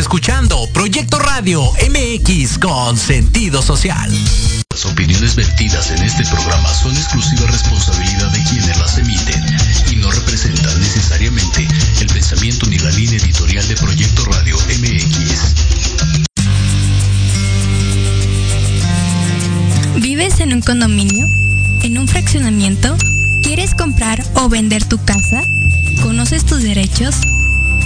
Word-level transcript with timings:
escuchando 0.00 0.66
Proyecto 0.72 1.18
Radio 1.18 1.62
MX 1.62 2.58
con 2.58 2.96
sentido 2.96 3.60
social. 3.60 4.10
Las 4.70 4.86
opiniones 4.86 5.34
vertidas 5.36 5.90
en 5.90 6.02
este 6.02 6.24
programa 6.24 6.72
son 6.72 6.96
exclusiva 6.96 7.46
responsabilidad 7.46 8.30
de 8.30 8.42
quienes 8.44 8.78
las 8.78 8.96
emiten 8.98 9.44
y 9.90 9.96
no 9.96 10.10
representan 10.10 10.80
necesariamente 10.80 11.68
el 12.00 12.06
pensamiento 12.06 12.66
ni 12.66 12.78
la 12.78 12.90
línea 12.90 13.18
editorial 13.18 13.66
de 13.68 13.76
Proyecto 13.76 14.24
Radio 14.24 14.56
MX. 14.56 15.54
¿Vives 20.00 20.40
en 20.40 20.54
un 20.54 20.62
condominio? 20.62 21.26
¿En 21.82 21.98
un 21.98 22.08
fraccionamiento? 22.08 22.96
¿Quieres 23.42 23.74
comprar 23.74 24.22
o 24.34 24.48
vender 24.48 24.84
tu 24.88 25.04
casa? 25.04 25.42
¿Conoces 26.02 26.46
tus 26.46 26.62
derechos? 26.62 27.16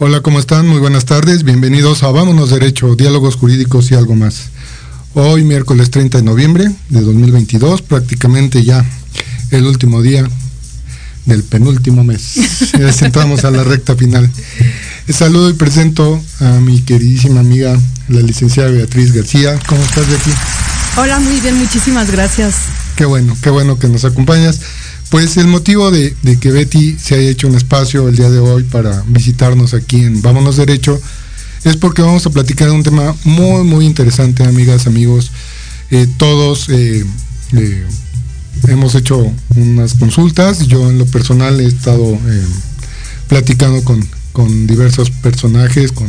Hola, 0.00 0.20
¿cómo 0.20 0.38
están? 0.38 0.68
Muy 0.68 0.78
buenas 0.78 1.06
tardes. 1.06 1.42
Bienvenidos 1.42 2.04
a 2.04 2.12
Vámonos 2.12 2.50
Derecho, 2.50 2.94
Diálogos 2.94 3.34
Jurídicos 3.34 3.90
y 3.90 3.96
algo 3.96 4.14
más. 4.14 4.50
Hoy, 5.14 5.42
miércoles 5.42 5.90
30 5.90 6.18
de 6.18 6.22
noviembre 6.22 6.70
de 6.88 7.00
2022, 7.00 7.82
prácticamente 7.82 8.62
ya 8.62 8.84
el 9.50 9.66
último 9.66 10.00
día 10.00 10.24
del 11.24 11.42
penúltimo 11.42 12.04
mes. 12.04 12.34
Ya 12.78 13.06
entramos 13.06 13.44
a 13.44 13.50
la 13.50 13.64
recta 13.64 13.96
final. 13.96 14.30
Saludo 15.12 15.50
y 15.50 15.54
presento 15.54 16.22
a 16.38 16.60
mi 16.60 16.80
queridísima 16.82 17.40
amiga, 17.40 17.76
la 18.06 18.20
licenciada 18.20 18.70
Beatriz 18.70 19.12
García. 19.12 19.58
¿Cómo 19.66 19.82
estás, 19.82 20.06
Beatriz? 20.06 20.36
Hola, 20.96 21.18
muy 21.18 21.40
bien, 21.40 21.56
muchísimas 21.56 22.08
gracias. 22.12 22.54
Qué 22.94 23.04
bueno, 23.04 23.36
qué 23.42 23.50
bueno 23.50 23.80
que 23.80 23.88
nos 23.88 24.04
acompañas. 24.04 24.60
Pues 25.10 25.38
el 25.38 25.46
motivo 25.46 25.90
de, 25.90 26.14
que 26.38 26.50
Betty 26.50 26.98
se 26.98 27.14
haya 27.14 27.30
hecho 27.30 27.48
un 27.48 27.54
espacio 27.54 28.08
el 28.08 28.16
día 28.16 28.28
de 28.28 28.40
hoy 28.40 28.62
para 28.64 29.02
visitarnos 29.06 29.72
aquí 29.72 30.02
en 30.02 30.20
Vámonos 30.20 30.56
Derecho 30.56 31.00
es 31.64 31.76
porque 31.76 32.02
vamos 32.02 32.26
a 32.26 32.30
platicar 32.30 32.68
de 32.68 32.74
un 32.74 32.82
tema 32.82 33.14
muy, 33.24 33.64
muy 33.64 33.86
interesante, 33.86 34.44
amigas, 34.44 34.86
amigos. 34.86 35.30
Eh, 35.90 36.06
todos 36.18 36.68
eh, 36.68 37.06
eh, 37.56 37.86
hemos 38.68 38.94
hecho 38.94 39.32
unas 39.56 39.94
consultas. 39.94 40.66
Yo 40.66 40.90
en 40.90 40.98
lo 40.98 41.06
personal 41.06 41.58
he 41.60 41.66
estado 41.66 42.18
platicando 43.28 43.82
con, 43.84 44.06
con 44.32 44.66
diversos 44.66 45.10
personajes, 45.10 45.90
con 45.90 46.08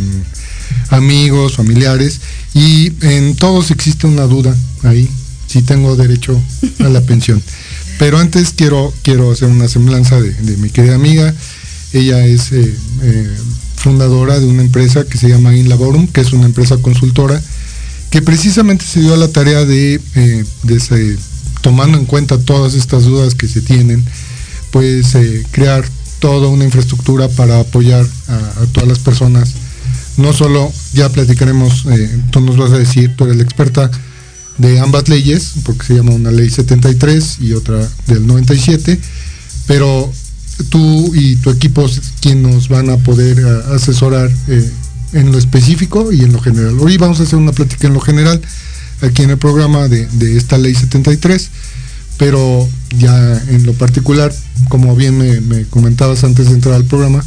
amigos, 0.89 1.55
familiares, 1.55 2.19
y 2.53 2.91
en 3.01 3.35
todos 3.35 3.71
existe 3.71 4.07
una 4.07 4.23
duda 4.23 4.55
ahí, 4.83 5.09
si 5.47 5.61
tengo 5.61 5.95
derecho 5.95 6.39
a 6.79 6.89
la 6.89 6.99
pensión. 6.99 7.41
Pero 7.99 8.17
antes 8.17 8.53
quiero, 8.55 8.93
quiero 9.03 9.29
hacer 9.29 9.49
una 9.49 9.67
semblanza 9.67 10.19
de, 10.19 10.57
mi 10.57 10.69
querida 10.69 10.95
amiga. 10.95 11.35
Ella 11.91 12.25
es 12.25 12.53
eh, 12.53 12.73
eh, 13.03 13.37
fundadora 13.75 14.39
de 14.39 14.47
una 14.47 14.61
empresa 14.61 15.03
que 15.03 15.17
se 15.17 15.27
llama 15.27 15.53
InLaborum, 15.53 16.07
que 16.07 16.21
es 16.21 16.31
una 16.31 16.45
empresa 16.45 16.77
consultora, 16.77 17.41
que 18.09 18.21
precisamente 18.21 18.85
se 18.85 19.01
dio 19.01 19.13
a 19.13 19.17
la 19.17 19.27
tarea 19.27 19.65
de, 19.65 19.99
eh, 20.15 21.17
tomando 21.61 21.97
en 21.97 22.05
cuenta 22.05 22.39
todas 22.39 22.73
estas 22.73 23.03
dudas 23.03 23.35
que 23.35 23.49
se 23.49 23.59
tienen, 23.59 24.05
pues 24.71 25.17
crear 25.51 25.83
toda 26.19 26.47
una 26.47 26.63
infraestructura 26.63 27.27
para 27.27 27.59
apoyar 27.59 28.07
a, 28.29 28.65
todas 28.71 28.87
las 28.87 28.99
personas. 28.99 29.55
No 30.15 30.31
solo, 30.31 30.71
ya 30.93 31.09
platicaremos, 31.09 31.85
tú 32.31 32.39
nos 32.39 32.55
vas 32.55 32.71
a 32.71 32.77
decir, 32.77 33.13
tú 33.17 33.25
eres 33.25 33.35
la 33.35 33.43
experta, 33.43 33.91
de 34.59 34.79
ambas 34.79 35.07
leyes, 35.09 35.53
porque 35.63 35.87
se 35.87 35.95
llama 35.95 36.11
una 36.11 36.31
ley 36.31 36.49
73 36.49 37.37
y 37.41 37.53
otra 37.53 37.89
del 38.07 38.27
97, 38.27 38.99
pero 39.65 40.11
tú 40.69 41.15
y 41.15 41.37
tu 41.37 41.49
equipo 41.49 41.89
quien 42.21 42.43
nos 42.43 42.67
van 42.67 42.89
a 42.89 42.97
poder 42.97 43.39
eh, 43.39 43.73
asesorar 43.73 44.29
eh, 44.47 44.71
en 45.13 45.31
lo 45.31 45.37
específico 45.37 46.11
y 46.11 46.21
en 46.21 46.33
lo 46.33 46.41
general. 46.41 46.77
Hoy 46.79 46.97
vamos 46.97 47.19
a 47.21 47.23
hacer 47.23 47.39
una 47.39 47.53
plática 47.53 47.87
en 47.87 47.93
lo 47.93 48.01
general 48.01 48.41
aquí 49.01 49.23
en 49.23 49.29
el 49.29 49.37
programa 49.37 49.87
de, 49.87 50.07
esta 50.37 50.57
ley 50.57 50.75
73, 50.75 51.49
pero 52.17 52.67
ya 52.97 53.41
en 53.47 53.65
lo 53.65 53.73
particular, 53.73 54.33
como 54.67 54.93
bien 54.93 55.17
me, 55.47 55.63
comentabas 55.65 56.25
antes 56.25 56.47
de 56.47 56.53
entrar 56.53 56.75
al 56.75 56.83
programa, 56.83 57.23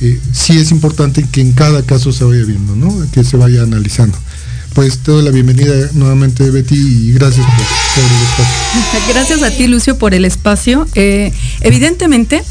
eh, 0.00 0.20
sí 0.32 0.58
es 0.58 0.72
importante 0.72 1.24
que 1.30 1.40
en 1.40 1.52
cada 1.52 1.82
caso 1.82 2.12
se 2.12 2.24
vaya 2.24 2.42
viendo, 2.42 2.74
¿no? 2.74 2.92
que 3.12 3.22
se 3.22 3.36
vaya 3.36 3.62
analizando 3.62 4.18
pues 4.76 4.98
te 4.98 5.10
doy 5.10 5.24
la 5.24 5.30
bienvenida 5.30 5.72
nuevamente 5.94 6.50
Betty 6.50 6.76
y 6.76 7.12
gracias 7.12 7.46
por, 7.46 8.04
el 8.04 8.22
espacio. 8.28 9.08
Gracias 9.14 9.42
a 9.42 9.50
ti 9.50 9.68
Lucio 9.68 9.96
por 9.96 10.12
el 10.12 10.26
espacio. 10.26 10.86
Eh, 10.94 11.32
evidentemente, 11.62 12.42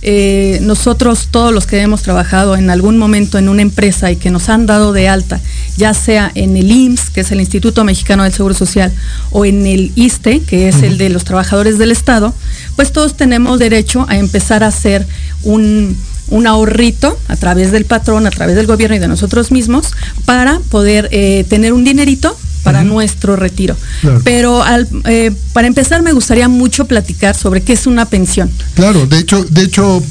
eh, 0.00 0.58
nosotros 0.62 1.28
todos 1.30 1.52
los 1.52 1.66
que 1.66 1.82
hemos 1.82 2.00
trabajado 2.00 2.56
en 2.56 2.70
algún 2.70 2.96
momento 2.96 3.36
en 3.36 3.50
una 3.50 3.60
empresa 3.60 4.10
y 4.10 4.16
que 4.16 4.30
nos 4.30 4.48
han 4.48 4.64
dado 4.64 4.94
de 4.94 5.08
alta, 5.08 5.38
ya 5.76 5.92
sea 5.92 6.32
en 6.34 6.56
el 6.56 6.70
IMSS, 6.70 7.10
que 7.10 7.20
es 7.20 7.30
el 7.30 7.40
Instituto 7.40 7.84
Mexicano 7.84 8.22
del 8.22 8.32
Seguro 8.32 8.54
Social, 8.54 8.90
o 9.30 9.44
en 9.44 9.66
el 9.66 9.92
ISTE, 9.96 10.40
que 10.40 10.68
es 10.68 10.82
el 10.82 10.96
de 10.96 11.10
los 11.10 11.24
trabajadores 11.24 11.76
del 11.76 11.92
Estado, 11.92 12.32
pues 12.76 12.90
todos 12.90 13.18
tenemos 13.18 13.58
derecho 13.58 14.06
a 14.08 14.16
empezar 14.16 14.64
a 14.64 14.68
hacer 14.68 15.06
un 15.42 15.94
un 16.28 16.46
ahorrito 16.46 17.18
a 17.28 17.36
través 17.36 17.72
del 17.72 17.84
patrón, 17.84 18.26
a 18.26 18.30
través 18.30 18.56
del 18.56 18.66
gobierno 18.66 18.96
y 18.96 18.98
de 18.98 19.08
nosotros 19.08 19.50
mismos 19.50 19.92
para 20.24 20.60
poder 20.70 21.08
eh, 21.12 21.44
tener 21.48 21.72
un 21.72 21.84
dinerito 21.84 22.36
para 22.62 22.82
nuestro 22.82 23.36
retiro. 23.36 23.76
Pero 24.24 24.64
eh, 25.04 25.32
para 25.52 25.68
empezar 25.68 26.02
me 26.02 26.12
gustaría 26.12 26.48
mucho 26.48 26.86
platicar 26.86 27.36
sobre 27.36 27.62
qué 27.62 27.74
es 27.74 27.86
una 27.86 28.06
pensión. 28.06 28.50
Claro, 28.74 29.06
de 29.06 29.18
hecho, 29.18 29.44
de 29.44 29.62
hecho, 29.62 30.02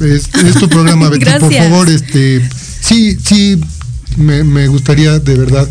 es, 0.00 0.28
tu 0.60 0.68
programa, 0.68 1.08
Betty, 1.10 1.24
por 1.40 1.54
favor, 1.54 1.88
este, 1.88 2.46
sí, 2.80 3.16
sí, 3.24 3.58
me, 4.18 4.68
gustaría 4.68 5.18
de 5.18 5.34
verdad. 5.34 5.66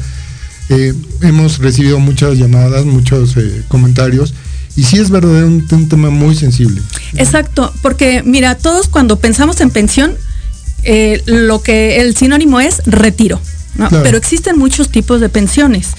Eh, 0.70 0.96
hemos 1.22 1.60
recibido 1.60 2.00
muchas 2.00 2.36
llamadas, 2.36 2.86
muchos 2.86 3.36
comentarios 3.68 4.34
y 4.76 4.84
sí 4.84 4.98
es 4.98 5.10
verdad 5.10 5.46
un, 5.46 5.90
tema 5.90 6.10
muy 6.10 6.36
sensible. 6.36 6.82
Exacto, 7.14 7.74
porque 7.82 8.24
mira, 8.24 8.56
todos 8.56 8.88
cuando 8.88 9.20
pensamos 9.20 9.62
en 9.62 9.70
pensión, 9.70 10.16
eh, 10.84 11.22
lo 11.26 11.62
que 11.62 12.02
el 12.02 12.16
sinónimo 12.16 12.60
es 12.60 12.82
retiro. 12.86 13.40
Pero 13.90 14.18
existen 14.18 14.58
muchos 14.58 14.90
tipos 14.90 15.20
de 15.20 15.28
pensiones. 15.28 15.90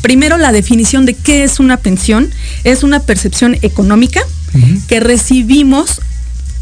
Primero, 0.00 0.38
la 0.38 0.52
definición 0.52 1.04
de 1.04 1.12
qué 1.14 1.44
es 1.44 1.60
una 1.60 1.76
pensión 1.76 2.30
es 2.64 2.82
una 2.82 3.00
percepción 3.00 3.58
económica 3.60 4.20
que 4.88 5.00
recibimos 5.00 6.00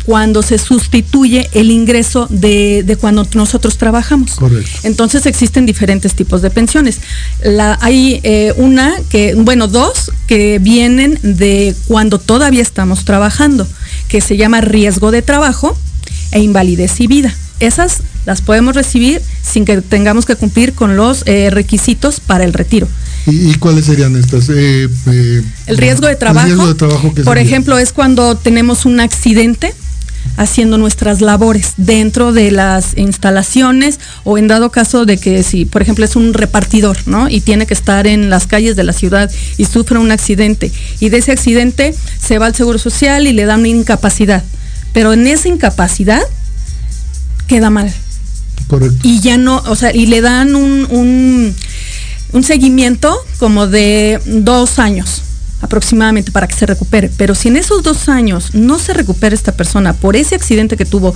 cuando 0.04 0.42
se 0.42 0.58
sustituye 0.58 1.48
el 1.52 1.70
ingreso 1.70 2.26
de, 2.30 2.96
cuando 3.00 3.26
nosotros 3.34 3.78
trabajamos. 3.78 4.32
Correcto. 4.32 4.70
Entonces 4.82 5.26
existen 5.26 5.66
diferentes 5.66 6.14
tipos 6.14 6.42
de 6.42 6.50
pensiones. 6.50 7.00
La, 7.42 7.78
hay 7.80 8.20
eh, 8.22 8.52
una 8.56 8.94
que, 9.08 9.34
bueno, 9.34 9.66
dos 9.68 10.12
que 10.26 10.58
vienen 10.58 11.18
de 11.22 11.74
cuando 11.86 12.18
todavía 12.18 12.62
estamos 12.62 13.04
trabajando, 13.04 13.66
que 14.08 14.20
se 14.20 14.36
llama 14.36 14.60
riesgo 14.60 15.10
de 15.10 15.22
trabajo 15.22 15.76
e 16.32 16.40
invalidez 16.40 17.00
y 17.00 17.06
vida. 17.06 17.34
Esas 17.60 18.00
las 18.26 18.42
podemos 18.42 18.74
recibir 18.74 19.22
sin 19.42 19.64
que 19.64 19.80
tengamos 19.80 20.26
que 20.26 20.36
cumplir 20.36 20.74
con 20.74 20.96
los 20.96 21.22
eh, 21.26 21.50
requisitos 21.50 22.20
para 22.20 22.44
el 22.44 22.52
retiro. 22.52 22.88
¿Y, 23.26 23.54
cuáles 23.54 23.86
serían 23.86 24.16
estas? 24.16 24.50
Eh, 24.50 24.88
el 25.66 25.78
riesgo 25.78 26.06
de 26.06 26.16
trabajo, 26.16 26.46
riesgo 26.46 26.66
de 26.66 26.74
trabajo 26.74 27.14
por 27.24 27.38
ejemplo, 27.38 27.78
es 27.78 27.92
cuando 27.92 28.36
tenemos 28.36 28.84
un 28.84 29.00
accidente 29.00 29.72
haciendo 30.36 30.78
nuestras 30.78 31.20
labores 31.20 31.74
dentro 31.76 32.32
de 32.32 32.50
las 32.50 32.96
instalaciones 32.96 34.00
o 34.24 34.38
en 34.38 34.48
dado 34.48 34.70
caso 34.70 35.04
de 35.06 35.18
que 35.18 35.42
si, 35.42 35.64
por 35.64 35.82
ejemplo, 35.82 36.04
es 36.04 36.16
un 36.16 36.34
repartidor, 36.34 36.96
¿no? 37.06 37.28
Y 37.28 37.40
tiene 37.40 37.66
que 37.66 37.74
estar 37.74 38.06
en 38.06 38.30
las 38.30 38.46
calles 38.46 38.76
de 38.76 38.84
la 38.84 38.92
ciudad 38.92 39.30
y 39.56 39.64
sufre 39.66 39.98
un 39.98 40.10
accidente 40.10 40.72
y 41.00 41.08
de 41.08 41.18
ese 41.18 41.32
accidente 41.32 41.94
se 42.20 42.38
va 42.38 42.46
al 42.46 42.54
Seguro 42.54 42.78
Social 42.78 43.26
y 43.26 43.32
le 43.32 43.44
dan 43.44 43.60
una 43.60 43.68
incapacidad. 43.68 44.42
Pero 44.92 45.12
en 45.12 45.26
esa 45.26 45.48
incapacidad 45.48 46.22
queda 47.46 47.70
mal. 47.70 47.92
Correcto. 48.68 48.96
Y 49.02 49.20
ya 49.20 49.36
no, 49.36 49.62
o 49.66 49.76
sea, 49.76 49.94
y 49.94 50.06
le 50.06 50.20
dan 50.20 50.54
un, 50.54 50.86
un, 50.90 51.54
un 52.32 52.42
seguimiento 52.42 53.14
como 53.38 53.66
de 53.66 54.20
dos 54.24 54.78
años 54.78 55.22
aproximadamente 55.64 56.30
para 56.30 56.46
que 56.46 56.54
se 56.54 56.66
recupere. 56.66 57.10
Pero 57.16 57.34
si 57.34 57.48
en 57.48 57.56
esos 57.56 57.82
dos 57.82 58.08
años 58.08 58.54
no 58.54 58.78
se 58.78 58.92
recupera 58.92 59.34
esta 59.34 59.52
persona 59.52 59.92
por 59.94 60.14
ese 60.16 60.34
accidente 60.34 60.76
que 60.76 60.84
tuvo 60.84 61.14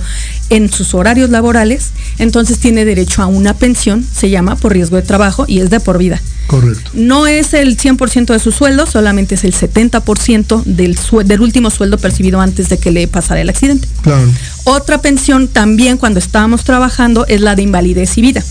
en 0.49 0.71
sus 0.71 0.93
horarios 0.93 1.29
laborales, 1.29 1.91
entonces 2.17 2.59
tiene 2.59 2.85
derecho 2.85 3.21
a 3.21 3.27
una 3.27 3.53
pensión, 3.53 4.05
se 4.11 4.29
llama 4.29 4.55
por 4.55 4.73
riesgo 4.73 4.95
de 4.95 5.03
trabajo 5.03 5.45
y 5.47 5.59
es 5.59 5.69
de 5.69 5.79
por 5.79 5.97
vida. 5.97 6.21
Correcto. 6.47 6.89
No 6.95 7.27
es 7.27 7.53
el 7.53 7.77
100% 7.77 8.33
de 8.33 8.39
su 8.39 8.51
sueldo, 8.51 8.87
solamente 8.87 9.35
es 9.35 9.43
el 9.43 9.53
70% 9.53 10.63
del, 10.63 10.97
del 11.25 11.41
último 11.41 11.69
sueldo 11.69 11.99
percibido 11.99 12.41
antes 12.41 12.69
de 12.69 12.79
que 12.79 12.91
le 12.91 13.07
pasara 13.07 13.41
el 13.41 13.49
accidente. 13.49 13.87
Claro. 14.01 14.27
Otra 14.63 14.99
pensión 14.99 15.47
también 15.47 15.97
cuando 15.97 16.19
estábamos 16.19 16.63
trabajando 16.63 17.27
es 17.27 17.41
la 17.41 17.55
de 17.55 17.61
invalidez 17.61 18.17
y 18.17 18.21
vida. 18.21 18.43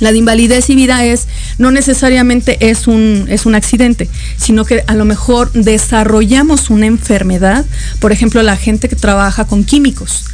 La 0.00 0.12
de 0.12 0.18
invalidez 0.18 0.70
y 0.70 0.76
vida 0.76 1.04
es, 1.04 1.26
no 1.58 1.70
necesariamente 1.70 2.70
es 2.70 2.86
un, 2.86 3.26
es 3.28 3.46
un 3.46 3.54
accidente, 3.54 4.08
sino 4.36 4.64
que 4.64 4.84
a 4.86 4.94
lo 4.94 5.04
mejor 5.04 5.52
desarrollamos 5.52 6.70
una 6.70 6.86
enfermedad, 6.86 7.64
por 7.98 8.12
ejemplo, 8.12 8.42
la 8.42 8.56
gente 8.56 8.88
que 8.88 8.96
trabaja 8.96 9.46
con 9.46 9.64
químicos. 9.64 10.24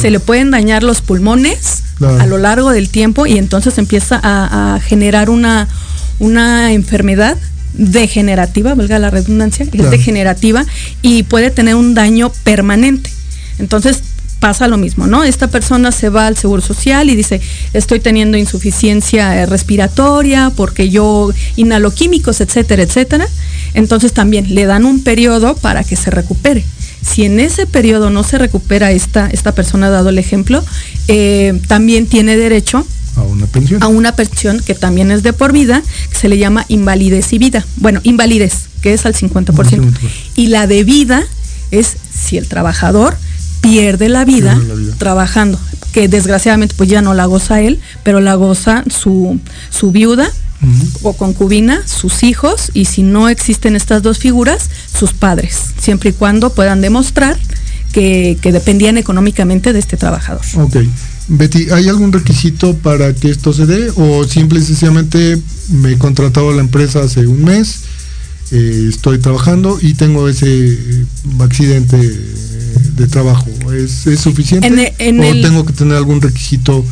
Se 0.00 0.10
le 0.10 0.20
pueden 0.20 0.50
dañar 0.50 0.82
los 0.82 1.00
pulmones 1.00 1.82
a 2.20 2.26
lo 2.26 2.38
largo 2.38 2.70
del 2.70 2.88
tiempo 2.88 3.26
y 3.26 3.38
entonces 3.38 3.78
empieza 3.78 4.20
a, 4.22 4.78
generar 4.80 5.30
una, 5.30 5.68
una 6.18 6.72
enfermedad 6.72 7.36
degenerativa, 7.72 8.74
valga 8.74 8.98
la 8.98 9.10
redundancia, 9.10 9.64
es 9.64 9.90
degenerativa 9.90 10.64
y 11.00 11.22
puede 11.22 11.50
tener 11.50 11.74
un 11.74 11.94
daño 11.94 12.30
permanente. 12.44 13.10
Entonces, 13.58 14.02
pasa 14.42 14.66
lo 14.66 14.76
mismo, 14.76 15.06
¿no? 15.06 15.22
Esta 15.22 15.46
persona 15.46 15.92
se 15.92 16.08
va 16.08 16.26
al 16.26 16.36
Seguro 16.36 16.60
Social 16.60 17.08
y 17.08 17.14
dice, 17.14 17.40
estoy 17.74 18.00
teniendo 18.00 18.36
insuficiencia 18.36 19.40
eh, 19.40 19.46
respiratoria 19.46 20.50
porque 20.56 20.90
yo 20.90 21.30
inhalo 21.54 21.94
químicos, 21.94 22.40
etcétera, 22.40 22.82
etcétera. 22.82 23.28
Entonces 23.72 24.12
también 24.12 24.52
le 24.52 24.66
dan 24.66 24.84
un 24.84 25.04
periodo 25.04 25.54
para 25.54 25.84
que 25.84 25.94
se 25.94 26.10
recupere. 26.10 26.64
Si 27.08 27.24
en 27.24 27.38
ese 27.38 27.66
periodo 27.66 28.10
no 28.10 28.24
se 28.24 28.36
recupera 28.36 28.90
esta, 28.90 29.28
esta 29.28 29.52
persona, 29.52 29.90
dado 29.90 30.08
el 30.08 30.18
ejemplo, 30.18 30.64
eh, 31.06 31.60
también 31.68 32.08
tiene 32.08 32.36
derecho 32.36 32.84
a 33.14 33.22
una 33.22 33.46
pensión. 33.46 33.80
A 33.80 33.86
una 33.86 34.16
pensión 34.16 34.58
que 34.58 34.74
también 34.74 35.12
es 35.12 35.22
de 35.22 35.32
por 35.32 35.52
vida, 35.52 35.84
que 36.10 36.18
se 36.18 36.28
le 36.28 36.36
llama 36.36 36.64
invalidez 36.66 37.32
y 37.32 37.38
vida. 37.38 37.64
Bueno, 37.76 38.00
invalidez, 38.02 38.54
que 38.82 38.92
es 38.92 39.06
al 39.06 39.14
50%. 39.14 39.88
Y 40.34 40.48
la 40.48 40.66
de 40.66 40.82
vida 40.82 41.22
es 41.70 41.96
si 42.12 42.38
el 42.38 42.48
trabajador 42.48 43.16
pierde 43.62 44.10
la 44.10 44.26
vida, 44.26 44.60
trabajando, 44.98 45.58
que 45.92 46.08
desgraciadamente 46.08 46.74
pues 46.76 46.90
ya 46.90 47.00
no 47.00 47.14
la 47.14 47.24
goza 47.24 47.62
él, 47.62 47.80
pero 48.02 48.20
la 48.20 48.34
goza 48.34 48.84
su, 48.90 49.40
su 49.70 49.90
viuda 49.92 50.30
o 51.02 51.14
concubina, 51.14 51.86
sus 51.86 52.22
hijos, 52.22 52.70
y 52.74 52.84
si 52.84 53.02
no 53.02 53.28
existen 53.28 53.74
estas 53.74 54.02
dos 54.02 54.18
figuras, 54.18 54.70
sus 54.96 55.12
padres, 55.12 55.72
siempre 55.80 56.10
y 56.10 56.12
cuando 56.12 56.52
puedan 56.52 56.80
demostrar 56.80 57.36
que, 57.92 58.38
dependían 58.42 58.96
económicamente 58.96 59.72
de 59.72 59.78
este 59.78 59.96
trabajador. 59.96 60.44
Ok. 60.56 60.76
Betty, 61.28 61.70
¿hay 61.70 61.88
algún 61.88 62.12
requisito 62.12 62.76
para 62.76 63.14
que 63.14 63.30
esto 63.30 63.52
se 63.52 63.66
dé 63.66 63.90
o 63.96 64.24
simple 64.24 64.60
y 64.60 64.62
sencillamente 64.62 65.40
me 65.70 65.92
he 65.92 65.98
contratado 65.98 66.52
la 66.52 66.60
empresa 66.60 67.00
hace 67.00 67.26
un 67.26 67.44
mes, 67.44 67.80
eh, 68.50 68.86
estoy 68.88 69.18
trabajando 69.18 69.78
y 69.80 69.94
tengo 69.94 70.28
ese 70.28 70.46
eh, 70.48 71.04
accidente 71.38 71.96
de 72.96 73.06
trabajo? 73.06 73.46
¿Es, 73.72 74.20
suficiente? 74.20 74.68
¿O 74.68 75.42
tengo 75.42 75.64
que 75.64 75.72
tener 75.72 75.96
algún 75.96 76.20
requisito 76.20 76.84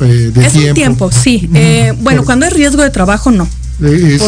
eh, 0.00 0.30
de 0.34 0.46
es 0.46 0.52
tiempo? 0.52 0.68
un 0.68 0.74
tiempo, 0.74 1.12
sí. 1.12 1.48
Eh, 1.54 1.92
bueno, 2.00 2.24
cuando 2.24 2.46
es 2.46 2.52
riesgo 2.52 2.82
de 2.82 2.90
trabajo, 2.90 3.30
no. 3.30 3.48
Eh, 3.82 4.18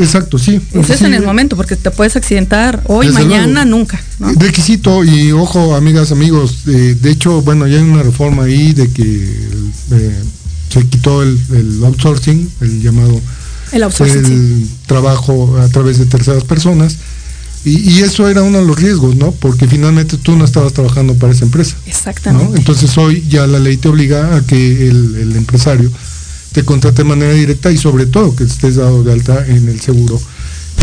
exacto, 0.00 0.38
sí. 0.38 0.60
es 0.72 1.02
en 1.02 1.14
el 1.14 1.22
momento, 1.22 1.56
porque 1.56 1.76
te 1.76 1.90
puedes 1.90 2.16
accidentar 2.16 2.82
hoy, 2.86 3.10
mañana, 3.10 3.64
nunca. 3.64 4.00
Requisito, 4.18 5.04
y 5.04 5.32
ojo, 5.32 5.76
amigas, 5.76 6.12
amigos, 6.12 6.64
de 6.64 7.10
hecho, 7.10 7.42
bueno, 7.42 7.66
ya 7.66 7.76
hay 7.76 7.84
una 7.84 8.02
reforma 8.02 8.44
ahí 8.44 8.72
de 8.72 8.90
que 8.90 9.32
se 10.68 10.86
quitó 10.88 11.22
el, 11.22 11.38
outsourcing, 11.84 12.50
el 12.60 12.82
llamado 12.82 13.20
el, 13.72 13.82
outsourcing, 13.84 14.24
el 14.24 14.68
trabajo 14.86 15.58
a 15.58 15.68
través 15.68 15.98
de 15.98 16.06
terceras 16.06 16.44
personas 16.44 16.98
y, 17.68 18.00
eso 18.02 18.28
era 18.28 18.44
uno 18.44 18.60
de 18.60 18.64
los 18.64 18.78
riesgos, 18.78 19.16
¿no? 19.16 19.32
Porque 19.32 19.66
finalmente 19.66 20.16
tú 20.18 20.36
no 20.36 20.44
estabas 20.44 20.72
trabajando 20.72 21.14
para 21.14 21.32
esa 21.32 21.44
empresa. 21.44 21.76
Exactamente. 21.86 22.58
Entonces 22.58 22.96
hoy 22.96 23.24
ya 23.28 23.44
la 23.48 23.58
ley 23.58 23.76
te 23.76 23.88
obliga 23.88 24.36
a 24.36 24.42
que 24.42 24.88
el, 24.88 25.34
empresario 25.34 25.90
te 26.52 26.64
contrate 26.64 26.98
de 26.98 27.08
manera 27.08 27.32
directa 27.32 27.72
y 27.72 27.76
sobre 27.76 28.06
todo 28.06 28.36
que 28.36 28.44
estés 28.44 28.76
dado 28.76 29.02
de 29.02 29.12
alta 29.12 29.44
en 29.48 29.68
el 29.68 29.80
seguro, 29.80 30.20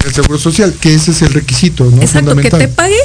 en 0.02 0.08
el 0.08 0.14
seguro 0.14 0.38
social, 0.38 0.74
que 0.74 0.94
ese 0.94 1.12
es 1.12 1.22
el 1.22 1.34
requisito, 1.34 1.86
¿no? 1.86 2.02
Exacto, 2.02 2.36
que 2.36 2.50
te 2.50 2.68
pague 2.68 3.00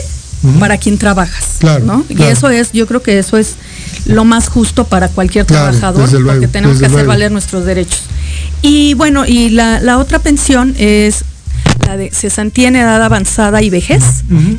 para 0.58 0.78
quien 0.78 0.98
trabajas. 0.98 1.44
Claro, 1.60 1.84
¿no? 1.84 2.04
Y 2.08 2.20
eso 2.24 2.50
es, 2.50 2.72
yo 2.72 2.88
creo 2.88 3.00
que 3.00 3.20
eso 3.20 3.36
es 3.36 3.54
lo 4.06 4.24
más 4.24 4.48
justo 4.48 4.88
para 4.88 5.08
cualquier 5.08 5.44
trabajador, 5.44 6.10
porque 6.24 6.48
tenemos 6.48 6.80
que 6.80 6.86
hacer 6.86 7.06
valer 7.06 7.30
nuestros 7.30 7.64
derechos. 7.64 8.00
Y 8.60 8.94
bueno, 8.94 9.24
y 9.24 9.50
la, 9.50 9.78
la 9.80 9.98
otra 9.98 10.18
pensión 10.18 10.74
es 10.78 11.22
la 11.88 11.96
de 11.96 12.10
cesantía 12.10 12.68
en 12.68 12.76
edad 12.76 13.02
avanzada 13.02 13.62
y 13.62 13.70
vejez, 13.70 14.02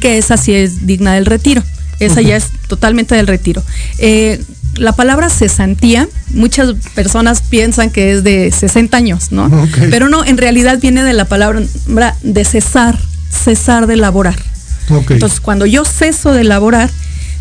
que 0.01 0.17
esa 0.17 0.35
sí 0.35 0.55
es 0.55 0.87
digna 0.87 1.13
del 1.13 1.27
retiro. 1.27 1.63
Esa 1.99 2.21
ya 2.21 2.35
es 2.35 2.47
totalmente 2.67 3.13
del 3.13 3.27
retiro. 3.27 3.61
Eh, 3.99 4.41
la 4.75 4.93
palabra 4.93 5.29
cesantía, 5.29 6.07
muchas 6.33 6.73
personas 6.95 7.41
piensan 7.41 7.91
que 7.91 8.13
es 8.13 8.23
de 8.23 8.51
60 8.51 8.97
años, 8.97 9.31
¿no? 9.31 9.51
Pero 9.91 10.09
no, 10.09 10.25
en 10.25 10.37
realidad 10.37 10.79
viene 10.81 11.03
de 11.03 11.13
la 11.13 11.25
palabra 11.25 11.61
de 12.23 12.45
cesar, 12.45 12.97
cesar 13.29 13.85
de 13.85 13.97
laborar. 13.97 14.39
Entonces, 15.09 15.39
cuando 15.39 15.67
yo 15.67 15.85
ceso 15.85 16.31
de 16.31 16.43
laborar, 16.43 16.89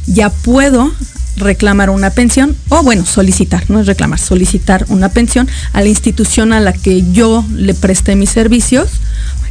ya 0.07 0.29
puedo 0.29 0.93
reclamar 1.37 1.89
una 1.89 2.11
pensión 2.11 2.57
o 2.69 2.83
bueno, 2.83 3.07
solicitar, 3.07 3.65
no 3.71 3.81
es 3.81 3.87
reclamar, 3.87 4.19
solicitar 4.19 4.85
una 4.89 5.09
pensión 5.09 5.49
a 5.73 5.81
la 5.81 5.89
institución 5.89 6.53
a 6.53 6.61
la 6.61 6.73
que 6.73 7.11
yo 7.13 7.45
le 7.55 7.75
presté 7.75 8.17
mis 8.17 8.31
servicios 8.31 8.89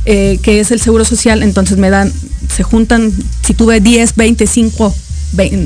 eh, 0.09 0.39
que 0.41 0.61
es 0.61 0.71
el 0.71 0.79
Seguro 0.79 1.03
Social, 1.03 1.43
entonces 1.43 1.77
me 1.77 1.89
dan, 1.89 2.13
se 2.47 2.63
juntan, 2.63 3.11
si 3.45 3.53
tuve 3.53 3.81
10, 3.81 4.15
20, 4.15 4.47
5, 4.47 4.95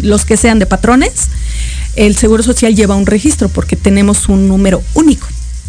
los 0.01 0.25
que 0.25 0.35
sean 0.35 0.57
de 0.57 0.65
patrones, 0.65 1.11
el 1.95 2.15
Seguro 2.15 2.41
Social 2.41 2.75
lleva 2.75 2.95
un 2.95 3.05
registro 3.05 3.49
porque 3.49 3.75
tenemos 3.75 4.29
un 4.29 4.47
número 4.47 4.81
único. 4.95 5.27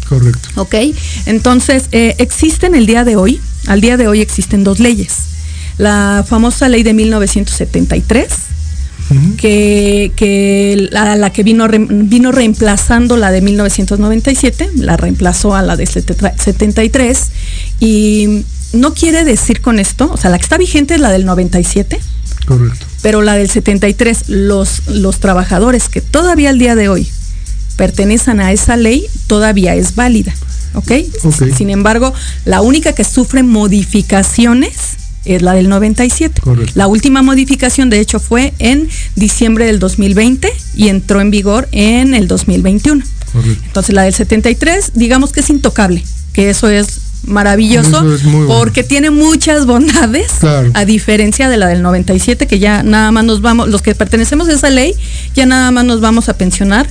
Correcto. 0.09 0.49
¿Ok? 0.55 0.73
Entonces, 1.27 1.83
eh, 1.91 2.15
existen 2.17 2.73
el 2.73 2.87
día 2.87 3.03
de 3.03 3.15
hoy, 3.15 3.39
al 3.67 3.79
día 3.79 3.95
de 3.95 4.07
hoy 4.07 4.21
existen 4.21 4.63
dos 4.63 4.79
leyes. 4.79 5.17
La 5.77 6.25
famosa 6.27 6.67
ley 6.67 6.81
de 6.81 6.95
1973, 6.95 8.27
que, 9.37 10.87
la, 10.91 11.15
la, 11.15 11.29
que 11.31 11.43
vino, 11.43 11.67
vino 11.69 12.31
reemplazando 12.31 13.17
la 13.17 13.29
de 13.29 13.41
1997, 13.41 14.71
la 14.77 14.97
reemplazó 14.97 15.53
a 15.53 15.61
la 15.61 15.75
de 15.75 15.85
73 15.85 17.31
y 17.79 18.45
no 18.73 18.93
quiere 18.93 19.23
decir 19.23 19.61
con 19.61 19.79
esto, 19.79 20.11
o 20.11 20.17
sea, 20.17 20.29
la 20.29 20.37
que 20.37 20.43
está 20.43 20.57
vigente 20.57 20.95
es 20.95 20.99
la 20.99 21.11
del 21.11 21.25
97. 21.25 21.99
Correcto. 22.45 22.85
Pero 23.01 23.21
la 23.21 23.35
del 23.35 23.49
73, 23.49 24.29
los, 24.29 24.87
los 24.87 25.19
trabajadores 25.19 25.89
que 25.89 26.01
todavía 26.01 26.49
al 26.49 26.59
día 26.59 26.75
de 26.75 26.89
hoy 26.89 27.07
pertenecen 27.77 28.39
a 28.39 28.51
esa 28.51 28.75
ley, 28.77 29.05
todavía 29.27 29.75
es 29.75 29.95
válida. 29.95 30.33
¿Ok? 30.73 30.91
Sin 31.55 31.69
embargo, 31.69 32.13
la 32.45 32.61
única 32.61 32.93
que 32.93 33.03
sufre 33.03 33.43
modificaciones 33.43 34.97
es 35.23 35.41
la 35.41 35.53
del 35.53 35.69
97. 35.69 36.41
Correcto. 36.41 36.73
La 36.75 36.87
última 36.87 37.21
modificación, 37.21 37.89
de 37.89 37.99
hecho, 37.99 38.19
fue 38.19 38.53
en 38.57 38.89
diciembre 39.15 39.65
del 39.65 39.79
2020 39.79 40.51
y 40.75 40.87
entró 40.87 41.21
en 41.21 41.29
vigor 41.29 41.69
en 41.71 42.15
el 42.15 42.27
2021. 42.27 43.03
Correcto. 43.31 43.63
Entonces, 43.67 43.95
la 43.95 44.01
del 44.01 44.13
73, 44.13 44.91
digamos 44.95 45.31
que 45.31 45.41
es 45.41 45.49
intocable, 45.49 46.03
que 46.33 46.49
eso 46.49 46.67
es 46.69 47.02
maravilloso 47.25 48.05
porque 48.47 48.83
tiene 48.83 49.09
muchas 49.09 49.65
bondades 49.65 50.31
a 50.73 50.85
diferencia 50.85 51.47
de 51.47 51.57
la 51.57 51.67
del 51.67 51.81
97 51.81 52.47
que 52.47 52.59
ya 52.59 52.83
nada 52.83 53.11
más 53.11 53.23
nos 53.23 53.41
vamos 53.41 53.69
los 53.69 53.81
que 53.81 53.95
pertenecemos 53.95 54.49
a 54.49 54.53
esa 54.53 54.69
ley 54.69 54.93
ya 55.33 55.45
nada 55.45 55.71
más 55.71 55.85
nos 55.85 56.01
vamos 56.01 56.27
a 56.27 56.37
pensionar 56.37 56.87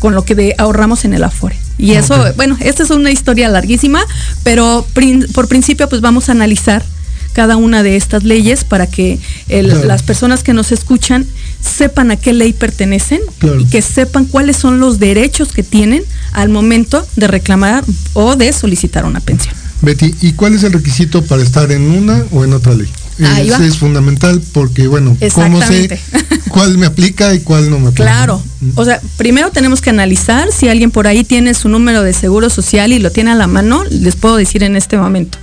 con 0.00 0.14
lo 0.14 0.24
que 0.24 0.54
ahorramos 0.58 1.04
en 1.04 1.14
el 1.14 1.22
Afore. 1.22 1.56
Y 1.78 1.92
eso, 1.92 2.16
bueno, 2.34 2.56
esta 2.60 2.82
es 2.82 2.90
una 2.90 3.10
historia 3.10 3.48
larguísima, 3.48 4.02
pero 4.42 4.86
por 5.32 5.46
principio 5.46 5.88
pues 5.88 6.00
vamos 6.00 6.28
a 6.28 6.32
analizar 6.32 6.84
cada 7.32 7.56
una 7.56 7.82
de 7.82 7.96
estas 7.96 8.24
leyes 8.24 8.64
para 8.64 8.88
que 8.88 9.20
las 9.48 10.02
personas 10.02 10.42
que 10.42 10.52
nos 10.52 10.72
escuchan 10.72 11.26
sepan 11.60 12.10
a 12.10 12.16
qué 12.16 12.32
ley 12.32 12.52
pertenecen 12.52 13.20
y 13.58 13.66
que 13.66 13.82
sepan 13.82 14.24
cuáles 14.24 14.56
son 14.56 14.80
los 14.80 14.98
derechos 14.98 15.52
que 15.52 15.62
tienen 15.62 16.02
al 16.32 16.48
momento 16.48 17.06
de 17.16 17.28
reclamar 17.28 17.84
o 18.14 18.36
de 18.36 18.52
solicitar 18.52 19.04
una 19.04 19.20
pensión. 19.20 19.54
Betty, 19.82 20.14
¿y 20.20 20.32
cuál 20.32 20.54
es 20.54 20.62
el 20.62 20.72
requisito 20.72 21.24
para 21.24 21.42
estar 21.42 21.70
en 21.72 21.82
una 21.90 22.24
o 22.32 22.44
en 22.44 22.52
otra 22.52 22.74
ley? 22.74 22.88
Eso 23.18 23.62
es 23.62 23.76
fundamental 23.76 24.40
porque, 24.52 24.86
bueno, 24.86 25.16
¿cómo 25.34 25.60
sé 25.62 26.00
cuál 26.48 26.78
me 26.78 26.86
aplica 26.86 27.34
y 27.34 27.40
cuál 27.40 27.68
no 27.68 27.78
me 27.78 27.88
aplica? 27.88 28.04
Claro. 28.04 28.42
O 28.76 28.84
sea, 28.84 29.00
primero 29.16 29.50
tenemos 29.50 29.80
que 29.80 29.90
analizar 29.90 30.50
si 30.52 30.68
alguien 30.68 30.90
por 30.90 31.06
ahí 31.06 31.24
tiene 31.24 31.52
su 31.54 31.68
número 31.68 32.02
de 32.02 32.14
seguro 32.14 32.48
social 32.48 32.92
y 32.92 32.98
lo 32.98 33.10
tiene 33.10 33.30
a 33.32 33.34
la 33.34 33.46
mano, 33.46 33.84
les 33.90 34.16
puedo 34.16 34.36
decir 34.36 34.62
en 34.62 34.76
este 34.76 34.96
momento. 34.96 35.38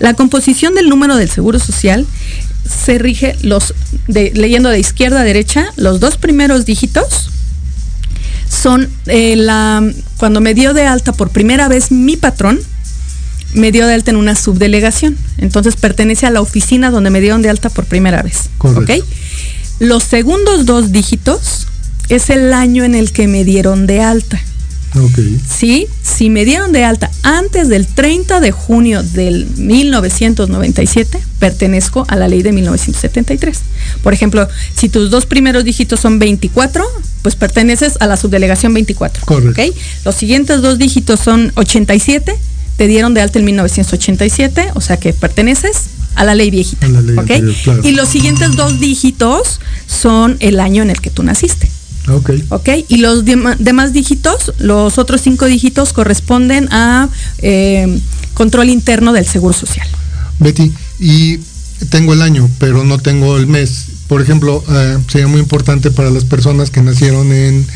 La 0.00 0.14
composición 0.14 0.74
del 0.74 0.88
número 0.88 1.16
del 1.16 1.30
Seguro 1.30 1.58
Social 1.58 2.06
se 2.68 2.98
rige 2.98 3.36
los 3.42 3.74
de, 4.08 4.32
leyendo 4.34 4.68
de 4.68 4.78
izquierda 4.78 5.20
a 5.20 5.24
derecha, 5.24 5.66
los 5.76 6.00
dos 6.00 6.16
primeros 6.16 6.64
dígitos 6.64 7.30
son 8.48 8.88
eh, 9.06 9.36
la 9.36 9.82
cuando 10.16 10.40
me 10.40 10.54
dio 10.54 10.74
de 10.74 10.86
alta 10.86 11.12
por 11.12 11.30
primera 11.30 11.68
vez 11.68 11.90
mi 11.90 12.16
patrón, 12.16 12.60
me 13.54 13.72
dio 13.72 13.86
de 13.86 13.94
alta 13.94 14.10
en 14.10 14.16
una 14.16 14.34
subdelegación. 14.34 15.16
Entonces 15.38 15.76
pertenece 15.76 16.26
a 16.26 16.30
la 16.30 16.40
oficina 16.40 16.90
donde 16.90 17.10
me 17.10 17.20
dieron 17.20 17.42
de 17.42 17.50
alta 17.50 17.70
por 17.70 17.86
primera 17.86 18.22
vez. 18.22 18.50
Correcto. 18.58 19.04
Los 19.80 20.04
segundos 20.04 20.66
dos 20.66 20.92
dígitos 20.92 21.66
es 22.08 22.30
el 22.30 22.52
año 22.52 22.84
en 22.84 22.94
el 22.94 23.12
que 23.12 23.26
me 23.26 23.44
dieron 23.44 23.86
de 23.86 24.00
alta. 24.00 24.40
Okay. 24.96 25.40
Sí, 25.44 25.88
si 26.02 26.30
me 26.30 26.44
dieron 26.44 26.70
de 26.70 26.84
alta 26.84 27.10
antes 27.24 27.68
del 27.68 27.84
30 27.84 28.38
de 28.38 28.52
junio 28.52 29.02
del 29.02 29.48
1997, 29.56 31.20
pertenezco 31.40 32.04
a 32.06 32.14
la 32.14 32.28
ley 32.28 32.42
de 32.42 32.52
1973. 32.52 33.58
Por 34.04 34.12
ejemplo, 34.12 34.48
si 34.76 34.88
tus 34.88 35.10
dos 35.10 35.26
primeros 35.26 35.64
dígitos 35.64 35.98
son 35.98 36.20
24, 36.20 36.84
pues 37.22 37.34
perteneces 37.34 37.96
a 37.98 38.06
la 38.06 38.16
subdelegación 38.16 38.72
24. 38.72 39.26
Correcto. 39.26 39.50
¿okay? 39.50 39.72
Los 40.04 40.14
siguientes 40.14 40.62
dos 40.62 40.78
dígitos 40.78 41.18
son 41.18 41.50
87, 41.56 42.38
te 42.76 42.86
dieron 42.86 43.14
de 43.14 43.20
alta 43.20 43.38
en 43.38 43.44
1987, 43.44 44.70
o 44.74 44.80
sea 44.80 44.96
que 44.98 45.12
perteneces 45.12 45.84
a 46.14 46.24
la 46.24 46.34
ley 46.34 46.50
viejita. 46.50 46.88
La 46.88 47.00
ley 47.00 47.18
¿okay? 47.18 47.36
anterior, 47.36 47.54
claro. 47.62 47.80
Y 47.84 47.92
los 47.92 48.08
siguientes 48.08 48.56
dos 48.56 48.80
dígitos 48.80 49.60
son 49.86 50.36
el 50.40 50.60
año 50.60 50.82
en 50.82 50.90
el 50.90 51.00
que 51.00 51.10
tú 51.10 51.22
naciste. 51.22 51.68
Ok. 52.08 52.30
¿Ok? 52.50 52.68
Y 52.88 52.98
los 52.98 53.24
demás 53.24 53.92
dígitos, 53.92 54.52
los 54.58 54.98
otros 54.98 55.22
cinco 55.22 55.46
dígitos 55.46 55.92
corresponden 55.92 56.68
a 56.70 57.08
eh, 57.38 57.98
control 58.34 58.68
interno 58.68 59.12
del 59.12 59.26
Seguro 59.26 59.54
Social. 59.54 59.86
Betty, 60.38 60.72
y 60.98 61.38
tengo 61.88 62.12
el 62.12 62.22
año, 62.22 62.48
pero 62.58 62.84
no 62.84 62.98
tengo 62.98 63.36
el 63.36 63.46
mes. 63.46 63.86
Por 64.08 64.20
ejemplo, 64.20 64.62
eh, 64.68 64.98
sería 65.08 65.28
muy 65.28 65.40
importante 65.40 65.90
para 65.90 66.10
las 66.10 66.24
personas 66.24 66.70
que 66.70 66.82
nacieron 66.82 67.32
en, 67.32 67.66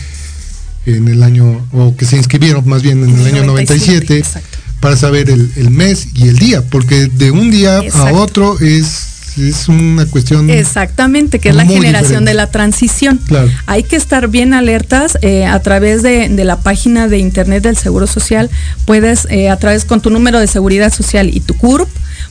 en 0.87 1.09
el 1.09 1.23
año, 1.23 1.67
o 1.73 1.97
que 1.97 2.05
se 2.05 2.17
inscribieron 2.17 2.69
más 2.69 2.83
bien 2.83 3.03
en 3.03 3.19
el 3.19 3.27
año 3.27 3.45
97, 3.45 4.19
Exacto. 4.19 4.59
Para 4.81 4.97
saber 4.97 5.31
el, 5.31 5.51
el 5.57 5.71
mes 5.71 6.09
y 6.15 6.29
el 6.29 6.39
día, 6.39 6.63
porque 6.63 7.07
de 7.07 7.31
un 7.31 7.51
día 7.51 7.81
a 7.95 8.13
otro 8.13 8.59
es, 8.61 9.37
es 9.37 9.69
una 9.69 10.07
cuestión... 10.07 10.51
Exactamente, 10.51 11.39
que 11.41 11.49
es 11.49 11.55
la 11.55 11.65
generación 11.65 12.01
diferente. 12.03 12.31
de 12.31 12.35
la 12.35 12.51
transición. 12.51 13.21
Claro. 13.27 13.51
Hay 13.67 13.83
que 13.83 13.97
estar 13.97 14.29
bien 14.29 14.55
alertas 14.55 15.19
eh, 15.23 15.47
a 15.47 15.61
través 15.61 16.03
de, 16.03 16.29
de 16.29 16.45
la 16.45 16.61
página 16.61 17.09
de 17.09 17.19
internet 17.19 17.65
del 17.65 17.77
Seguro 17.77 18.07
Social. 18.07 18.51
Puedes, 18.85 19.27
eh, 19.31 19.49
a 19.51 19.57
través 19.57 19.85
con 19.85 20.01
tu 20.01 20.11
número 20.11 20.39
de 20.39 20.47
seguridad 20.47 20.93
social 20.93 21.31
y 21.33 21.41
tu 21.41 21.55
CURP, 21.55 21.89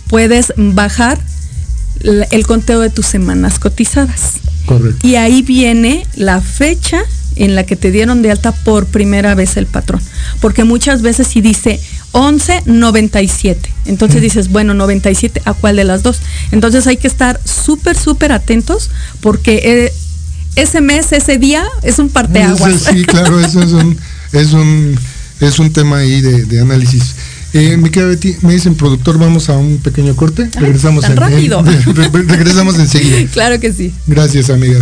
puedes 0.08 0.54
bajar 0.56 1.20
el 2.32 2.46
conteo 2.46 2.80
de 2.80 2.89
tus 2.89 3.08
semanas 3.08 3.60
cotizadas. 3.60 4.34
Correcto. 4.66 5.06
Y 5.06 5.16
ahí 5.16 5.42
viene 5.42 6.06
la 6.16 6.42
fecha 6.42 7.01
en 7.36 7.56
la 7.56 7.66
que 7.66 7.75
te 7.75 7.92
dieron 7.92 8.22
de 8.22 8.32
alta 8.32 8.51
por 8.51 8.86
primera 8.88 9.36
vez 9.36 9.58
el 9.58 9.66
patrón. 9.66 10.01
Porque 10.42 10.63
muchas 10.63 11.01
veces 11.01 11.27
si 11.27 11.42
dice 11.42 11.80
1197, 12.14 13.70
entonces 13.86 14.22
dices, 14.22 14.50
bueno, 14.50 14.74
97, 14.74 15.42
¿a 15.46 15.54
cuál 15.54 15.76
de 15.76 15.84
las 15.84 16.04
dos? 16.04 16.20
Entonces 16.52 16.88
hay 16.88 16.98
que 16.98 17.08
estar 17.08 17.40
súper, 17.46 17.98
súper 17.98 18.32
atentos 18.32 18.90
porque 19.22 19.62
eh, 19.64 19.94
ese 20.56 20.82
mes, 20.82 21.12
ese 21.12 21.38
día 21.38 21.64
es 21.84 22.00
un 22.00 22.10
parteaguas. 22.10 22.62
Eso 22.76 22.92
sí, 22.92 23.04
claro, 23.06 23.40
eso 23.40 23.62
es 23.62 23.72
un, 23.74 23.98
es 24.34 24.54
un, 24.54 24.98
es 25.42 25.60
un 25.60 25.72
tema 25.72 25.98
ahí 25.98 26.22
de, 26.22 26.46
de 26.46 26.60
análisis. 26.62 27.16
Eh, 27.54 27.78
mi 27.78 27.90
querida 27.90 28.10
Betty, 28.10 28.36
me 28.42 28.54
dicen 28.54 28.76
productor, 28.76 29.18
vamos 29.18 29.50
a 29.50 29.58
un 29.58 29.78
pequeño 29.78 30.16
corte. 30.16 30.50
Ay, 30.56 30.62
regresamos 30.62 31.06
en- 31.06 31.12
en- 31.12 31.18
rápido. 31.18 31.62
re- 31.94 32.10
regresamos 32.24 32.78
enseguida. 32.78 33.30
claro 33.34 33.60
que 33.60 33.72
sí. 33.72 33.94
Gracias, 34.06 34.50
amiga. 34.50 34.82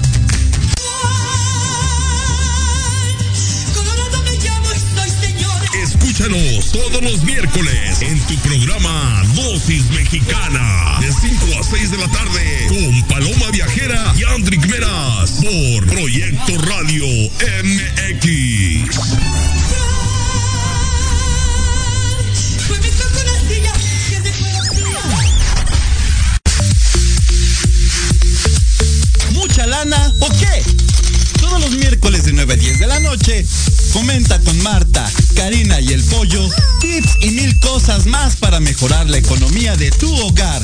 Escúchanos 6.21 6.71
todos 6.71 7.01
los 7.01 7.23
miércoles 7.23 8.01
en 8.01 8.19
tu 8.27 8.35
programa 8.41 9.23
Dosis 9.33 9.89
Mexicana 9.89 10.99
de 11.01 11.11
5 11.11 11.59
a 11.59 11.63
6 11.63 11.89
de 11.89 11.97
la 11.97 12.07
tarde 12.09 12.67
con 12.69 13.07
Paloma 13.07 13.49
Viajera 13.51 14.13
y 14.15 14.23
Andrick 14.25 14.63
Meras 14.67 15.31
por 15.31 15.87
Proyecto 15.87 16.59
Radio 16.59 17.07
MX. 17.63 18.91
¿Mucha 29.31 29.65
lana 29.65 30.13
o 30.19 30.29
qué? 30.37 30.63
Todos 31.39 31.61
los 31.61 31.71
miércoles 31.71 32.25
de 32.25 32.33
9 32.33 32.53
a 32.53 32.57
10 32.57 32.79
de 32.79 32.85
la 32.87 32.99
noche, 32.99 33.43
comenta 33.91 34.39
con 34.41 34.61
Marta, 34.63 35.09
Karina 35.35 35.79
y 35.79 35.93
el 35.93 36.03
Pollo 36.03 36.49
tips 36.79 37.17
y 37.21 37.31
mil 37.31 37.59
cosas 37.59 38.05
más 38.05 38.35
para 38.35 38.59
mejorar 38.59 39.09
la 39.09 39.17
economía 39.17 39.75
de 39.75 39.91
tu 39.91 40.13
hogar. 40.21 40.61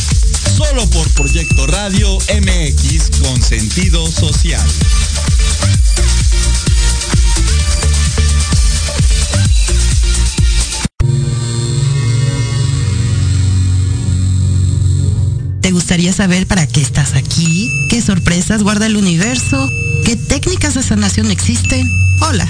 Solo 0.55 0.89
por 0.89 1.10
Proyecto 1.12 1.67
Radio 1.67 2.17
MX 2.17 3.19
con 3.22 3.41
sentido 3.41 4.10
social. 4.12 4.65
¿Te 15.62 15.71
gustaría 15.71 16.13
saber 16.13 16.47
para 16.47 16.65
qué 16.65 16.82
estás 16.82 17.13
aquí? 17.15 17.69
¿Qué 17.89 18.01
sorpresas 18.01 18.63
guarda 18.63 18.86
el 18.86 18.95
universo? 18.95 19.69
¿Qué 20.06 20.15
técnicas 20.15 20.75
de 20.75 20.84
sanación 20.84 21.30
existen? 21.30 21.86
Hola, 22.21 22.49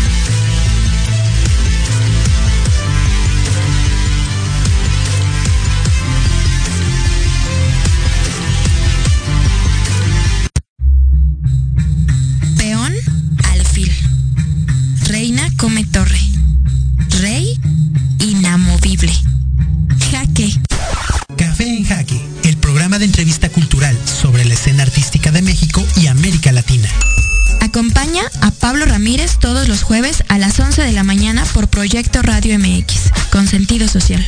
Proyecto 31.71 32.21
Radio 32.21 32.59
MX, 32.59 33.11
con 33.31 33.47
sentido 33.47 33.87
social. 33.87 34.23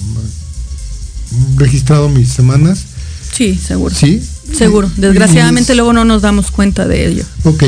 registrado 1.55 2.09
mis 2.09 2.29
semanas? 2.29 2.83
Sí, 3.31 3.55
seguro. 3.55 3.95
¿Sí? 3.95 4.21
Seguro. 4.55 4.91
Desgraciadamente 4.97 5.73
luego 5.73 5.93
no 5.93 6.05
nos 6.05 6.21
damos 6.21 6.51
cuenta 6.51 6.85
de 6.85 7.07
ello. 7.07 7.25
Ok. 7.45 7.63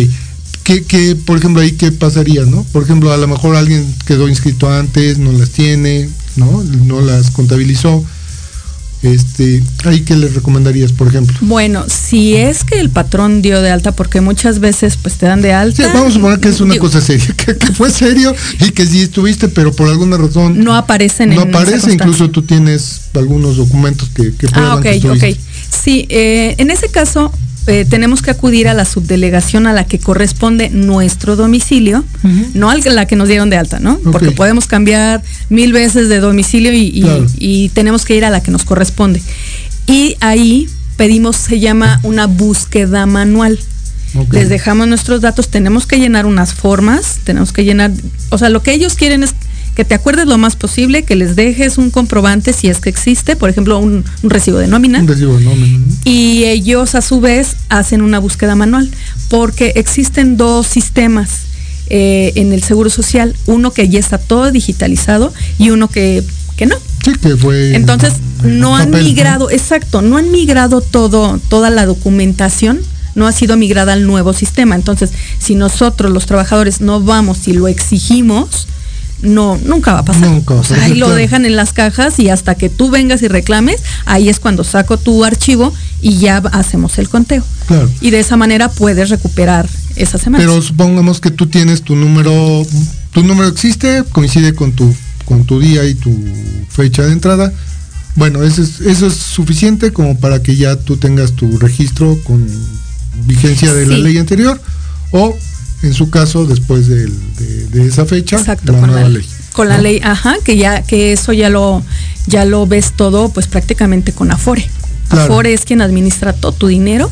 ¿Qué, 0.66 1.16
por 1.26 1.38
ejemplo, 1.38 1.62
ahí 1.62 1.74
qué 1.74 1.92
pasaría, 1.92 2.44
no? 2.44 2.64
Por 2.72 2.82
ejemplo, 2.82 3.14
a 3.14 3.18
lo 3.18 3.28
mejor 3.28 3.56
alguien 3.56 3.86
quedó 4.08 4.28
inscrito 4.28 4.68
antes, 4.68 5.20
no 5.20 5.32
las 5.32 5.52
tiene, 5.52 6.10
¿no? 6.38 6.64
No 6.64 7.02
las 7.02 7.30
contabilizó. 7.30 8.04
Este, 9.04 9.62
¿ahí 9.84 10.02
qué 10.02 10.16
le 10.16 10.28
recomendarías, 10.28 10.92
por 10.92 11.08
ejemplo? 11.08 11.38
Bueno, 11.42 11.86
si 11.88 12.36
es 12.36 12.64
que 12.64 12.80
el 12.80 12.90
patrón 12.90 13.44
dio 13.44 13.62
de 13.62 13.70
alta, 13.70 13.92
porque 13.92 14.22
muchas 14.22 14.58
veces 14.58 14.98
pues 15.00 15.16
te 15.20 15.28
dan 15.28 15.44
de 15.44 15.54
alta. 15.54 15.84
Sí, 15.84 15.90
vamos 15.94 16.10
a 16.10 16.14
suponer 16.16 16.40
que 16.40 16.50
es 16.50 16.60
una 16.60 16.76
cosa 16.80 17.00
seria, 17.00 17.28
que, 17.38 17.54
fue 17.74 17.92
serio 17.92 18.34
y 18.60 18.72
que 18.72 18.88
sí 18.88 19.02
estuviste, 19.02 19.48
pero 19.50 19.72
por 19.72 19.88
alguna 19.88 20.18
razón 20.18 20.64
no 20.64 20.76
aparecen 20.76 21.36
no 21.36 21.42
aparece, 21.42 21.94
incluso 21.94 22.32
tú 22.32 22.42
tienes 22.42 23.02
algunos 23.14 23.58
documentos 23.58 24.10
que, 24.10 24.34
que 24.34 24.48
Ah, 24.54 24.78
ok, 24.78 24.88
ok. 25.12 25.24
Sí, 25.70 26.08
eh, 26.10 26.56
en 26.58 26.72
ese 26.72 26.90
caso 26.90 27.32
eh, 27.68 27.86
tenemos 27.90 28.22
que 28.22 28.30
acudir 28.30 28.68
a 28.68 28.76
la 28.76 28.86
subdelegación 28.86 29.66
a 29.66 29.74
la 29.74 29.86
que 29.86 29.98
corresponde 29.98 30.70
nuestro 30.70 31.36
domicilio, 31.36 32.04
no 32.54 32.70
a 32.70 32.76
la 32.78 33.08
que 33.08 33.16
nos 33.16 33.28
dieron 33.28 33.50
de 33.50 33.58
alta, 33.58 33.80
¿no? 33.80 33.98
Porque 34.12 34.32
podemos 34.32 34.68
cambiar 34.68 35.24
mil 35.50 35.74
veces 35.74 36.08
de 36.08 36.20
domicilio 36.20 36.72
y, 36.74 37.72
tenemos 37.74 38.06
que 38.06 38.16
ir 38.16 38.26
a 38.26 38.30
la 38.30 38.44
que 38.44 38.52
nos 38.52 38.64
corresponde. 38.64 39.22
Y 39.88 40.16
ahí 40.20 40.70
pedimos, 40.96 41.38
se 41.38 41.60
llama 41.60 42.00
una 42.04 42.28
búsqueda 42.28 43.06
manual. 43.06 43.60
Les 44.32 44.48
dejamos 44.48 44.88
nuestros 44.88 45.22
datos, 45.22 45.50
tenemos 45.50 45.88
que 45.88 45.98
llenar 45.98 46.26
unas 46.26 46.54
formas, 46.54 47.20
tenemos 47.24 47.52
que 47.52 47.66
llenar, 47.66 47.92
o 48.30 48.38
sea, 48.38 48.50
lo 48.50 48.62
que 48.62 48.74
ellos 48.74 48.94
quieren 48.94 49.24
es 49.24 49.34
que 49.76 49.84
te 49.84 49.94
acuerdes 49.94 50.26
lo 50.26 50.38
más 50.38 50.56
posible, 50.56 51.04
que 51.04 51.16
les 51.16 51.36
dejes 51.36 51.78
un 51.78 51.92
comprobante 51.92 52.54
si 52.54 52.70
es 52.70 52.80
que 52.80 52.90
existe, 52.90 53.36
por 53.36 53.50
ejemplo, 53.50 53.78
un, 53.78 54.06
recibo 54.24 54.58
de 54.58 54.68
nómina. 54.68 55.02
Un 55.02 55.08
recibo 55.08 55.38
de 55.38 55.44
nómina. 55.44 55.80
Y 56.06 56.46
ellos 56.46 56.96
a 56.96 57.02
su 57.02 57.20
vez 57.20 57.58
hacen 57.68 58.02
una 58.02 58.20
búsqueda 58.20 58.56
manual, 58.56 58.90
porque 59.30 59.74
existen 59.76 60.38
dos 60.38 60.66
sistemas. 60.66 61.42
Eh, 61.88 62.32
en 62.34 62.52
el 62.52 62.64
Seguro 62.64 62.90
Social, 62.90 63.36
uno 63.46 63.70
que 63.70 63.88
ya 63.88 64.00
está 64.00 64.18
todo 64.18 64.52
digitalizado 64.52 65.32
y 65.60 65.70
uno 65.70 65.88
que, 65.88 66.24
que 66.56 66.66
no. 66.66 66.76
Sí, 67.04 67.12
que 67.22 67.38
fue. 67.38 67.76
Entonces, 67.76 68.14
no 68.44 68.76
han 68.76 68.90
migrado, 68.90 69.52
exacto, 69.52 70.02
no 70.02 70.18
han 70.18 70.32
migrado 70.32 70.82
todo, 70.82 71.40
toda 71.48 71.70
la 71.70 71.86
documentación 71.86 72.80
no 73.14 73.28
ha 73.28 73.32
sido 73.32 73.56
migrada 73.56 73.94
al 73.94 74.08
nuevo 74.08 74.34
sistema. 74.34 74.76
Entonces, 74.76 75.12
si 75.38 75.54
nosotros 75.54 76.12
los 76.12 76.26
trabajadores 76.26 76.82
no 76.82 77.02
vamos 77.02 77.48
y 77.48 77.54
lo 77.54 77.68
exigimos, 77.68 78.68
no, 79.26 79.60
nunca 79.64 79.94
va 79.94 80.00
a 80.00 80.06
pasar. 80.06 80.30
Nunca. 80.30 80.56
ahí 80.82 80.96
lo 80.96 81.10
dejan 81.10 81.46
en 81.46 81.56
las 81.56 81.74
cajas 81.74 82.20
y 82.20 82.30
hasta 82.30 82.56
que 82.56 82.70
tú 82.70 82.90
vengas 82.90 83.22
y 83.22 83.28
reclames, 83.28 83.82
ahí 84.06 84.30
es 84.30 84.40
cuando 84.40 84.64
saco 84.64 84.98
tu 84.98 85.24
archivo 85.26 85.74
y 86.02 86.18
ya 86.18 86.38
hacemos 86.38 86.98
el 86.98 87.10
conteo. 87.10 87.44
Claro. 87.68 87.90
Y 88.02 88.12
de 88.12 88.20
esa 88.20 88.38
manera 88.38 88.70
puedes 88.70 89.10
recuperar 89.10 89.68
esa 89.96 90.18
semana. 90.18 90.44
Pero 90.44 90.62
supongamos 90.62 91.20
que 91.20 91.32
tú 91.32 91.48
tienes 91.48 91.82
tu 91.82 91.96
número, 91.96 92.66
tu 93.12 93.24
número 93.24 93.48
existe, 93.48 94.04
coincide 94.12 94.54
con 94.54 94.74
tu, 94.74 94.94
con 95.26 95.46
tu 95.46 95.60
día 95.60 95.86
y 95.86 95.96
tu 95.96 96.16
fecha 96.70 97.04
de 97.04 97.14
entrada. 97.14 97.52
Bueno, 98.16 98.44
eso 98.44 98.62
es, 98.62 98.80
eso 98.82 99.08
es 99.08 99.14
suficiente 99.14 99.92
como 99.92 100.18
para 100.18 100.42
que 100.42 100.56
ya 100.56 100.78
tú 100.78 100.98
tengas 100.98 101.34
tu 101.34 101.58
registro 101.58 102.18
con 102.24 102.48
vigencia 103.26 103.74
de 103.74 103.86
la 103.86 103.98
ley 103.98 104.18
anterior 104.18 104.62
o 105.12 105.36
en 105.82 105.94
su 105.94 106.10
caso 106.10 106.46
después 106.46 106.88
de, 106.88 107.10
esa 107.74 108.06
fecha 108.06 108.38
Exacto, 108.38 108.74
con 108.78 108.94
la, 108.94 109.08
ley. 109.10 109.26
Con 109.54 109.70
la 109.70 109.78
ley, 109.78 110.00
ajá, 110.04 110.36
que 110.44 110.58
ya 110.58 110.82
que 110.82 111.14
eso 111.14 111.34
ya 111.34 111.50
lo 111.50 111.84
ya 112.28 112.46
lo 112.46 112.66
ves 112.66 112.94
todo 112.96 113.30
pues 113.30 113.48
prácticamente 113.48 114.12
con 114.12 114.32
Afore. 114.32 114.70
Afore 115.10 115.54
es 115.54 115.66
quien 115.66 115.82
administra 115.82 116.34
todo 116.34 116.52
tu 116.52 116.68
dinero 116.68 117.12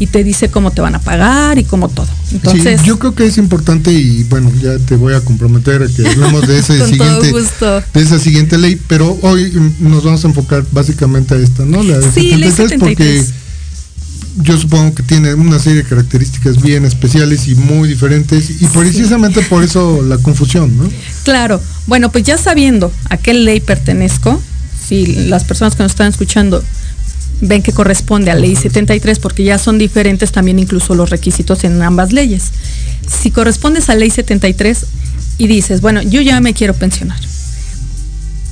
y 0.00 0.06
te 0.06 0.22
dice 0.22 0.50
cómo 0.50 0.70
te 0.70 0.80
van 0.80 0.94
a 0.94 1.00
pagar 1.00 1.58
y 1.58 1.64
cómo 1.64 1.88
todo. 1.88 2.06
Entonces, 2.32 2.82
yo 2.84 2.98
creo 2.98 3.14
que 3.14 3.26
es 3.26 3.38
importante 3.38 3.92
y 3.92 4.24
bueno, 4.24 4.52
ya 4.60 4.78
te 4.78 4.96
voy 4.96 5.14
a 5.14 5.20
comprometer 5.20 5.82
a 5.82 5.88
que 5.88 6.06
hablemos 6.06 6.46
de 6.46 6.58
ese 6.58 6.86
siguiente 6.86 7.32
de 7.32 8.00
esa 8.00 8.18
siguiente 8.18 8.58
ley, 8.58 8.80
pero 8.86 9.18
hoy 9.22 9.52
nos 9.80 10.04
vamos 10.04 10.24
a 10.24 10.28
enfocar 10.28 10.64
básicamente 10.70 11.34
a 11.34 11.38
esta, 11.38 11.64
¿no? 11.64 11.82
La 11.82 11.98
de 11.98 12.12
sí, 12.12 12.30
73, 12.30 12.78
porque 12.78 13.24
yo 14.42 14.58
supongo 14.58 14.94
que 14.94 15.02
tiene 15.02 15.34
una 15.34 15.58
serie 15.58 15.82
de 15.82 15.88
características 15.88 16.60
bien 16.62 16.84
especiales 16.84 17.48
y 17.48 17.54
muy 17.54 17.88
diferentes 17.88 18.62
y 18.62 18.66
precisamente 18.66 19.42
por 19.42 19.62
eso 19.62 20.02
la 20.02 20.18
confusión, 20.18 20.76
¿no? 20.76 20.88
Claro, 21.24 21.60
bueno, 21.86 22.10
pues 22.10 22.24
ya 22.24 22.38
sabiendo 22.38 22.92
a 23.10 23.16
qué 23.16 23.34
ley 23.34 23.60
pertenezco, 23.60 24.40
si 24.86 25.06
las 25.26 25.44
personas 25.44 25.74
que 25.74 25.82
nos 25.82 25.92
están 25.92 26.08
escuchando 26.08 26.62
ven 27.40 27.62
que 27.62 27.72
corresponde 27.72 28.30
a 28.30 28.34
ley 28.34 28.56
73 28.56 29.18
porque 29.18 29.44
ya 29.44 29.58
son 29.58 29.78
diferentes 29.78 30.32
también 30.32 30.58
incluso 30.58 30.94
los 30.94 31.10
requisitos 31.10 31.64
en 31.64 31.80
ambas 31.82 32.12
leyes. 32.12 32.44
Si 33.06 33.30
correspondes 33.30 33.88
a 33.90 33.94
ley 33.94 34.10
73 34.10 34.86
y 35.38 35.46
dices, 35.46 35.80
bueno, 35.80 36.02
yo 36.02 36.20
ya 36.20 36.40
me 36.40 36.54
quiero 36.54 36.74
pensionar. 36.74 37.18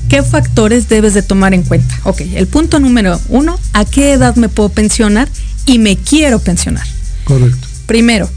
¿Qué 0.09 0.23
factores 0.23 0.89
debes 0.89 1.15
de 1.15 1.23
tomar 1.23 1.53
en 1.53 1.65
cuenta? 1.65 1.99
Ok, 2.05 2.21
el 2.35 2.47
punto 2.47 2.79
número 2.79 3.21
uno, 3.29 3.59
¿a 3.73 3.85
qué 3.85 4.13
edad 4.13 4.37
me 4.37 4.49
puedo 4.49 4.69
pensionar 4.69 5.29
y 5.67 5.79
me 5.79 5.97
quiero 5.97 6.39
pensionar. 6.39 6.87
Correcto. 7.25 7.67
Primero, 7.87 8.31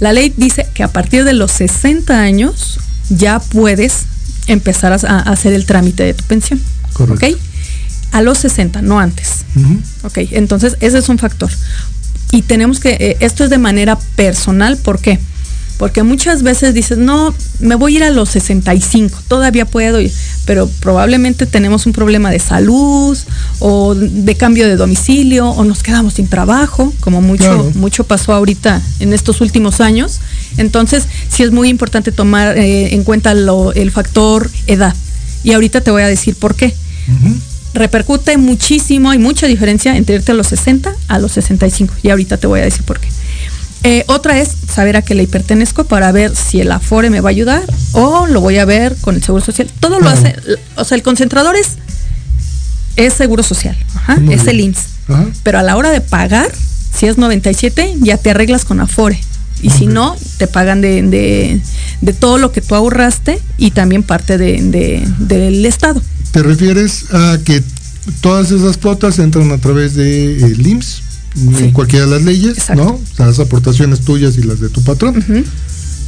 la 0.00 0.12
ley 0.12 0.32
dice 0.36 0.66
que 0.74 0.82
a 0.82 0.88
partir 0.88 1.24
de 1.24 1.32
los 1.32 1.50
60 1.52 2.20
años 2.20 2.78
ya 3.08 3.40
puedes 3.40 4.04
empezar 4.46 4.92
a, 4.92 4.96
hacer 4.96 5.52
el 5.52 5.66
trámite 5.66 6.04
de 6.04 6.14
tu 6.14 6.24
pensión. 6.24 6.60
Correcto. 6.92 7.26
¿Ok? 7.26 7.38
A 8.12 8.22
los 8.22 8.38
60, 8.38 8.82
no 8.82 9.00
antes. 9.00 9.44
Ok, 10.02 10.18
entonces 10.30 10.76
ese 10.80 10.98
es 10.98 11.08
un 11.08 11.18
factor. 11.18 11.50
Y 12.30 12.42
tenemos 12.42 12.80
que, 12.80 12.90
eh, 13.00 13.16
esto 13.20 13.44
es 13.44 13.50
de 13.50 13.58
manera 13.58 13.98
personal, 14.16 14.76
¿por 14.76 15.00
qué? 15.00 15.18
Porque 15.18 15.24
muchas 16.02 16.42
veces 16.42 16.72
dices, 16.72 16.98
no, 16.98 17.34
me 17.58 17.74
voy 17.74 17.94
a 17.94 17.96
ir 17.96 18.04
a 18.04 18.10
los 18.10 18.30
65, 18.30 19.18
todavía 19.28 19.64
puedo 19.64 20.00
ir, 20.00 20.12
pero 20.46 20.68
probablemente 20.80 21.46
tenemos 21.46 21.86
un 21.86 21.92
problema 21.92 22.30
de 22.30 22.38
salud 22.38 23.18
o 23.58 23.94
de 23.94 24.34
cambio 24.36 24.68
de 24.68 24.76
domicilio 24.76 25.48
o 25.48 25.64
nos 25.64 25.82
quedamos 25.82 26.14
sin 26.14 26.28
trabajo, 26.28 26.92
como 27.00 27.20
mucho, 27.20 27.70
mucho 27.74 28.04
pasó 28.04 28.32
ahorita 28.32 28.80
en 29.00 29.12
estos 29.12 29.40
últimos 29.40 29.80
años. 29.80 30.20
Entonces, 30.56 31.04
sí 31.28 31.42
es 31.42 31.50
muy 31.50 31.68
importante 31.68 32.12
tomar 32.12 32.56
eh, 32.56 32.94
en 32.94 33.02
cuenta 33.02 33.32
el 33.32 33.90
factor 33.90 34.50
edad. 34.66 34.94
Y 35.42 35.52
ahorita 35.52 35.80
te 35.80 35.90
voy 35.90 36.02
a 36.02 36.08
decir 36.08 36.36
por 36.36 36.54
qué. 36.54 36.74
Repercute 37.74 38.38
muchísimo, 38.38 39.10
hay 39.10 39.18
mucha 39.18 39.48
diferencia 39.48 39.96
entre 39.96 40.14
irte 40.14 40.30
a 40.30 40.34
los 40.34 40.46
60 40.46 40.94
a 41.08 41.18
los 41.18 41.32
65. 41.32 41.94
Y 42.02 42.10
ahorita 42.10 42.36
te 42.36 42.46
voy 42.46 42.60
a 42.60 42.64
decir 42.64 42.84
por 42.84 43.00
qué. 43.00 43.08
Eh, 43.86 44.02
otra 44.06 44.40
es 44.40 44.48
saber 44.48 44.96
a 44.96 45.02
qué 45.02 45.14
ley 45.14 45.26
pertenezco 45.26 45.84
para 45.84 46.10
ver 46.10 46.34
si 46.34 46.58
el 46.58 46.72
Afore 46.72 47.10
me 47.10 47.20
va 47.20 47.28
a 47.28 47.32
ayudar 47.32 47.62
o 47.92 48.26
lo 48.26 48.40
voy 48.40 48.56
a 48.56 48.64
ver 48.64 48.96
con 49.02 49.14
el 49.14 49.22
Seguro 49.22 49.44
Social. 49.44 49.70
Todo 49.78 50.00
lo 50.00 50.08
hace, 50.08 50.34
o 50.76 50.84
sea, 50.84 50.96
el 50.96 51.02
concentrador 51.02 51.54
es, 51.54 51.72
es 52.96 53.12
Seguro 53.12 53.42
Social, 53.42 53.76
es 54.30 54.46
el 54.46 54.60
IMSS. 54.60 54.86
Pero 55.42 55.58
a 55.58 55.62
la 55.62 55.76
hora 55.76 55.90
de 55.90 56.00
pagar, 56.00 56.50
si 56.94 57.06
es 57.06 57.18
97, 57.18 57.96
ya 58.00 58.16
te 58.16 58.30
arreglas 58.30 58.64
con 58.64 58.80
Afore. 58.80 59.20
Y 59.60 59.68
si 59.68 59.86
no, 59.86 60.16
te 60.38 60.46
pagan 60.46 60.80
de, 60.80 61.60
todo 62.18 62.38
lo 62.38 62.52
que 62.52 62.62
tú 62.62 62.74
ahorraste 62.74 63.38
y 63.58 63.70
también 63.72 64.02
parte 64.02 64.38
del 64.38 65.66
Estado. 65.66 66.00
¿Te 66.32 66.42
refieres 66.42 67.04
a 67.12 67.38
que 67.44 67.62
todas 68.22 68.50
esas 68.50 68.78
cuotas 68.78 69.18
entran 69.18 69.52
a 69.52 69.58
través 69.58 69.94
de 69.94 70.38
el 70.38 70.66
IMSS? 70.66 71.03
En 71.36 71.70
cualquiera 71.72 72.06
de 72.06 72.12
las 72.12 72.22
leyes, 72.22 72.56
¿no? 72.76 72.84
O 72.94 73.16
sea, 73.16 73.26
las 73.26 73.38
aportaciones 73.40 74.00
tuyas 74.00 74.36
y 74.38 74.42
las 74.42 74.60
de 74.60 74.68
tu 74.68 74.82
patrón. 74.82 75.24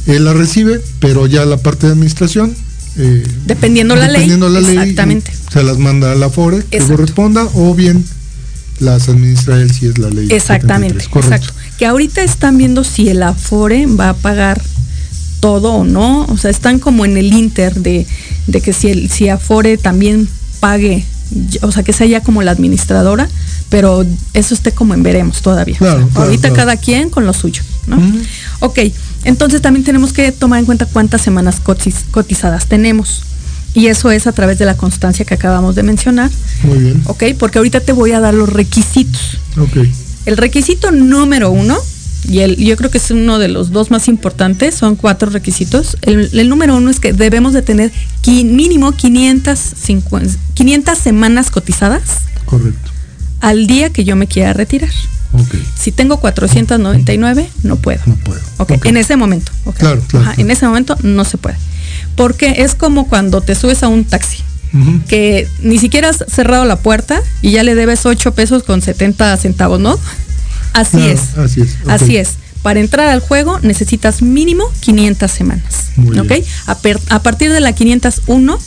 Él 0.07 0.23
la 0.25 0.33
recibe, 0.33 0.81
pero 0.99 1.27
ya 1.27 1.43
la 1.45 1.57
parte 1.57 1.87
de 1.87 1.93
administración. 1.93 2.55
eh, 2.97 3.23
Dependiendo 3.45 3.95
la 3.95 4.07
ley. 4.07 4.13
dependiendo 4.21 4.49
la 4.49 4.61
ley, 4.61 4.77
Exactamente. 4.77 5.31
Se 5.51 5.63
las 5.63 5.77
manda 5.77 6.11
a 6.11 6.15
la 6.15 6.29
FORE 6.29 6.63
que 6.69 6.77
Exacto. 6.77 6.95
corresponda 6.95 7.47
o 7.55 7.73
bien 7.75 8.03
las 8.79 9.09
administra 9.09 9.59
él 9.61 9.71
si 9.73 9.87
es 9.87 9.97
la 9.97 10.09
ley. 10.09 10.27
Exactamente, 10.31 11.03
73, 11.03 11.09
correcto. 11.09 11.35
exacto. 11.35 11.61
Que 11.77 11.85
ahorita 11.85 12.21
están 12.23 12.57
viendo 12.57 12.83
si 12.83 13.09
el 13.09 13.21
Afore 13.23 13.85
va 13.87 14.09
a 14.09 14.13
pagar 14.13 14.61
todo 15.41 15.73
o 15.73 15.83
no. 15.83 16.25
O 16.25 16.37
sea, 16.37 16.51
están 16.51 16.79
como 16.79 17.03
en 17.05 17.17
el 17.17 17.33
inter 17.33 17.75
de, 17.75 18.05
de 18.47 18.61
que 18.61 18.73
si 18.73 18.87
el 18.89 19.09
si 19.11 19.29
Afore 19.29 19.77
también 19.77 20.27
pague, 20.59 21.03
o 21.61 21.71
sea, 21.71 21.83
que 21.83 21.93
sea 21.93 22.07
ya 22.07 22.21
como 22.21 22.41
la 22.43 22.51
administradora, 22.51 23.27
pero 23.69 24.05
eso 24.33 24.53
esté 24.53 24.71
como 24.71 24.93
en 24.93 25.03
veremos 25.03 25.41
todavía. 25.41 25.77
Claro, 25.77 25.97
O 25.97 25.99
sea, 26.03 26.07
claro, 26.09 26.25
ahorita 26.25 26.41
claro. 26.49 26.55
cada 26.55 26.77
quien 26.77 27.09
con 27.09 27.25
lo 27.25 27.33
suyo, 27.33 27.61
¿no? 27.87 27.97
Ok, 28.59 28.79
entonces 29.23 29.61
también 29.61 29.83
tenemos 29.83 30.13
que 30.13 30.31
tomar 30.31 30.59
en 30.59 30.65
cuenta 30.65 30.85
cuántas 30.85 31.21
semanas 31.21 31.61
cotiz- 31.63 32.03
cotizadas 32.11 32.67
tenemos. 32.67 33.23
Y 33.73 33.87
eso 33.87 34.09
es 34.09 34.25
a 34.25 34.31
través 34.31 34.57
de 34.57 34.65
la 34.65 34.75
constancia 34.75 35.23
que 35.25 35.33
acabamos 35.35 35.75
de 35.75 35.83
mencionar, 35.83 36.31
Muy 36.63 36.79
bien. 36.79 37.01
¿ok? 37.05 37.23
Porque 37.37 37.59
ahorita 37.59 37.79
te 37.81 37.91
voy 37.91 38.11
a 38.11 38.19
dar 38.19 38.33
los 38.33 38.49
requisitos. 38.49 39.37
Ok. 39.59 39.85
El 40.25 40.37
requisito 40.37 40.91
número 40.91 41.51
uno, 41.51 41.77
y 42.27 42.39
el, 42.39 42.57
yo 42.57 42.75
creo 42.77 42.91
que 42.91 42.97
es 42.97 43.09
uno 43.11 43.39
de 43.39 43.47
los 43.47 43.71
dos 43.71 43.89
más 43.91 44.07
importantes, 44.07 44.75
son 44.75 44.95
cuatro 44.95 45.29
requisitos. 45.29 45.97
El, 46.01 46.29
el 46.33 46.49
número 46.49 46.75
uno 46.75 46.89
es 46.89 46.99
que 46.99 47.13
debemos 47.13 47.53
de 47.53 47.61
tener 47.61 47.91
mínimo 48.25 48.91
550 48.91 50.37
500 50.53 50.97
semanas 50.97 51.49
cotizadas 51.51 52.01
Correcto. 52.45 52.91
al 53.41 53.67
día 53.67 53.89
que 53.91 54.03
yo 54.03 54.15
me 54.15 54.27
quiera 54.27 54.53
retirar. 54.53 54.89
Ok. 55.33 55.55
Si 55.77 55.91
tengo 55.91 56.19
499, 56.19 57.49
no 57.63 57.75
puedo. 57.75 58.01
No 58.05 58.15
puedo. 58.15 58.39
Ok, 58.57 58.71
Ok. 58.71 58.85
en 58.85 58.97
ese 58.97 59.15
momento. 59.17 59.51
Claro, 59.63 60.01
claro, 60.07 60.25
Ajá, 60.25 60.33
claro. 60.35 60.41
En 60.41 60.51
ese 60.51 60.65
momento 60.67 60.95
no 61.03 61.23
se 61.25 61.37
puede. 61.37 61.57
Porque 62.15 62.55
es 62.63 62.75
como 62.75 63.07
cuando 63.07 63.41
te 63.41 63.53
subes 63.55 63.83
a 63.83 63.87
un 63.87 64.03
taxi, 64.05 64.43
que 65.07 65.47
ni 65.61 65.79
siquiera 65.79 66.09
has 66.09 66.23
cerrado 66.27 66.65
la 66.65 66.75
puerta 66.77 67.21
y 67.41 67.51
ya 67.51 67.63
le 67.63 67.73
debes 67.73 68.05
8 68.05 68.33
pesos 68.33 68.63
con 68.63 68.81
70 68.81 69.35
centavos, 69.37 69.79
¿no? 69.79 69.97
Así 70.81 70.97
Claro, 70.97 71.11
es. 71.13 71.37
Así 71.37 71.61
es. 71.61 71.69
Así 71.87 72.17
es. 72.17 72.29
Para 72.61 72.79
entrar 72.79 73.07
al 73.09 73.19
juego 73.21 73.59
necesitas 73.61 74.21
mínimo 74.21 74.63
500 74.81 75.31
semanas. 75.31 75.89
Muy 75.95 76.17
¿Ok? 76.19 76.27
bien. 76.27 76.43
A, 76.65 76.75
per- 76.79 76.99
a 77.09 77.21
partir 77.23 77.51
de 77.53 77.59
la 77.59 77.73
501, 77.73 78.57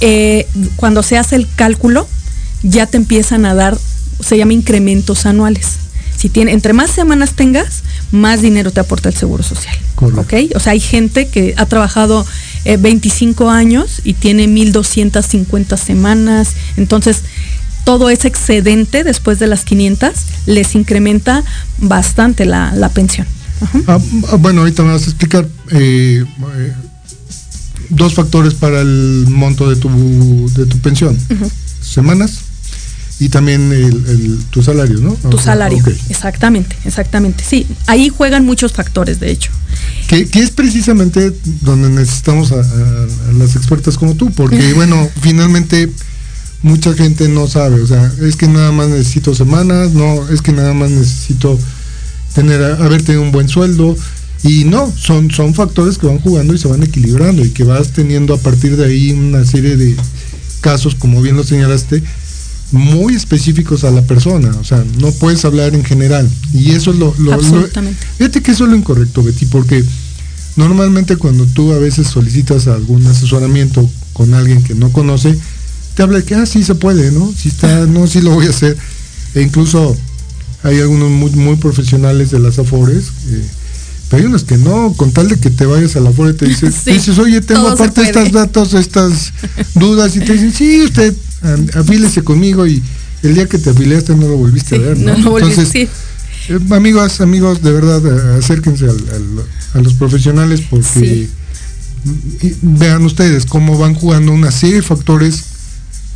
eh, 0.00 0.46
cuando 0.76 1.02
se 1.02 1.16
hace 1.18 1.36
el 1.36 1.46
cálculo, 1.56 2.08
ya 2.62 2.86
te 2.86 2.96
empiezan 2.96 3.44
a 3.46 3.54
dar, 3.54 3.76
se 4.20 4.36
llama 4.36 4.52
incrementos 4.52 5.26
anuales. 5.26 5.66
Si 6.16 6.28
tiene, 6.30 6.52
entre 6.52 6.72
más 6.72 6.90
semanas 6.90 7.32
tengas, 7.34 7.82
más 8.10 8.40
dinero 8.40 8.70
te 8.72 8.80
aporta 8.80 9.08
el 9.10 9.14
seguro 9.14 9.42
social. 9.42 9.76
Correcto. 9.94 10.20
¿Ok? 10.22 10.34
O 10.56 10.60
sea, 10.60 10.72
hay 10.72 10.80
gente 10.80 11.28
que 11.28 11.54
ha 11.56 11.66
trabajado 11.66 12.26
eh, 12.64 12.76
25 12.78 13.50
años 13.50 14.00
y 14.04 14.14
tiene 14.14 14.48
1250 14.48 15.76
semanas. 15.76 16.54
Entonces, 16.76 17.22
todo 17.86 18.10
ese 18.10 18.26
excedente 18.26 19.04
después 19.04 19.38
de 19.38 19.46
las 19.46 19.64
500 19.64 20.10
les 20.46 20.74
incrementa 20.74 21.44
bastante 21.78 22.44
la, 22.44 22.72
la 22.74 22.88
pensión. 22.88 23.28
Ajá. 23.60 23.78
Ah, 23.86 23.98
ah, 24.32 24.36
bueno, 24.40 24.62
ahorita 24.62 24.82
me 24.82 24.90
vas 24.90 25.02
a 25.02 25.10
explicar 25.10 25.46
eh, 25.70 26.24
eh, 26.56 26.72
dos 27.90 28.14
factores 28.14 28.54
para 28.54 28.80
el 28.80 29.26
monto 29.28 29.70
de 29.70 29.76
tu, 29.76 30.50
de 30.56 30.66
tu 30.66 30.78
pensión. 30.80 31.16
Semanas 31.80 32.40
y 33.20 33.28
también 33.28 33.72
el, 33.72 33.84
el- 34.08 34.38
tu 34.50 34.64
salario, 34.64 34.98
¿no? 35.00 35.12
Tu 35.14 35.36
Ok, 35.36 35.40
salario. 35.40 35.82
Exactamente, 36.10 36.76
exactamente. 36.84 37.44
Sí, 37.48 37.68
ahí 37.86 38.08
juegan 38.10 38.44
muchos 38.44 38.72
factores, 38.72 39.20
de 39.20 39.30
hecho. 39.30 39.52
Que, 40.08 40.26
que 40.28 40.40
es 40.40 40.50
precisamente 40.50 41.32
donde 41.62 41.88
necesitamos 41.88 42.50
a, 42.50 42.56
a- 42.56 42.58
a 43.30 43.32
las 43.38 43.54
expertas 43.54 43.96
como 43.96 44.16
tú, 44.16 44.32
porque 44.32 44.72
bueno, 44.74 45.08
finalmente 45.22 45.88
mucha 46.66 46.92
gente 46.94 47.28
no 47.28 47.46
sabe, 47.46 47.80
o 47.80 47.86
sea, 47.86 48.12
es 48.22 48.36
que 48.36 48.48
nada 48.48 48.72
más 48.72 48.88
necesito 48.88 49.34
semanas, 49.34 49.92
no, 49.92 50.28
es 50.28 50.42
que 50.42 50.52
nada 50.52 50.74
más 50.74 50.90
necesito 50.90 51.58
tener, 52.34 52.60
haber 52.62 53.02
tenido 53.02 53.22
un 53.22 53.30
buen 53.32 53.48
sueldo, 53.48 53.96
y 54.42 54.64
no, 54.64 54.92
son, 54.96 55.30
son 55.30 55.54
factores 55.54 55.96
que 55.96 56.06
van 56.06 56.18
jugando 56.18 56.54
y 56.54 56.58
se 56.58 56.68
van 56.68 56.82
equilibrando 56.82 57.44
y 57.44 57.50
que 57.50 57.64
vas 57.64 57.92
teniendo 57.92 58.34
a 58.34 58.38
partir 58.38 58.76
de 58.76 58.84
ahí 58.84 59.12
una 59.12 59.44
serie 59.44 59.76
de 59.76 59.96
casos, 60.60 60.94
como 60.96 61.22
bien 61.22 61.36
lo 61.36 61.44
señalaste, 61.44 62.02
muy 62.72 63.14
específicos 63.14 63.84
a 63.84 63.92
la 63.92 64.02
persona, 64.02 64.50
o 64.60 64.64
sea, 64.64 64.84
no 65.00 65.12
puedes 65.12 65.44
hablar 65.44 65.74
en 65.74 65.84
general, 65.84 66.28
y 66.52 66.72
eso 66.72 66.90
es 66.90 66.96
lo, 66.98 67.14
lo- 67.18 67.24
lo, 67.26 67.34
Absolutamente. 67.34 68.04
Fíjate 68.18 68.42
que 68.42 68.50
eso 68.50 68.64
es 68.64 68.70
lo 68.70 68.76
incorrecto, 68.76 69.22
Betty, 69.22 69.46
porque 69.46 69.84
normalmente 70.56 71.16
cuando 71.16 71.46
tú 71.46 71.72
a 71.72 71.78
veces 71.78 72.08
solicitas 72.08 72.66
algún 72.66 73.06
asesoramiento 73.06 73.88
con 74.12 74.34
alguien 74.34 74.64
que 74.64 74.74
no 74.74 74.90
conoce, 74.90 75.38
te 75.96 76.02
habla 76.02 76.18
de 76.18 76.24
que, 76.24 76.34
ah, 76.36 76.46
sí 76.46 76.62
se 76.62 76.74
puede, 76.76 77.10
¿no? 77.10 77.32
Si 77.36 77.48
está, 77.48 77.86
no, 77.86 78.06
sí 78.06 78.20
lo 78.20 78.30
voy 78.30 78.46
a 78.46 78.50
hacer. 78.50 78.76
E 79.34 79.42
incluso 79.42 79.96
hay 80.62 80.78
algunos 80.80 81.10
muy, 81.10 81.30
muy 81.32 81.56
profesionales 81.56 82.30
de 82.30 82.38
las 82.38 82.58
Afores, 82.58 83.04
eh, 83.30 83.42
pero 84.10 84.20
hay 84.22 84.26
unos 84.28 84.44
que 84.44 84.56
no, 84.58 84.92
con 84.96 85.10
tal 85.12 85.28
de 85.28 85.36
que 85.38 85.50
te 85.50 85.66
vayas 85.66 85.96
a 85.96 86.00
la 86.00 86.10
Afore, 86.10 86.32
te 86.34 86.46
dices, 86.46 86.74
Sí, 86.84 86.92
dices, 86.92 87.18
oye, 87.18 87.40
tengo 87.40 87.68
aparte 87.68 88.02
puede". 88.02 88.08
estos 88.10 88.30
datos, 88.32 88.74
estas 88.74 89.32
dudas, 89.74 90.14
y 90.16 90.20
te 90.20 90.34
dicen, 90.34 90.52
sí, 90.52 90.82
usted, 90.82 91.14
afílese 91.74 92.22
conmigo, 92.22 92.66
y 92.66 92.82
el 93.22 93.34
día 93.34 93.46
que 93.48 93.58
te 93.58 93.70
afiliaste 93.70 94.14
no 94.14 94.28
lo 94.28 94.36
volviste 94.36 94.76
Sí, 94.76 94.82
a 94.82 94.86
ver, 94.86 94.98
¿no? 94.98 95.12
no, 95.12 95.18
no 95.18 95.30
volví- 95.32 95.48
Entonces, 95.48 95.68
sí. 95.70 95.88
eh, 96.50 96.58
amigos, 96.74 97.20
amigos, 97.20 97.62
de 97.62 97.72
verdad, 97.72 98.02
eh, 98.06 98.38
acérquense 98.38 98.84
al- 98.84 98.90
al- 99.10 99.44
a 99.74 99.78
los 99.82 99.94
profesionales 99.94 100.60
porque 100.68 101.28
vean 102.62 103.04
ustedes 103.04 103.46
cómo 103.46 103.78
van 103.78 103.94
jugando 103.94 104.32
una 104.32 104.50
serie 104.50 104.76
de 104.76 104.82
factores 104.82 105.42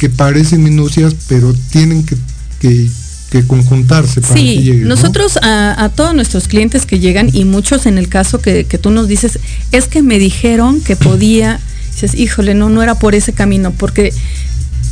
que 0.00 0.08
parecen 0.08 0.64
minucias, 0.64 1.14
pero 1.28 1.54
tienen 1.70 2.04
que, 2.04 2.16
que- 2.60 2.88
que 3.30 3.46
conjuntarse 3.46 4.20
para 4.22 4.34
que 4.34 4.40
Sí, 4.40 4.56
lleguen. 4.62 4.82
¿no? 4.88 4.96
nosotros 4.96 5.36
a, 5.40 5.84
a 5.84 5.88
todos 5.90 6.14
nuestros 6.16 6.48
clientes 6.48 6.84
que 6.84 6.98
llegan 6.98 7.30
y 7.32 7.44
muchos 7.44 7.86
en 7.86 7.96
el 7.96 8.08
caso 8.08 8.40
que, 8.40 8.64
que 8.64 8.76
tú 8.76 8.90
nos 8.90 9.06
dices, 9.06 9.38
es 9.70 9.86
que 9.86 10.02
me 10.02 10.18
dijeron 10.18 10.80
que 10.80 10.96
podía, 10.96 11.60
dices, 11.92 12.14
híjole, 12.16 12.54
no, 12.54 12.70
no 12.70 12.82
era 12.82 12.96
por 12.96 13.14
ese 13.14 13.32
camino, 13.32 13.70
porque 13.70 14.12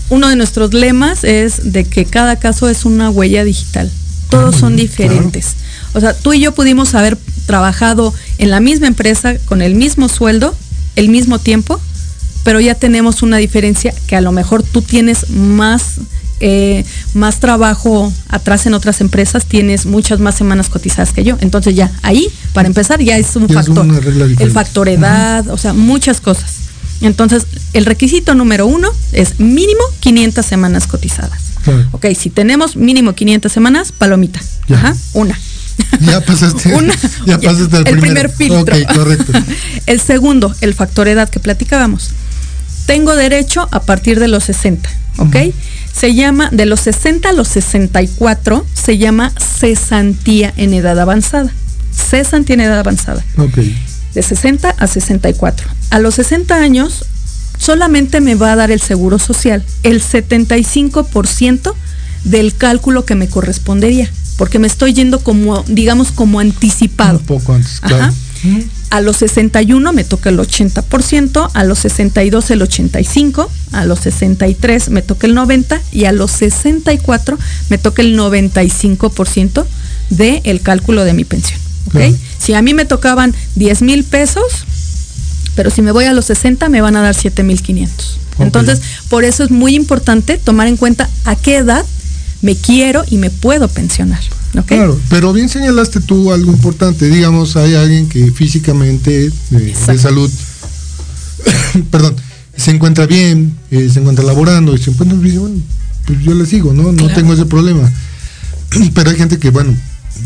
uno 0.08 0.28
de 0.28 0.36
nuestros 0.36 0.72
lemas 0.72 1.24
es 1.24 1.72
de 1.72 1.82
que 1.84 2.04
cada 2.04 2.36
caso 2.36 2.68
es 2.68 2.84
una 2.84 3.10
huella 3.10 3.42
digital, 3.42 3.90
todos 4.30 4.54
son 4.56 4.76
diferentes. 4.76 5.54
O 5.94 6.00
sea, 6.00 6.14
tú 6.14 6.32
y 6.32 6.38
yo 6.38 6.54
pudimos 6.54 6.94
haber 6.94 7.18
trabajado 7.46 8.14
en 8.38 8.50
la 8.50 8.60
misma 8.60 8.86
empresa 8.86 9.36
con 9.46 9.62
el 9.62 9.74
mismo 9.74 10.08
sueldo, 10.08 10.54
el 10.94 11.08
mismo 11.08 11.40
tiempo, 11.40 11.80
pero 12.48 12.60
ya 12.60 12.74
tenemos 12.74 13.20
una 13.20 13.36
diferencia 13.36 13.92
que 14.06 14.16
a 14.16 14.22
lo 14.22 14.32
mejor 14.32 14.62
tú 14.62 14.80
tienes 14.80 15.28
más, 15.28 15.96
eh, 16.40 16.82
más 17.12 17.40
trabajo 17.40 18.10
atrás 18.30 18.64
en 18.64 18.72
otras 18.72 19.02
empresas, 19.02 19.44
tienes 19.44 19.84
muchas 19.84 20.18
más 20.18 20.34
semanas 20.36 20.70
cotizadas 20.70 21.12
que 21.12 21.24
yo. 21.24 21.36
Entonces 21.42 21.74
ya 21.76 21.92
ahí, 22.00 22.26
para 22.54 22.66
empezar, 22.66 23.02
ya 23.02 23.18
es 23.18 23.36
un 23.36 23.48
Ya 23.48 23.54
factor. 23.62 23.86
el 24.38 24.50
factor 24.50 24.88
edad, 24.88 25.46
o 25.50 25.58
sea, 25.58 25.74
muchas 25.74 26.22
cosas. 26.22 26.54
Entonces, 27.02 27.42
el 27.74 27.84
requisito 27.84 28.34
número 28.34 28.66
uno 28.66 28.88
es 29.12 29.38
mínimo 29.40 29.82
500 30.00 30.46
semanas 30.46 30.86
cotizadas. 30.86 31.42
Claro. 31.64 31.84
Ok, 31.92 32.06
si 32.18 32.30
tenemos 32.30 32.76
mínimo 32.76 33.14
500 33.14 33.52
semanas, 33.52 33.92
palomita. 33.92 34.40
Ya. 34.68 34.76
Ajá, 34.76 34.96
una. 35.12 35.38
Ya 36.00 36.22
pasaste, 36.22 36.74
Una- 36.74 36.94
ya 37.26 37.38
pasaste 37.38 37.76
el, 37.76 37.86
el 37.88 37.98
primer 37.98 38.30
filtro. 38.30 38.62
Ok, 38.74 38.94
correcto. 38.94 39.32
el 39.86 40.00
segundo, 40.00 40.54
el 40.62 40.72
factor 40.72 41.08
edad 41.08 41.28
que 41.28 41.40
platicábamos. 41.40 42.12
Tengo 42.88 43.14
derecho 43.14 43.68
a 43.70 43.80
partir 43.80 44.18
de 44.18 44.28
los 44.28 44.44
60, 44.44 44.88
¿ok? 45.18 45.36
Se 45.92 46.14
llama, 46.14 46.48
de 46.52 46.64
los 46.64 46.80
60 46.80 47.28
a 47.28 47.32
los 47.32 47.46
64, 47.48 48.64
se 48.72 48.96
llama 48.96 49.30
cesantía 49.38 50.54
en 50.56 50.72
edad 50.72 50.98
avanzada. 50.98 51.52
Cesantía 51.92 52.54
en 52.54 52.60
edad 52.62 52.78
avanzada. 52.78 53.22
Ok, 53.36 53.58
De 54.14 54.22
60 54.22 54.70
a 54.70 54.86
64. 54.86 55.68
A 55.90 55.98
los 55.98 56.14
60 56.14 56.54
años, 56.56 57.04
solamente 57.58 58.22
me 58.22 58.36
va 58.36 58.52
a 58.52 58.56
dar 58.56 58.70
el 58.70 58.80
seguro 58.80 59.18
social 59.18 59.62
el 59.82 60.00
75% 60.02 61.74
del 62.24 62.56
cálculo 62.56 63.04
que 63.04 63.16
me 63.16 63.28
correspondería, 63.28 64.10
porque 64.38 64.58
me 64.58 64.66
estoy 64.66 64.94
yendo 64.94 65.20
como, 65.20 65.62
digamos, 65.68 66.10
como 66.10 66.40
anticipado. 66.40 67.18
un 67.18 67.26
poco 67.26 67.52
antes, 67.52 67.80
Ajá. 67.82 67.88
claro. 67.88 68.14
Mm, 68.44 68.60
A 68.90 69.00
los 69.00 69.18
61 69.18 69.92
me 69.92 70.04
toca 70.04 70.30
el 70.30 70.38
80%, 70.38 71.50
a 71.52 71.64
los 71.64 71.78
62 71.80 72.50
el 72.50 72.62
85%, 72.62 73.48
a 73.72 73.84
los 73.84 74.00
63 74.00 74.88
me 74.90 75.02
toca 75.02 75.26
el 75.26 75.36
90% 75.36 75.80
y 75.92 76.04
a 76.04 76.12
los 76.12 76.30
64 76.32 77.38
me 77.68 77.78
toca 77.78 78.02
el 78.02 78.18
95% 78.18 79.66
del 80.10 80.40
el 80.44 80.60
cálculo 80.62 81.04
de 81.04 81.12
mi 81.12 81.24
pensión. 81.24 81.60
¿ok? 81.86 81.92
Claro. 81.92 82.16
Si 82.38 82.54
a 82.54 82.62
mí 82.62 82.72
me 82.72 82.86
tocaban 82.86 83.34
10 83.56 83.82
mil 83.82 84.04
pesos, 84.04 84.64
pero 85.54 85.70
si 85.70 85.82
me 85.82 85.92
voy 85.92 86.06
a 86.06 86.12
los 86.12 86.26
60 86.26 86.68
me 86.68 86.80
van 86.80 86.96
a 86.96 87.02
dar 87.02 87.14
7 87.14 87.42
mil 87.42 87.60
500. 87.60 88.18
Ok. 88.36 88.40
Entonces, 88.40 88.80
por 89.08 89.24
eso 89.24 89.44
es 89.44 89.50
muy 89.50 89.74
importante 89.74 90.38
tomar 90.38 90.66
en 90.66 90.76
cuenta 90.76 91.10
a 91.24 91.36
qué 91.36 91.56
edad 91.56 91.84
me 92.40 92.54
quiero 92.56 93.04
y 93.10 93.18
me 93.18 93.30
puedo 93.30 93.68
pensionar. 93.68 94.20
Claro, 94.66 94.98
pero 95.08 95.32
bien 95.32 95.48
señalaste 95.48 96.00
tú 96.00 96.32
algo 96.32 96.50
importante. 96.52 97.08
Digamos, 97.08 97.56
hay 97.56 97.74
alguien 97.74 98.08
que 98.08 98.30
físicamente, 98.32 99.26
eh, 99.26 99.74
de 99.86 99.98
salud, 99.98 100.30
perdón, 101.90 102.16
se 102.56 102.70
encuentra 102.72 103.06
bien, 103.06 103.56
eh, 103.70 103.88
se 103.92 104.00
encuentra 104.00 104.24
laborando 104.24 104.74
y 104.74 104.78
se 104.78 104.90
encuentra 104.90 105.16
bien, 105.18 105.38
bueno, 105.40 105.56
pues 106.06 106.20
yo 106.20 106.34
le 106.34 106.46
sigo, 106.46 106.72
¿no? 106.72 106.84
No 106.92 106.94
Claro. 107.04 107.14
tengo 107.14 107.32
ese 107.34 107.46
problema. 107.46 107.90
Pero 108.94 109.10
hay 109.10 109.16
gente 109.16 109.38
que, 109.38 109.50
bueno, 109.50 109.74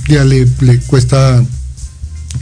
ya 0.08 0.24
le, 0.24 0.48
le 0.60 0.78
cuesta 0.80 1.44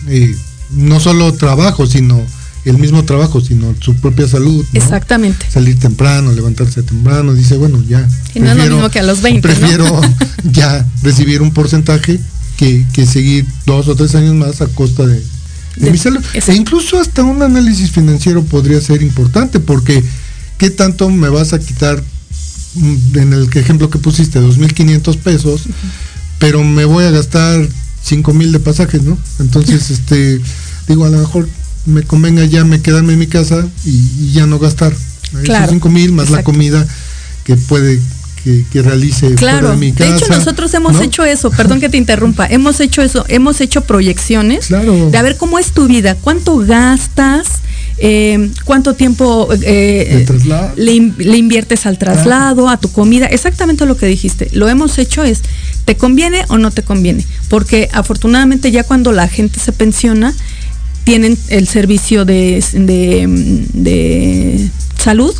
eh, 0.08 0.36
no 0.70 1.00
solo 1.00 1.32
trabajo, 1.34 1.86
sino 1.86 2.20
el 2.64 2.78
mismo 2.78 3.04
trabajo, 3.04 3.40
sino 3.40 3.74
su 3.80 3.94
propia 3.96 4.28
salud. 4.28 4.64
¿no? 4.72 4.78
Exactamente. 4.80 5.46
Salir 5.50 5.78
temprano, 5.78 6.32
levantarse 6.32 6.82
temprano, 6.82 7.34
dice, 7.34 7.56
bueno, 7.56 7.82
ya. 7.88 8.06
Y 8.34 8.40
no 8.40 8.50
es 8.50 8.56
lo 8.56 8.64
mismo 8.64 8.90
que 8.90 8.98
a 9.00 9.02
los 9.02 9.22
20, 9.22 9.46
¿no? 9.48 9.54
Prefiero 9.54 10.00
ya 10.52 10.86
recibir 11.02 11.40
un 11.42 11.52
porcentaje 11.52 12.20
que, 12.56 12.84
que 12.92 13.06
seguir 13.06 13.46
dos 13.66 13.88
o 13.88 13.96
tres 13.96 14.14
años 14.14 14.34
más 14.34 14.60
a 14.60 14.66
costa 14.66 15.06
de, 15.06 15.14
de 15.14 15.24
De- 15.76 15.90
mi 15.90 15.98
salud. 15.98 16.18
exacto. 16.34 16.52
E 16.52 16.56
incluso 16.56 17.00
hasta 17.00 17.22
un 17.22 17.42
análisis 17.42 17.90
financiero 17.90 18.42
podría 18.44 18.80
ser 18.80 19.02
importante, 19.02 19.60
porque 19.60 20.04
¿qué 20.58 20.68
tanto 20.70 21.08
me 21.08 21.30
vas 21.30 21.54
a 21.54 21.58
quitar 21.58 22.02
mm, 22.74 23.18
en 23.18 23.32
el 23.32 23.48
ejemplo 23.54 23.88
que 23.88 23.98
pusiste, 23.98 24.38
2.500 24.40 25.16
pesos, 25.18 25.62
pero 26.38 26.62
me 26.62 26.84
voy 26.84 27.04
a 27.04 27.10
gastar 27.10 27.66
5.000 28.06 28.50
de 28.50 28.60
pasajes, 28.60 29.02
¿no? 29.02 29.16
Entonces, 29.38 29.90
este, 29.96 30.40
digo, 30.86 31.06
a 31.06 31.08
lo 31.10 31.18
mejor 31.18 31.48
me 31.86 32.02
convenga 32.02 32.44
ya 32.44 32.64
me 32.64 32.80
quedarme 32.82 33.14
en 33.14 33.18
mi 33.18 33.26
casa 33.26 33.66
y, 33.84 33.90
y 34.20 34.32
ya 34.32 34.46
no 34.46 34.58
gastar 34.58 34.92
Claro, 35.44 35.66
esos 35.66 35.76
5.000 35.80 36.10
más 36.12 36.30
la 36.30 36.42
comida 36.42 36.84
que 37.44 37.54
puede 37.56 38.00
que, 38.42 38.64
que 38.72 38.82
realice 38.82 39.26
fuera 39.26 39.36
Claro, 39.36 39.70
de 39.70 39.76
mi 39.76 39.92
de 39.92 39.98
casa. 39.98 40.16
hecho 40.16 40.28
nosotros 40.28 40.72
hemos 40.74 40.94
¿no? 40.94 41.02
hecho 41.02 41.24
eso, 41.24 41.50
perdón 41.50 41.78
que 41.80 41.88
te 41.88 41.96
interrumpa, 41.98 42.46
hemos 42.46 42.80
hecho 42.80 43.00
eso, 43.02 43.24
hemos 43.28 43.60
hecho 43.60 43.82
proyecciones 43.82 44.66
Claro. 44.66 45.10
de 45.10 45.16
a 45.18 45.22
ver 45.22 45.36
cómo 45.36 45.58
es 45.58 45.72
tu 45.72 45.86
vida, 45.86 46.16
cuánto 46.16 46.56
gastas, 46.56 47.46
eh, 47.98 48.50
cuánto 48.64 48.94
tiempo 48.94 49.48
eh, 49.62 50.14
De 50.18 50.24
traslado. 50.24 50.72
le, 50.76 50.92
in- 50.94 51.14
le 51.18 51.36
inviertes 51.36 51.84
al 51.86 51.98
traslado, 51.98 52.68
a 52.70 52.78
tu 52.80 52.90
comida, 52.90 53.26
exactamente 53.26 53.84
lo 53.86 53.96
que 53.98 54.06
dijiste. 54.06 54.48
Lo 54.52 54.68
hemos 54.70 54.96
hecho 54.98 55.22
es, 55.22 55.42
¿te 55.84 55.96
conviene 55.96 56.44
o 56.48 56.56
no 56.56 56.70
te 56.70 56.82
conviene? 56.82 57.26
Porque 57.48 57.88
afortunadamente 57.92 58.70
ya 58.72 58.84
cuando 58.84 59.12
la 59.12 59.28
gente 59.28 59.60
se 59.60 59.72
pensiona, 59.72 60.34
tienen 61.04 61.36
el 61.48 61.66
servicio 61.68 62.24
de, 62.24 62.64
de- 62.72 63.26
de 63.72 64.68
salud, 65.02 65.34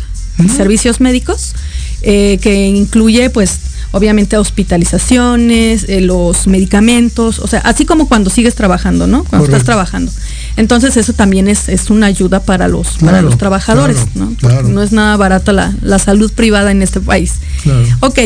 servicios 0.55 0.99
médicos, 0.99 1.53
eh, 2.01 2.39
que 2.41 2.67
incluye 2.67 3.29
pues 3.29 3.59
obviamente 3.91 4.37
hospitalizaciones, 4.37 5.85
eh, 5.89 6.01
los 6.01 6.47
medicamentos, 6.47 7.39
o 7.39 7.47
sea, 7.47 7.59
así 7.59 7.85
como 7.85 8.07
cuando 8.07 8.29
sigues 8.29 8.55
trabajando, 8.55 9.05
¿no? 9.07 9.23
Cuando 9.25 9.45
estás 9.47 9.63
trabajando. 9.65 10.11
Entonces 10.57 10.97
eso 10.97 11.13
también 11.13 11.47
es, 11.47 11.69
es 11.69 11.89
una 11.89 12.07
ayuda 12.07 12.41
para 12.41 12.67
los, 12.67 12.97
para 12.99 13.21
los 13.21 13.37
trabajadores, 13.37 13.97
claro, 14.13 14.29
¿no? 14.31 14.35
Claro. 14.37 14.67
no 14.69 14.81
es 14.81 14.91
nada 14.91 15.15
barata 15.17 15.51
la, 15.53 15.73
la 15.81 15.99
salud 15.99 16.31
privada 16.31 16.71
en 16.71 16.81
este 16.81 17.01
país. 17.01 17.33
Claro. 17.63 17.85
Ok, 18.01 18.19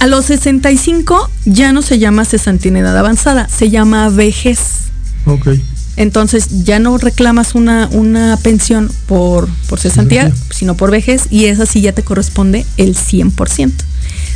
a 0.00 0.06
los 0.08 0.26
65 0.26 1.30
ya 1.46 1.72
no 1.72 1.82
se 1.82 1.98
llama 1.98 2.24
edad 2.24 2.96
avanzada, 2.98 3.48
se 3.48 3.70
llama 3.70 4.08
vejez. 4.10 4.58
Ok. 5.24 5.48
Entonces 5.96 6.64
ya 6.64 6.78
no 6.78 6.98
reclamas 6.98 7.54
una, 7.54 7.88
una 7.90 8.36
pensión 8.42 8.90
por, 9.06 9.48
por 9.68 9.80
cesantía, 9.80 10.32
sino 10.50 10.76
por 10.76 10.90
vejez 10.90 11.24
y 11.30 11.46
esa 11.46 11.66
sí 11.66 11.80
ya 11.80 11.92
te 11.92 12.02
corresponde 12.02 12.66
el 12.76 12.94
100%. 12.94 13.72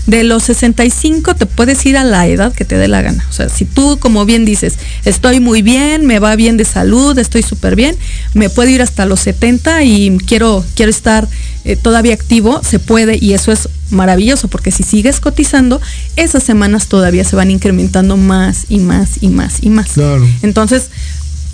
De 0.06 0.24
los 0.24 0.44
65 0.44 1.34
te 1.34 1.46
puedes 1.46 1.84
ir 1.84 1.96
a 1.96 2.04
la 2.04 2.26
edad 2.26 2.52
que 2.52 2.64
te 2.64 2.76
dé 2.76 2.88
la 2.88 3.02
gana. 3.02 3.24
O 3.28 3.32
sea, 3.32 3.48
si 3.48 3.64
tú, 3.64 3.98
como 4.00 4.24
bien 4.24 4.44
dices, 4.44 4.74
estoy 5.04 5.40
muy 5.40 5.62
bien, 5.62 6.06
me 6.06 6.18
va 6.18 6.34
bien 6.36 6.56
de 6.56 6.64
salud, 6.64 7.16
estoy 7.18 7.42
súper 7.42 7.76
bien, 7.76 7.96
me 8.32 8.48
puedo 8.48 8.70
ir 8.70 8.80
hasta 8.82 9.04
los 9.04 9.20
70 9.20 9.84
y 9.84 10.16
quiero, 10.26 10.64
quiero 10.74 10.90
estar 10.90 11.28
eh, 11.64 11.76
todavía 11.76 12.14
activo, 12.14 12.62
se 12.64 12.78
puede 12.78 13.18
y 13.20 13.34
eso 13.34 13.52
es 13.52 13.68
maravilloso 13.90 14.48
porque 14.48 14.70
si 14.70 14.82
sigues 14.82 15.20
cotizando, 15.20 15.80
esas 16.16 16.42
semanas 16.42 16.86
todavía 16.86 17.24
se 17.24 17.36
van 17.36 17.50
incrementando 17.50 18.16
más 18.16 18.66
y 18.68 18.78
más 18.78 19.22
y 19.22 19.28
más 19.28 19.62
y 19.62 19.68
más. 19.68 19.90
Claro. 19.90 20.26
Entonces, 20.42 20.90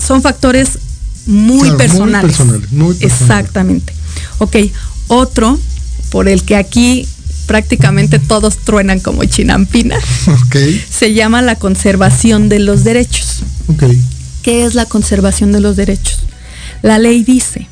son 0.04 0.22
factores 0.22 0.78
muy 1.26 1.58
Claro, 1.60 1.70
muy 1.70 1.78
personales. 1.78 2.36
personales, 2.36 2.72
muy 2.72 2.94
personales. 2.94 3.20
Exactamente. 3.20 3.92
Ok, 4.38 4.56
otro 5.08 5.58
por 6.10 6.28
el 6.28 6.42
que 6.44 6.56
aquí 6.56 7.06
prácticamente 7.46 8.18
todos 8.18 8.58
truenan 8.58 9.00
como 9.00 9.24
chinampina, 9.24 9.96
Ok. 10.26 10.56
se 10.90 11.14
llama 11.14 11.42
la 11.42 11.56
conservación 11.56 12.48
de 12.48 12.58
los 12.60 12.84
derechos. 12.84 13.42
Ok. 13.68 13.84
¿Qué 14.42 14.64
es 14.64 14.74
la 14.74 14.86
conservación 14.86 15.52
de 15.52 15.60
los 15.60 15.76
derechos? 15.76 16.20
La 16.82 16.98
ley 16.98 17.24
dice, 17.24 17.68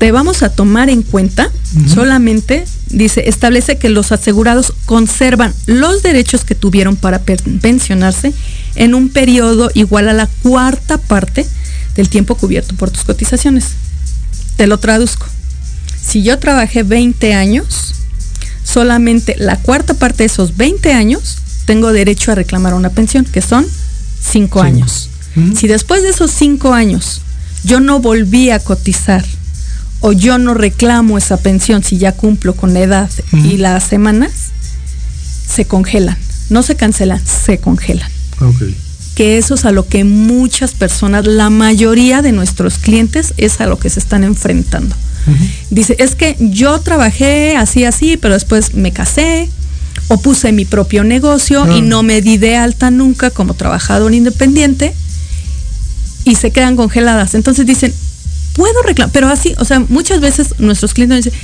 te 0.00 0.12
vamos 0.12 0.42
a 0.42 0.48
tomar 0.48 0.88
en 0.88 1.02
cuenta 1.02 1.52
solamente, 1.86 2.64
dice, 2.88 3.28
establece 3.28 3.76
que 3.76 3.90
los 3.90 4.12
asegurados 4.12 4.72
conservan 4.86 5.52
los 5.66 6.02
derechos 6.02 6.42
que 6.42 6.54
tuvieron 6.54 6.96
para 6.96 7.18
pensionarse 7.18 8.32
en 8.76 8.94
un 8.94 9.10
periodo 9.10 9.70
igual 9.74 10.08
a 10.08 10.14
la 10.14 10.26
cuarta 10.42 10.96
parte 10.96 11.46
del 11.96 12.08
tiempo 12.08 12.34
cubierto 12.34 12.74
por 12.76 12.90
tus 12.90 13.04
cotizaciones. 13.04 13.72
Te 14.56 14.66
lo 14.66 14.78
traduzco. 14.78 15.26
Si 16.02 16.22
yo 16.22 16.38
trabajé 16.38 16.82
20 16.82 17.34
años, 17.34 17.94
solamente 18.64 19.36
la 19.38 19.58
cuarta 19.58 19.92
parte 19.92 20.22
de 20.22 20.28
esos 20.28 20.56
20 20.56 20.94
años 20.94 21.36
tengo 21.66 21.92
derecho 21.92 22.32
a 22.32 22.36
reclamar 22.36 22.72
una 22.72 22.88
pensión, 22.88 23.26
que 23.26 23.42
son 23.42 23.66
5 24.32 24.62
años. 24.62 25.10
Si 25.54 25.68
después 25.68 26.02
de 26.02 26.08
esos 26.08 26.30
5 26.30 26.72
años 26.72 27.20
yo 27.64 27.80
no 27.80 28.00
volví 28.00 28.48
a 28.48 28.60
cotizar 28.60 29.22
o 30.00 30.12
yo 30.12 30.38
no 30.38 30.54
reclamo 30.54 31.18
esa 31.18 31.36
pensión 31.36 31.82
si 31.82 31.98
ya 31.98 32.12
cumplo 32.12 32.54
con 32.54 32.72
la 32.74 32.80
edad 32.80 33.10
y 33.32 33.56
las 33.58 33.84
semanas, 33.84 34.30
se 35.48 35.64
congelan. 35.66 36.16
No 36.48 36.62
se 36.62 36.74
cancelan, 36.76 37.20
se 37.24 37.58
congelan 37.58 38.10
que 39.14 39.36
eso 39.38 39.54
es 39.54 39.64
a 39.66 39.70
lo 39.72 39.86
que 39.86 40.02
muchas 40.04 40.72
personas, 40.72 41.26
la 41.26 41.50
mayoría 41.50 42.22
de 42.22 42.32
nuestros 42.32 42.78
clientes 42.78 43.34
es 43.36 43.60
a 43.60 43.66
lo 43.66 43.78
que 43.78 43.90
se 43.90 44.00
están 44.00 44.24
enfrentando. 44.24 44.96
Dice, 45.68 45.94
es 45.98 46.14
que 46.14 46.36
yo 46.40 46.80
trabajé 46.80 47.54
así, 47.56 47.84
así, 47.84 48.16
pero 48.16 48.34
después 48.34 48.74
me 48.74 48.92
casé 48.92 49.48
o 50.08 50.16
puse 50.20 50.52
mi 50.52 50.64
propio 50.64 51.04
negocio 51.04 51.66
y 51.76 51.80
Ah. 51.80 51.82
no 51.84 52.02
me 52.02 52.22
di 52.22 52.38
de 52.38 52.56
alta 52.56 52.90
nunca 52.90 53.30
como 53.30 53.52
trabajador 53.54 54.14
independiente 54.14 54.94
y 56.24 56.36
se 56.36 56.50
quedan 56.50 56.76
congeladas. 56.76 57.34
Entonces 57.34 57.66
dicen, 57.66 57.92
puedo 58.54 58.82
reclamar, 58.82 59.12
pero 59.12 59.28
así, 59.28 59.54
o 59.58 59.64
sea, 59.64 59.80
muchas 59.80 60.20
veces 60.20 60.54
nuestros 60.58 60.94
clientes 60.94 61.24
dicen, 61.24 61.40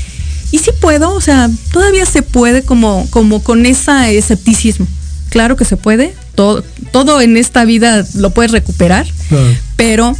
¿y 0.51 0.59
si 0.59 0.71
puedo? 0.81 1.13
O 1.13 1.21
sea, 1.21 1.49
todavía 1.73 2.07
se 2.07 2.23
puede 2.23 2.63
como, 2.63 3.07
como 3.11 3.43
con 3.43 3.67
ese 3.67 4.17
escepticismo. 4.19 4.87
Claro 5.29 5.57
que 5.57 5.65
se 5.65 5.77
puede, 5.77 6.15
todo, 6.35 6.63
todo 6.93 7.21
en 7.21 7.37
esta 7.37 7.65
vida 7.65 8.05
lo 8.15 8.31
puedes 8.31 8.53
recuperar, 8.53 9.07
Claro. 9.29 9.55
pero 9.77 10.17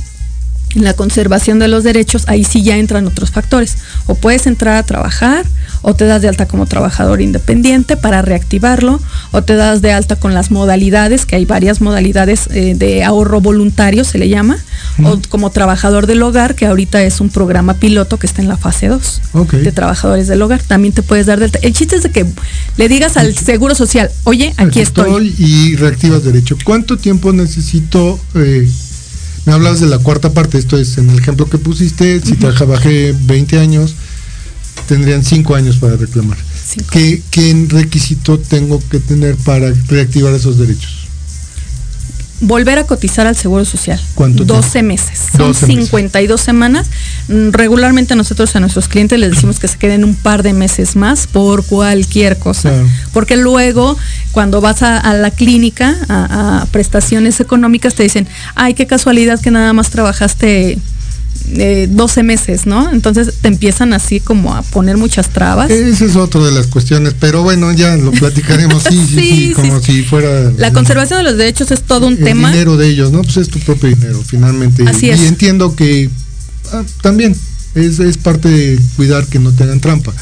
en 0.75 0.85
la 0.85 0.93
conservación 0.95 1.59
de 1.59 1.69
los 1.69 1.85
derechos, 1.85 2.25
ahí 2.27 2.45
sí 2.45 2.63
ya 2.63 2.77
entran 2.77 3.07
otros 3.07 3.31
factores. 3.31 3.77
O 4.07 4.15
puedes 4.15 4.47
entrar 4.47 4.77
a 4.77 4.83
trabajar, 4.83 5.47
o 5.89 5.95
te 5.95 6.05
das 6.05 6.21
de 6.21 6.27
alta 6.27 6.47
como 6.49 6.67
trabajador 6.67 7.21
independiente 7.21 7.97
para 7.97 8.21
reactivarlo, 8.21 9.01
o 9.31 9.43
te 9.43 9.55
das 9.55 9.83
de 9.83 9.93
alta 9.93 10.17
con 10.17 10.35
las 10.35 10.51
modalidades, 10.51 11.27
que 11.27 11.37
hay 11.37 11.45
varias 11.45 11.81
modalidades 11.81 12.49
eh, 12.51 12.75
de 12.77 13.05
ahorro 13.05 13.41
voluntario, 13.41 14.03
se 14.03 14.19
le 14.19 14.29
llama, 14.29 14.59
o 15.05 15.21
como 15.29 15.51
trabajador 15.51 16.09
del 16.09 16.23
hogar, 16.23 16.57
que 16.57 16.67
ahorita 16.67 17.05
es 17.05 17.21
un 17.21 17.29
programa 17.31 17.75
piloto 17.75 18.19
que 18.19 18.27
está 18.27 18.43
en 18.43 18.49
la 18.49 18.57
fase 18.57 18.89
2 18.89 19.21
Ok. 19.35 19.53
de 19.55 19.71
trabajadores 19.71 20.27
del 20.27 20.43
hogar. 20.43 20.61
También 20.61 20.93
te 20.93 21.03
puedes 21.03 21.27
dar 21.27 21.39
de 21.39 21.45
alta. 21.45 21.61
El 21.63 21.73
chiste 21.73 21.95
es 21.95 22.03
de 22.03 22.11
que 22.11 22.27
le 22.77 22.89
digas 22.89 23.17
al 23.17 23.37
Seguro 23.37 23.77
Social, 23.77 24.11
oye, 24.25 24.55
aquí 24.57 24.81
estoy. 24.81 25.37
y 25.39 25.77
reactivas 25.77 26.25
derecho. 26.25 26.57
¿Cuánto 26.65 26.97
tiempo 26.97 27.33
necesito? 27.33 28.19
eh, 28.35 28.69
me 29.45 29.53
hablabas 29.53 29.79
de 29.79 29.87
la 29.87 29.99
cuarta 29.99 30.31
parte, 30.35 30.59
esto 30.59 30.77
es 30.77 30.99
en 30.99 31.09
el 31.11 31.19
ejemplo 31.21 31.49
que 31.49 31.59
pusiste, 31.59 32.21
si 32.21 32.33
trabajé 32.35 33.15
20 33.27 33.61
años, 33.61 33.95
tendrían 34.89 35.25
5 35.25 35.55
años 35.55 35.77
para 35.77 35.97
reclamar. 35.97 36.39
Cinco. 36.67 36.89
¿Qué, 36.91 37.23
¿Qué 37.31 37.67
requisito 37.69 38.39
tengo 38.39 38.83
que 38.91 39.01
tener 39.01 39.37
para 39.37 39.73
reactivar 39.89 40.35
esos 40.35 40.59
derechos? 40.59 41.07
volver 42.41 42.79
a 42.79 42.85
cotizar 42.85 43.27
al 43.27 43.37
Seguro 43.37 43.65
Social. 43.65 44.01
¿Cuánto 44.15 44.45
12 44.45 44.71
tiempo? 44.71 44.89
meses. 44.89 45.19
Son 45.33 45.49
12 45.49 45.67
meses. 45.69 45.85
52 45.87 46.41
semanas. 46.41 46.87
Mm, 47.29 47.51
Regularmente 47.51 48.15
nosotros 48.15 48.55
a 48.57 48.61
nuestros 48.61 48.89
clientes 48.89 49.19
les 49.19 49.31
decimos 49.31 49.59
que 49.59 49.69
se 49.69 49.79
queden 49.79 50.05
un 50.05 50.15
par 50.15 50.43
de 50.43 50.53
meses 50.53 50.97
más 50.97 51.27
por 51.27 51.65
cualquier 51.65 52.39
cosa. 52.39 52.71
Claro. 52.71 52.87
Porque 53.13 53.37
luego, 53.37 53.97
cuando 54.33 54.61
vas 54.61 54.83
a, 54.83 54.99
a 54.99 55.15
la 55.15 55.31
clínica, 55.31 55.97
a, 56.09 56.61
a 56.63 56.67
prestaciones 56.67 57.41
económicas, 57.41 57.95
te 57.95 58.03
dicen, 58.03 58.29
ay, 58.55 58.75
qué 58.75 58.87
casualidad 58.87 59.41
que 59.41 59.51
nada 59.51 59.73
más 59.73 59.91
trabajaste 59.91 60.79
eh, 61.55 61.89
12 61.91 62.23
meses, 62.23 62.67
¿no? 62.67 62.91
Entonces 62.93 63.35
te 63.41 63.49
empiezan 63.49 63.93
así 63.93 64.21
como 64.21 64.55
a 64.55 64.63
poner 64.63 64.97
muchas 64.97 65.29
trabas. 65.31 65.71
Esa 65.71 66.05
es 66.05 66.17
otra 66.17 66.43
de 66.45 66.53
las 66.53 66.67
cuestiones, 66.67 67.15
pero 67.19 67.43
bueno, 67.43 67.73
ya 67.73 67.97
lo 67.97 68.11
platicaremos, 68.13 68.83
sí, 68.83 68.97
sí, 69.07 69.07
sí, 69.15 69.47
Sí, 69.47 69.53
como 69.55 69.81
si 69.81 70.03
fuera... 70.03 70.51
La 70.57 70.73
conservación 70.73 71.19
de 71.21 71.25
los 71.25 71.37
derechos 71.39 71.71
es 71.71 71.83
todo 71.83 72.07
un 72.07 72.15
el 72.15 72.25
tema. 72.25 72.51
dinero 72.51 72.77
de 72.77 72.89
ellos, 72.89 73.13
¿no? 73.13 73.23
Pues 73.23 73.37
es 73.37 73.49
tu 73.49 73.59
propio 73.61 73.89
dinero, 73.91 74.23
finalmente. 74.27 74.85
Así 74.89 75.07
y 75.07 75.11
es. 75.11 75.21
entiendo 75.23 75.75
que 75.77 76.11
ah, 76.73 76.83
también 77.03 77.37
es, 77.75 77.99
es 78.01 78.17
parte 78.19 78.49
de 78.49 78.79
cuidar 78.97 79.27
que 79.27 79.39
no 79.39 79.53
te 79.53 79.65
hagan 79.65 79.81
trampa. 79.81 80.13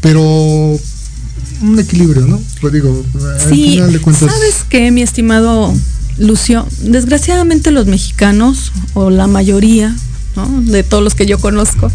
Pero 0.00 0.22
un 1.62 1.78
equilibrio, 1.78 2.26
¿no? 2.26 2.40
Pues 2.60 2.72
digo, 2.72 3.04
al 3.14 3.40
Sí, 3.40 3.72
final 3.72 3.92
de 3.92 3.98
cuentas. 4.00 4.30
¿sabes 4.32 4.64
qué, 4.68 4.90
mi 4.90 5.02
estimado 5.02 5.74
Lucio? 6.18 6.66
Desgraciadamente 6.82 7.70
los 7.70 7.86
mexicanos, 7.86 8.72
o 8.94 9.10
la 9.10 9.26
mayoría, 9.26 9.94
¿no? 10.36 10.62
De 10.62 10.82
todos 10.82 11.02
los 11.02 11.14
que 11.14 11.26
yo 11.26 11.38
conozco, 11.38 11.90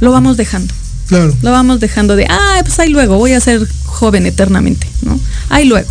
lo 0.00 0.12
vamos 0.12 0.36
dejando. 0.36 0.72
Claro. 1.08 1.34
Lo 1.42 1.50
vamos 1.50 1.80
dejando 1.80 2.16
de, 2.16 2.26
ah, 2.28 2.60
pues 2.62 2.78
ahí 2.78 2.90
luego, 2.90 3.16
voy 3.16 3.32
a 3.32 3.40
ser 3.40 3.66
joven 3.84 4.26
eternamente, 4.26 4.86
¿no? 5.02 5.18
Ahí 5.48 5.64
luego. 5.64 5.88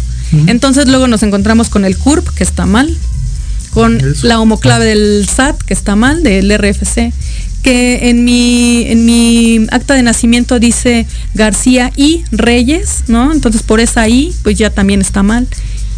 Entonces 0.47 0.87
luego 0.87 1.07
nos 1.07 1.23
encontramos 1.23 1.69
con 1.69 1.85
el 1.85 1.97
CURP, 1.97 2.27
que 2.29 2.43
está 2.43 2.65
mal, 2.65 2.95
con 3.71 3.97
Eso. 3.97 4.27
la 4.27 4.39
homoclave 4.39 4.85
del 4.85 5.27
SAT, 5.27 5.61
que 5.63 5.73
está 5.73 5.95
mal, 5.95 6.21
del 6.21 6.51
RFC, 6.55 7.13
que 7.63 8.09
en 8.09 8.25
mi, 8.25 8.83
en 8.87 9.05
mi 9.05 9.67
acta 9.71 9.93
de 9.93 10.03
nacimiento 10.03 10.59
dice 10.59 11.05
García 11.33 11.91
y 11.95 12.23
Reyes, 12.31 13.05
¿no? 13.07 13.31
Entonces 13.31 13.63
por 13.63 13.79
esa 13.79 14.07
I, 14.07 14.33
pues 14.43 14.57
ya 14.57 14.69
también 14.69 15.01
está 15.01 15.23
mal. 15.23 15.47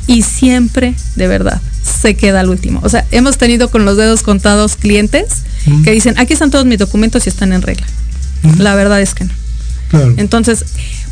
Y 0.08 0.24
siempre, 0.24 0.96
de 1.16 1.28
verdad, 1.28 1.62
se 2.02 2.16
queda 2.16 2.40
al 2.40 2.50
último. 2.50 2.80
O 2.84 2.90
sea, 2.90 3.06
hemos 3.12 3.38
tenido 3.38 3.70
con 3.70 3.86
los 3.86 3.98
dedos 3.98 4.24
contados 4.24 4.76
clientes 4.76 5.44
que 5.84 5.92
dicen, 5.92 6.18
aquí 6.18 6.34
están 6.34 6.52
todos 6.52 6.66
mis 6.66 6.80
documentos 6.80 7.26
y 7.26 7.30
están 7.30 7.54
en 7.54 7.62
regla. 7.62 7.86
La 8.58 8.76
verdad 8.76 9.02
es 9.02 9.14
que 9.14 9.26
no. 9.26 9.32
Claro, 9.90 10.14
Entonces, 10.18 10.66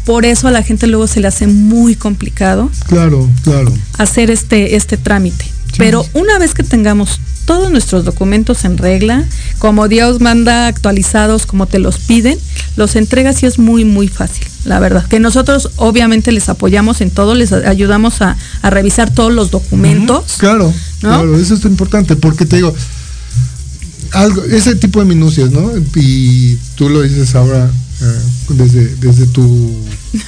por 0.06 0.26
eso 0.26 0.48
a 0.48 0.52
la 0.52 0.64
gente 0.64 0.88
luego 0.88 1.08
se 1.08 1.20
le 1.20 1.28
hace 1.28 1.48
muy 1.48 1.96
complicado 1.96 2.70
claro, 2.88 3.28
claro. 3.44 3.74
hacer 3.98 4.32
este, 4.32 4.76
este 4.76 4.98
trámite. 4.98 5.46
Pero 5.78 6.06
una 6.14 6.40
vez 6.40 6.54
que 6.54 6.64
tengamos 6.64 7.20
todos 7.46 7.72
nuestros 7.72 8.04
documentos 8.04 8.66
en 8.66 8.78
regla, 8.78 9.24
como 9.58 9.88
Dios 9.88 10.20
manda 10.20 10.68
actualizados, 10.68 11.46
como 11.46 11.66
te 11.66 11.80
los 11.80 11.98
piden, 11.98 12.38
los 12.76 12.96
entregas 12.96 13.42
y 13.42 13.46
es 13.46 13.58
muy, 13.58 13.86
muy 13.86 14.10
fácil, 14.10 14.46
la 14.66 14.80
verdad. 14.80 15.08
Que 15.08 15.20
nosotros 15.20 15.72
obviamente 15.78 16.32
les 16.34 16.50
apoyamos 16.50 17.00
en 17.00 17.10
todo, 17.10 17.36
les 17.36 17.54
ayudamos 17.54 18.22
a, 18.22 18.38
a 18.62 18.70
revisar 18.70 19.14
todos 19.14 19.34
los 19.34 19.50
documentos. 19.50 20.36
Claro, 20.38 20.74
¿no? 21.02 21.10
claro, 21.10 21.40
eso 21.40 21.54
es 21.54 21.64
importante 21.64 22.18
porque 22.18 22.46
te 22.46 22.58
digo, 22.58 22.76
algo, 24.12 24.44
ese 24.44 24.76
tipo 24.76 25.00
de 25.00 25.06
minucias, 25.06 25.50
¿no? 25.52 25.72
Y 25.96 26.58
tú 26.76 26.90
lo 26.90 27.02
dices 27.02 27.34
ahora 27.36 27.72
eh, 28.02 28.20
desde, 28.50 28.96
desde 28.98 29.26
tu 29.26 29.74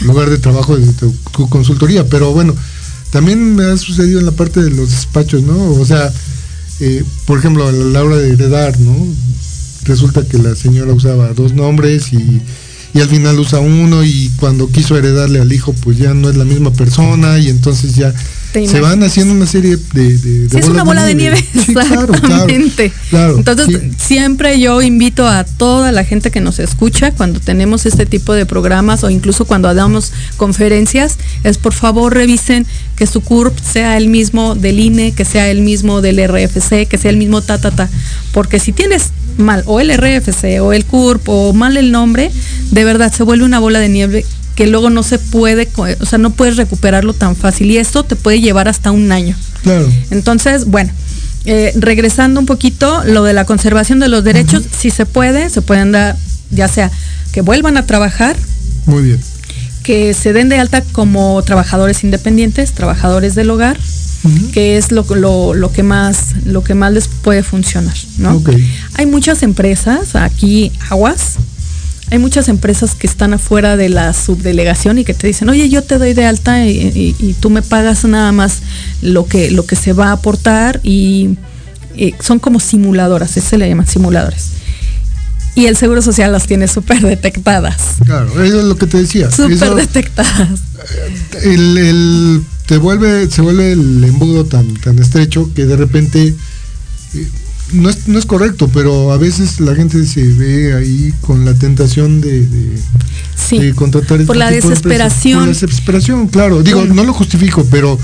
lugar 0.02 0.30
de 0.30 0.38
trabajo, 0.38 0.78
desde 0.78 0.93
tu, 0.93 1.12
tu 1.32 1.50
consultoría, 1.50 2.06
pero 2.06 2.34
bueno, 2.34 2.56
también 3.12 3.55
me 3.55 3.66
ha 3.66 3.78
sucedido 3.78 4.20
en 4.20 4.26
la 4.26 4.32
parte 4.32 4.62
de 4.62 4.70
los 4.70 4.91
despachos, 4.91 5.43
¿no? 5.43 5.72
O 5.74 5.86
sea, 5.86 6.12
eh, 6.80 7.03
por 7.26 7.39
ejemplo, 7.39 7.68
a 7.68 7.72
la 7.72 8.03
hora 8.03 8.18
de 8.18 8.32
heredar, 8.32 8.80
¿no? 8.80 8.95
Resulta 9.84 10.26
que 10.28 10.38
la 10.38 10.55
señora 10.55 10.93
usaba 10.93 11.34
dos 11.34 11.53
nombres 11.53 12.14
y, 12.14 12.41
y 12.93 13.01
al 13.01 13.07
final 13.07 13.39
usa 13.39 13.60
uno 13.60 14.03
y 14.03 14.32
cuando 14.39 14.70
quiso 14.70 14.97
heredarle 14.97 15.39
al 15.39 15.51
hijo, 15.51 15.74
pues 15.82 15.97
ya 15.97 16.14
no 16.14 16.30
es 16.30 16.38
la 16.38 16.45
misma 16.45 16.72
persona 16.72 17.39
y 17.39 17.49
entonces 17.49 17.95
ya 17.95 18.14
se 18.54 18.80
van 18.80 19.04
haciendo 19.04 19.34
una 19.34 19.45
serie 19.45 19.78
de... 19.93 20.18
de, 20.18 20.18
de 20.18 20.50
Sí, 20.50 20.58
es 20.58 20.68
una 20.68 20.84
bola 20.84 21.04
de 21.04 21.16
nieve, 21.16 21.38
Sí, 21.54 21.74
claro, 21.74 21.89
claro, 21.89 22.14
exactamente. 22.14 22.91
claro, 23.10 23.38
Entonces, 23.38 23.68
sí. 23.68 23.91
siempre 23.97 24.60
yo 24.60 24.82
invito 24.82 25.28
a 25.28 25.43
toda 25.43 25.91
la 25.91 26.04
gente 26.04 26.32
que 26.32 26.41
nos 26.41 26.60
escucha 26.60 27.12
cuando 27.12 27.39
tenemos 27.39 27.86
este 27.86 28.06
tipo 28.06 28.34
de 28.34 28.45
programas 28.45 29.04
o 29.04 29.10
incluso 29.10 29.45
cuando 29.45 29.74
damos 29.74 30.12
conferencias, 30.38 31.18
es 31.43 31.58
por 31.58 31.74
favor 31.74 32.14
revisen 32.14 32.66
que 32.95 33.08
su 33.08 33.22
CURP 33.22 33.58
sea 33.60 33.97
el 33.97 34.08
mismo 34.08 34.56
del 34.56 34.80
INE, 34.80 35.14
que 35.14 35.26
sea 35.26 35.50
el 35.50 35.62
mismo 35.62 36.02
del 36.02 36.18
RFC, 36.28 36.88
que 36.88 36.97
sea 36.97 37.12
el 37.12 37.18
mismo 37.18 37.41
ta, 37.41 37.60
ta, 37.60 37.72
ta. 37.72 37.89
Porque 38.32 38.60
si 38.60 38.74
tienes 38.74 39.12
mal 39.38 39.64
o 39.66 39.80
el 39.80 39.95
RFC 39.95 40.62
o 40.62 40.74
el 40.74 40.86
CURP 40.86 41.30
o 41.30 41.54
mal 41.54 41.78
el 41.78 41.91
nombre, 41.91 42.32
de 42.72 42.84
verdad 42.84 43.14
se 43.14 43.24
vuelve 43.24 43.45
una 43.45 43.60
bola 43.60 43.80
de 43.80 43.89
nieve 43.89 44.26
que 44.60 44.68
luego 44.68 44.89
no 44.89 45.03
se 45.03 45.20
puede, 45.20 45.70
o 46.01 46.05
sea, 46.05 46.20
no 46.20 46.32
puedes 46.32 46.57
recuperarlo 46.57 47.14
tan 47.14 47.38
fácil 47.38 47.72
y 47.72 47.78
esto 47.78 48.03
te 48.03 48.18
puede 48.18 48.41
llevar 48.41 48.68
hasta 48.68 48.91
un 48.91 49.10
año. 49.10 49.34
Claro. 49.64 49.89
Entonces, 50.12 50.66
bueno, 50.66 50.91
eh, 51.45 51.72
regresando 51.78 52.41
un 52.41 52.45
poquito, 52.45 53.05
lo 53.05 53.24
de 53.24 53.32
la 53.32 53.45
conservación 53.45 53.99
de 53.99 54.10
los 54.10 54.22
derechos, 54.26 54.64
si 54.78 54.89
se 54.89 55.05
puede, 55.05 55.49
se 55.49 55.62
pueden 55.62 55.93
dar, 55.93 56.18
ya 56.51 56.68
sea 56.68 56.91
que 57.32 57.39
vuelvan 57.39 57.78
a 57.78 57.86
trabajar, 57.86 58.36
Muy 58.86 59.03
bien. 59.03 59.22
que 59.82 60.14
se 60.14 60.34
den 60.34 60.49
de 60.49 60.57
alta 60.57 60.82
como 60.91 61.41
trabajadores 61.43 62.03
independientes, 62.03 62.74
trabajadores 62.74 63.36
del 63.36 63.51
hogar, 63.51 63.80
que 64.51 64.76
es 64.76 64.91
lo, 64.91 65.05
lo, 65.16 65.53
lo 65.53 65.72
que 65.72 65.84
más 65.84 66.36
lo 66.43 66.66
que 66.66 66.76
más 66.76 66.91
les 66.91 67.07
puede 67.07 67.43
funcionar, 67.43 67.95
¿no? 68.18 68.43
Hay 68.95 69.05
muchas 69.05 69.41
empresas, 69.41 70.18
aquí 70.18 70.74
Aguas, 70.89 71.36
hay 72.12 72.18
muchas 72.20 72.47
empresas 72.49 72.95
que 72.95 73.05
están 73.07 73.34
afuera 73.34 73.78
de 73.78 73.89
la 73.89 74.14
subdelegación 74.14 74.97
y 74.97 75.05
que 75.05 75.14
te 75.14 75.28
dicen, 75.28 75.47
oye, 75.49 75.70
yo 75.70 75.84
te 75.84 75.97
doy 75.97 76.14
de 76.14 76.26
alta 76.26 76.66
y, 76.66 76.72
y- 76.80 77.16
y 77.20 77.34
tú 77.34 77.49
me 77.49 77.62
pagas 77.62 78.03
nada 78.05 78.32
más 78.32 78.60
lo 79.01 79.26
que, 79.28 79.51
lo 79.51 79.66
que 79.66 79.76
se 79.76 79.93
va 79.93 80.07
a 80.10 80.12
aportar 80.14 80.80
y, 80.84 81.38
son 82.22 82.39
como 82.39 82.60
simuladoras, 82.60 83.32
se 83.32 83.57
le 83.57 83.68
llaman 83.68 83.86
simuladores. 83.88 84.49
Y 85.55 85.66
el 85.66 85.76
Seguro 85.76 86.01
Social 86.01 86.32
las 86.32 86.47
tiene 86.47 86.68
súper 86.68 87.01
detectadas, 87.01 87.76
Claro, 88.05 88.28
eso 88.43 88.60
es 88.60 88.66
lo 88.66 88.78
que 88.78 88.88
te 88.88 88.97
decía. 88.99 89.30
súper 89.30 89.76
detectadas. 89.76 90.60
el, 91.43 91.78
el- 91.78 92.43
te 92.66 92.78
vuelve, 92.78 93.30
se 93.30 93.41
vuelve 93.41 93.72
el 93.74 94.03
embudo 94.03 94.45
tan, 94.45 94.76
tan 94.76 94.97
estrecho 94.99 95.49
que 95.55 95.66
de 95.66 95.76
repente 95.76 96.36
eh, 97.16 97.28
no 97.74 97.90
es, 97.90 98.08
no 98.08 98.18
es 98.20 98.26
correcto, 98.26 98.70
pero 98.74 99.12
a 99.12 99.18
veces 99.18 99.60
la 99.60 99.76
gente 99.76 100.06
se 100.06 100.24
ve 100.24 100.74
ahí 100.74 101.14
con 101.22 101.46
la 101.46 101.54
tentación 101.54 102.22
de, 102.22 102.42
de- 102.48 102.80
Sí. 103.36 103.58
de 103.60 103.74
contratar 103.74 104.18
Por 104.26 104.36
este 104.36 104.38
la 104.38 104.50
tipo 104.52 104.68
de 104.70 104.76
empresas. 104.76 104.84
desesperación. 104.84 105.38
Por 105.40 105.48
la 105.48 105.54
desesperación, 105.54 106.28
claro. 106.28 106.62
Digo, 106.64 106.86
no 106.86 107.04
lo 107.04 107.14
justifico, 107.14 107.66
pero 107.72 107.98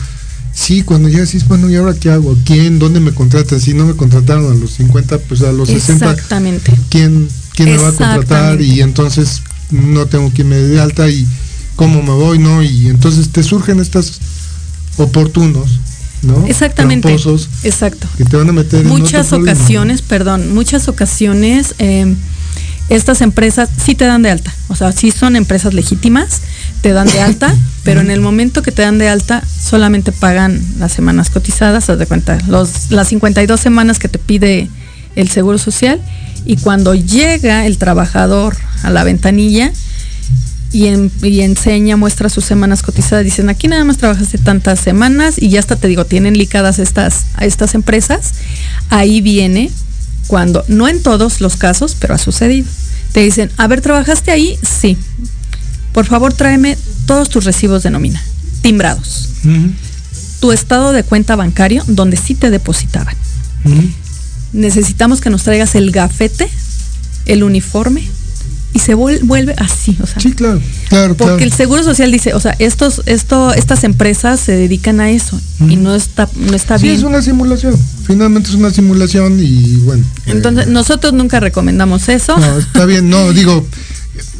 sí, 0.54 0.82
cuando 0.82 1.10
ya 1.10 1.20
decís, 1.20 1.48
bueno, 1.48 1.70
¿y 1.70 1.76
ahora 1.76 1.94
qué 1.94 2.10
hago? 2.10 2.32
¿A 2.32 2.36
¿Quién? 2.46 2.80
¿Dónde 2.80 3.00
me 3.00 3.12
contratan? 3.14 3.60
Si 3.60 3.74
no 3.74 3.86
me 3.86 3.96
contrataron 3.96 4.52
a 4.52 4.56
los 4.56 4.72
50, 4.72 5.20
pues 5.20 5.42
a 5.42 5.52
los 5.52 5.68
60 5.70 6.10
Exactamente. 6.12 6.74
quién, 6.90 7.28
quién 7.54 7.70
me 7.70 7.78
va 7.78 7.90
a 7.90 7.92
contratar 7.92 8.62
y 8.62 8.82
entonces 8.82 9.42
no 9.72 10.06
tengo 10.08 10.32
quien 10.32 10.48
me 10.50 10.56
dé 10.58 10.80
alta 10.80 11.10
y 11.10 11.28
cómo 11.76 12.02
me 12.02 12.12
voy, 12.12 12.40
¿no? 12.40 12.64
Y 12.64 12.88
entonces 12.88 13.30
te 13.30 13.44
surgen 13.44 13.80
estos 13.82 14.20
oportunos, 14.98 15.80
¿no? 16.22 16.46
Exactamente. 16.48 17.08
Tramposos 17.08 17.50
Exacto. 17.64 18.08
que 18.18 18.26
te 18.26 18.38
van 18.38 18.50
a 18.50 18.54
meter 18.54 18.82
en 18.82 18.88
muchas 18.88 19.28
problema. 19.28 19.54
ocasiones, 19.54 20.02
perdón, 20.02 20.54
muchas 20.54 20.88
ocasiones 20.88 21.76
eh, 21.80 22.16
estas 22.90 23.22
empresas 23.22 23.70
sí 23.84 23.96
te 23.96 24.06
dan 24.06 24.22
de 24.22 24.30
alta, 24.30 24.54
o 24.68 24.76
sea, 24.76 24.92
sí 24.92 25.12
son 25.12 25.36
empresas 25.36 25.74
legítimas, 25.74 26.42
te 26.82 26.94
dan 26.94 27.08
de 27.08 27.20
alta, 27.20 27.54
pero 27.84 28.02
en 28.02 28.12
el 28.12 28.22
momento 28.22 28.62
que 28.62 28.72
te 28.72 28.84
dan 28.84 28.98
de 29.00 29.10
alta 29.10 29.44
solamente 29.46 30.12
pagan 30.12 30.62
las 30.78 30.92
semanas 30.92 31.30
cotizadas, 31.30 31.90
haz 31.90 31.98
de 31.98 32.06
cuenta, 32.06 32.38
los, 32.48 32.92
las 32.92 33.08
52 33.08 33.60
semanas 33.60 33.98
que 33.98 34.08
te 34.08 34.20
pide 34.20 34.70
el 35.16 35.30
Seguro 35.30 35.58
Social 35.58 36.00
y 36.46 36.58
cuando 36.58 36.94
llega 36.94 37.66
el 37.66 37.78
trabajador 37.78 38.56
a 38.84 38.92
la 38.92 39.04
ventanilla 39.04 39.72
y, 40.76 40.88
en- 40.88 41.12
y 41.24 41.40
enseña, 41.42 41.96
muestra 41.96 42.28
sus 42.30 42.44
semanas 42.44 42.82
cotizadas, 42.82 43.24
dicen 43.24 43.48
aquí 43.50 43.68
nada 43.70 43.84
más 43.86 43.98
trabajaste 43.98 44.38
tantas 44.38 44.80
semanas 44.80 45.36
y 45.38 45.48
ya 45.50 45.60
hasta 45.60 45.76
te 45.78 45.88
digo, 45.88 46.06
tienen 46.06 46.38
licadas 46.38 46.80
estas, 46.80 47.26
a 47.36 47.46
estas 47.46 47.76
empresas, 47.76 48.34
ahí 48.90 49.22
viene 49.22 49.72
cuando, 50.28 50.66
no 50.68 50.88
en 50.88 51.02
todos 51.02 51.40
los 51.40 51.56
casos, 51.56 51.96
pero 52.00 52.14
ha 52.16 52.18
sucedido. 52.18 52.68
Te 53.14 53.22
dicen, 53.22 53.50
a 53.58 53.68
ver, 53.68 53.80
¿trabajaste 53.80 54.32
ahí? 54.32 54.58
Sí. 54.82 54.98
Por 55.94 56.06
favor, 56.06 56.34
tráeme 56.34 56.78
todos 57.06 57.30
tus 57.30 57.46
recibos 57.46 57.84
de 57.84 57.92
nómina, 57.92 58.22
timbrados. 58.62 59.30
Tu 60.42 60.52
estado 60.52 60.92
de 60.92 61.04
cuenta 61.04 61.38
bancario, 61.38 61.84
donde 61.88 62.18
sí 62.18 62.36
te 62.36 62.50
depositaban. 62.50 63.16
Necesitamos 64.54 65.22
que 65.22 65.30
nos 65.30 65.44
traigas 65.44 65.76
el 65.76 65.92
gafete, 65.92 66.50
el 67.26 67.44
uniforme, 67.44 68.08
y 68.76 68.80
se 68.80 68.94
vuel- 68.96 69.22
vuelve 69.24 69.56
así, 69.58 69.98
o 70.04 70.06
sea. 70.06 70.20
Sí, 70.20 70.34
claro, 70.34 70.62
claro, 70.90 71.16
Porque 71.16 71.46
el. 71.46 71.52
Seguro 71.54 71.82
Social 71.84 72.12
dice, 72.12 72.34
o 72.34 72.40
sea, 72.42 72.56
estos, 72.60 73.02
esto, 73.06 73.54
estas 73.54 73.84
empresas 73.86 74.40
se 74.42 74.52
dedican 74.52 75.00
a 75.00 75.10
eso 75.10 75.40
y 75.68 75.78
no 75.78 75.96
está, 75.96 76.30
no 76.36 76.54
está 76.54 76.78
Sí, 76.78 76.84
bien. 76.84 76.98
es 76.98 77.04
una 77.04 77.22
simulación. 77.22 77.76
Finalmente 78.06 78.50
es 78.50 78.56
una 78.56 78.70
simulación 78.72 79.40
y 79.42 79.78
bueno. 79.78 80.04
eh, 80.26 80.32
Entonces, 80.32 80.68
nosotros 80.68 81.14
nunca 81.14 81.40
recomendamos 81.40 82.10
eso. 82.10 82.38
No, 82.38 82.60
está 82.60 82.86
bien, 82.86 83.10
no, 83.10 83.32
digo, 83.34 83.66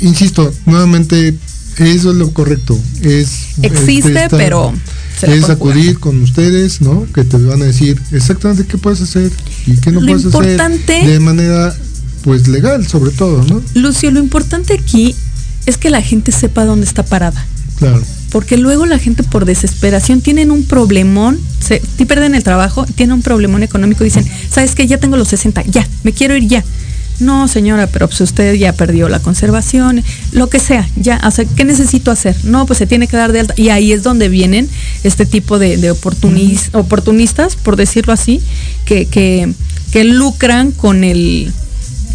insisto, 0.02 0.54
nuevamente, 0.66 1.34
eso 1.78 2.12
es 2.12 2.18
lo 2.18 2.32
correcto. 2.32 2.78
Es 3.02 3.56
Existe, 3.62 4.10
este, 4.10 4.24
esta- 4.26 4.38
pero 4.38 4.74
es 5.22 5.50
acudir 5.50 5.98
con 6.00 6.22
ustedes, 6.22 6.82
¿no? 6.82 7.08
Que 7.14 7.24
te 7.24 7.38
van 7.38 7.62
a 7.62 7.66
decir 7.66 8.00
exactamente 8.12 8.66
qué 8.66 8.78
puedes 8.78 9.00
hacer 9.02 9.32
y 9.66 9.78
qué 9.78 9.92
no 9.92 10.02
Lo 10.02 10.08
puedes 10.08 10.26
importante- 10.26 10.98
hacer 10.98 11.10
de 11.10 11.20
manera 11.22 11.74
pues 12.26 12.48
legal 12.50 12.86
sobre 12.88 13.12
todo, 13.12 13.42
¿no? 13.44 13.62
Lucio, 13.76 14.10
lo 14.12 14.20
importante 14.20 14.74
aquí 14.74 15.16
es 15.68 15.78
que 15.78 15.90
la 15.90 16.02
gente 16.02 16.32
sepa 16.34 16.66
dónde 16.66 16.86
está 16.86 17.04
parada. 17.06 17.46
Claro. 17.78 18.02
Porque 18.32 18.58
luego 18.58 18.86
la 18.88 18.98
gente 19.00 19.22
por 19.24 19.46
desesperación 19.46 20.22
tienen 20.22 20.50
un 20.52 20.64
problemón, 20.64 21.40
se 21.60 21.80
te 21.98 22.06
pierden 22.06 22.34
el 22.36 22.44
trabajo, 22.44 22.86
tienen 22.96 23.14
un 23.14 23.22
problemón 23.22 23.62
económico 23.64 24.04
y 24.04 24.08
dicen, 24.08 24.26
¿sabes 24.50 24.74
qué? 24.76 24.88
Ya 24.88 24.98
tengo 24.98 25.16
los 25.18 25.28
60, 25.30 25.64
ya, 25.68 25.88
me 26.04 26.12
quiero 26.12 26.36
ir 26.36 26.48
ya. 26.48 26.64
No, 27.20 27.48
señora, 27.48 27.88
pero 27.88 28.08
pues 28.10 28.20
usted 28.22 28.56
ya 28.56 28.74
perdió 28.74 29.08
la 29.08 29.20
conservación, 29.20 30.04
lo 30.34 30.50
que 30.50 30.60
sea, 30.60 30.90
ya, 30.98 31.22
o 31.26 31.32
sea, 31.32 31.46
¿qué 31.46 31.64
necesito 31.64 32.12
hacer? 32.12 32.36
No, 32.44 32.66
pues 32.66 32.80
se 32.80 32.88
tiene 32.88 33.08
que 33.08 33.16
dar 33.16 33.32
de 33.32 33.40
alta. 33.42 33.54
Y 33.56 33.70
ahí 33.70 33.94
es 33.94 34.04
donde 34.04 34.28
vienen 34.28 34.68
este 35.06 35.26
tipo 35.26 35.58
de, 35.60 35.78
de 35.78 35.94
oportunis- 35.94 36.70
oportunistas, 36.74 37.56
por 37.56 37.78
decirlo 37.78 38.12
así, 38.12 38.42
que, 38.84 39.06
que, 39.06 39.54
que 39.92 40.04
lucran 40.04 40.72
con 40.74 41.06
el, 41.06 41.54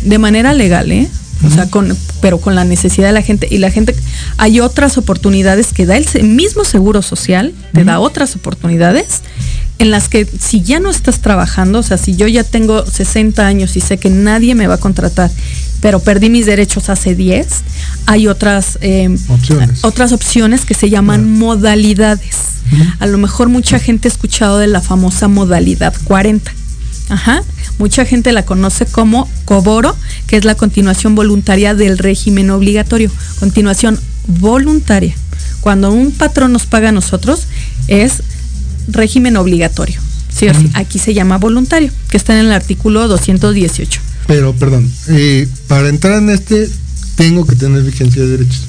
de 0.03 0.19
manera 0.19 0.53
legal, 0.55 0.91
¿eh? 0.93 1.09
O 1.43 1.51
sea, 1.51 1.71
con, 1.71 1.97
pero 2.21 2.39
con 2.39 2.55
la 2.55 2.65
necesidad 2.65 3.07
de 3.07 3.13
la 3.13 3.23
gente. 3.23 3.49
Y 3.51 3.59
la 3.59 3.71
gente, 3.71 3.95
hay 4.37 4.61
otras 4.61 4.99
oportunidades 4.99 5.73
que 5.73 5.87
da 5.87 5.97
el 5.97 6.07
mismo 6.23 6.65
seguro 6.65 7.01
social, 7.01 7.55
te 7.73 7.83
da 7.85 7.99
otras 7.99 8.37
oportunidades 8.37 9.23
en 9.81 9.91
las 9.91 10.11
que 10.11 10.27
si 10.27 10.61
ya 10.61 10.79
no 10.79 10.91
estás 10.91 11.21
trabajando, 11.21 11.79
o 11.79 11.83
sea, 11.83 11.97
si 11.97 12.15
yo 12.15 12.29
ya 12.29 12.45
tengo 12.45 12.85
60 12.85 13.47
años 13.47 13.77
y 13.77 13.81
sé 13.81 13.97
que 13.97 14.11
nadie 14.11 14.55
me 14.55 14.67
va 14.67 14.75
a 14.75 14.79
contratar, 14.79 15.31
pero 15.81 16.01
perdí 16.01 16.29
mis 16.29 16.45
derechos 16.45 16.91
hace 16.91 17.15
10, 17.15 17.47
hay 18.05 18.29
otras, 18.29 18.77
eh, 18.83 19.09
Opciones. 19.29 19.83
otras 19.83 20.13
opciones 20.13 20.67
que 20.67 20.75
se 20.75 20.91
llaman 20.91 21.39
modalidades. 21.39 22.37
A 22.99 23.07
lo 23.07 23.17
mejor 23.17 23.49
mucha 23.49 23.79
gente 23.79 24.07
ha 24.07 24.11
escuchado 24.13 24.59
de 24.59 24.67
la 24.67 24.83
famosa 24.83 25.29
modalidad 25.29 25.95
40. 26.05 26.53
Ajá. 27.11 27.43
Mucha 27.79 28.05
gente 28.05 28.33
la 28.33 28.45
conoce 28.45 28.87
como 28.87 29.29
Coboro, 29.45 29.97
que 30.27 30.37
es 30.37 30.45
la 30.45 30.55
continuación 30.55 31.15
voluntaria 31.15 31.75
del 31.75 31.99
régimen 31.99 32.51
obligatorio. 32.51 33.11
Continuación 33.39 33.99
voluntaria. 34.27 35.15
Cuando 35.61 35.93
un 35.93 36.13
patrón 36.13 36.53
nos 36.53 36.67
paga 36.67 36.91
a 36.91 36.93
nosotros, 36.93 37.47
es 37.89 38.23
régimen 38.89 39.37
obligatorio. 39.37 40.01
Sí 40.33 40.49
o 40.49 40.55
sí. 40.55 40.71
Aquí 40.75 40.99
se 40.99 41.13
llama 41.13 41.39
voluntario, 41.39 41.91
que 42.09 42.17
está 42.17 42.39
en 42.39 42.47
el 42.47 42.53
artículo 42.53 43.09
218. 43.09 44.01
Pero, 44.27 44.55
perdón, 44.55 44.91
eh, 45.09 45.49
para 45.67 45.89
entrar 45.89 46.19
en 46.19 46.31
este 46.31 46.71
tengo 47.17 47.47
que 47.47 47.57
tener 47.57 47.83
vigencia 47.83 48.23
de 48.23 48.29
derechos. 48.29 48.63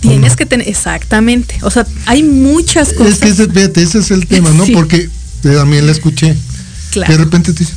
Tienes 0.00 0.34
que 0.34 0.46
tener, 0.46 0.68
exactamente. 0.68 1.56
O 1.62 1.70
sea, 1.70 1.86
hay 2.06 2.24
muchas 2.24 2.92
cosas. 2.92 3.12
Es 3.14 3.18
que 3.20 3.28
ese, 3.28 3.46
fíjate, 3.48 3.82
ese 3.82 3.98
es 3.98 4.10
el 4.10 4.26
tema, 4.26 4.50
¿no? 4.50 4.66
Sí. 4.66 4.72
Porque 4.72 4.96
eh, 4.96 5.54
también 5.54 5.86
la 5.86 5.92
escuché. 5.92 6.36
Claro. 6.92 7.10
De 7.12 7.18
repente 7.18 7.52
te 7.52 7.60
dicen, 7.60 7.76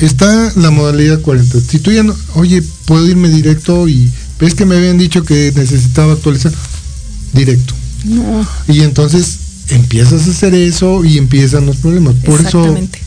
está 0.00 0.52
la 0.56 0.70
modalidad 0.70 1.20
40. 1.20 1.60
Si 1.60 1.78
tú 1.78 1.90
ya 1.92 2.02
no, 2.02 2.14
oye, 2.34 2.62
puedo 2.84 3.06
irme 3.08 3.28
directo 3.28 3.88
y 3.88 4.10
ves 4.38 4.54
que 4.54 4.64
me 4.66 4.76
habían 4.76 4.98
dicho 4.98 5.24
que 5.24 5.52
necesitaba 5.56 6.12
actualizar, 6.12 6.52
directo. 7.32 7.74
No, 8.04 8.46
Y 8.68 8.82
entonces 8.82 9.38
empiezas 9.68 10.26
a 10.26 10.30
hacer 10.30 10.54
eso 10.54 11.04
y 11.04 11.18
empiezan 11.18 11.66
los 11.66 11.76
problemas. 11.78 12.14
Por 12.24 12.34
eso, 12.40 12.46
exactamente. 12.60 13.00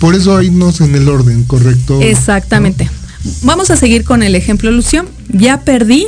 por 0.00 0.14
eso 0.14 0.42
irnos 0.42 0.80
en 0.80 0.94
el 0.94 1.08
orden 1.08 1.44
correcto. 1.44 2.00
Exactamente. 2.02 2.90
Vamos 3.42 3.70
a 3.70 3.76
seguir 3.76 4.04
con 4.04 4.22
el 4.22 4.34
ejemplo, 4.34 4.70
Lucio. 4.70 5.06
Ya 5.32 5.60
perdí 5.62 6.06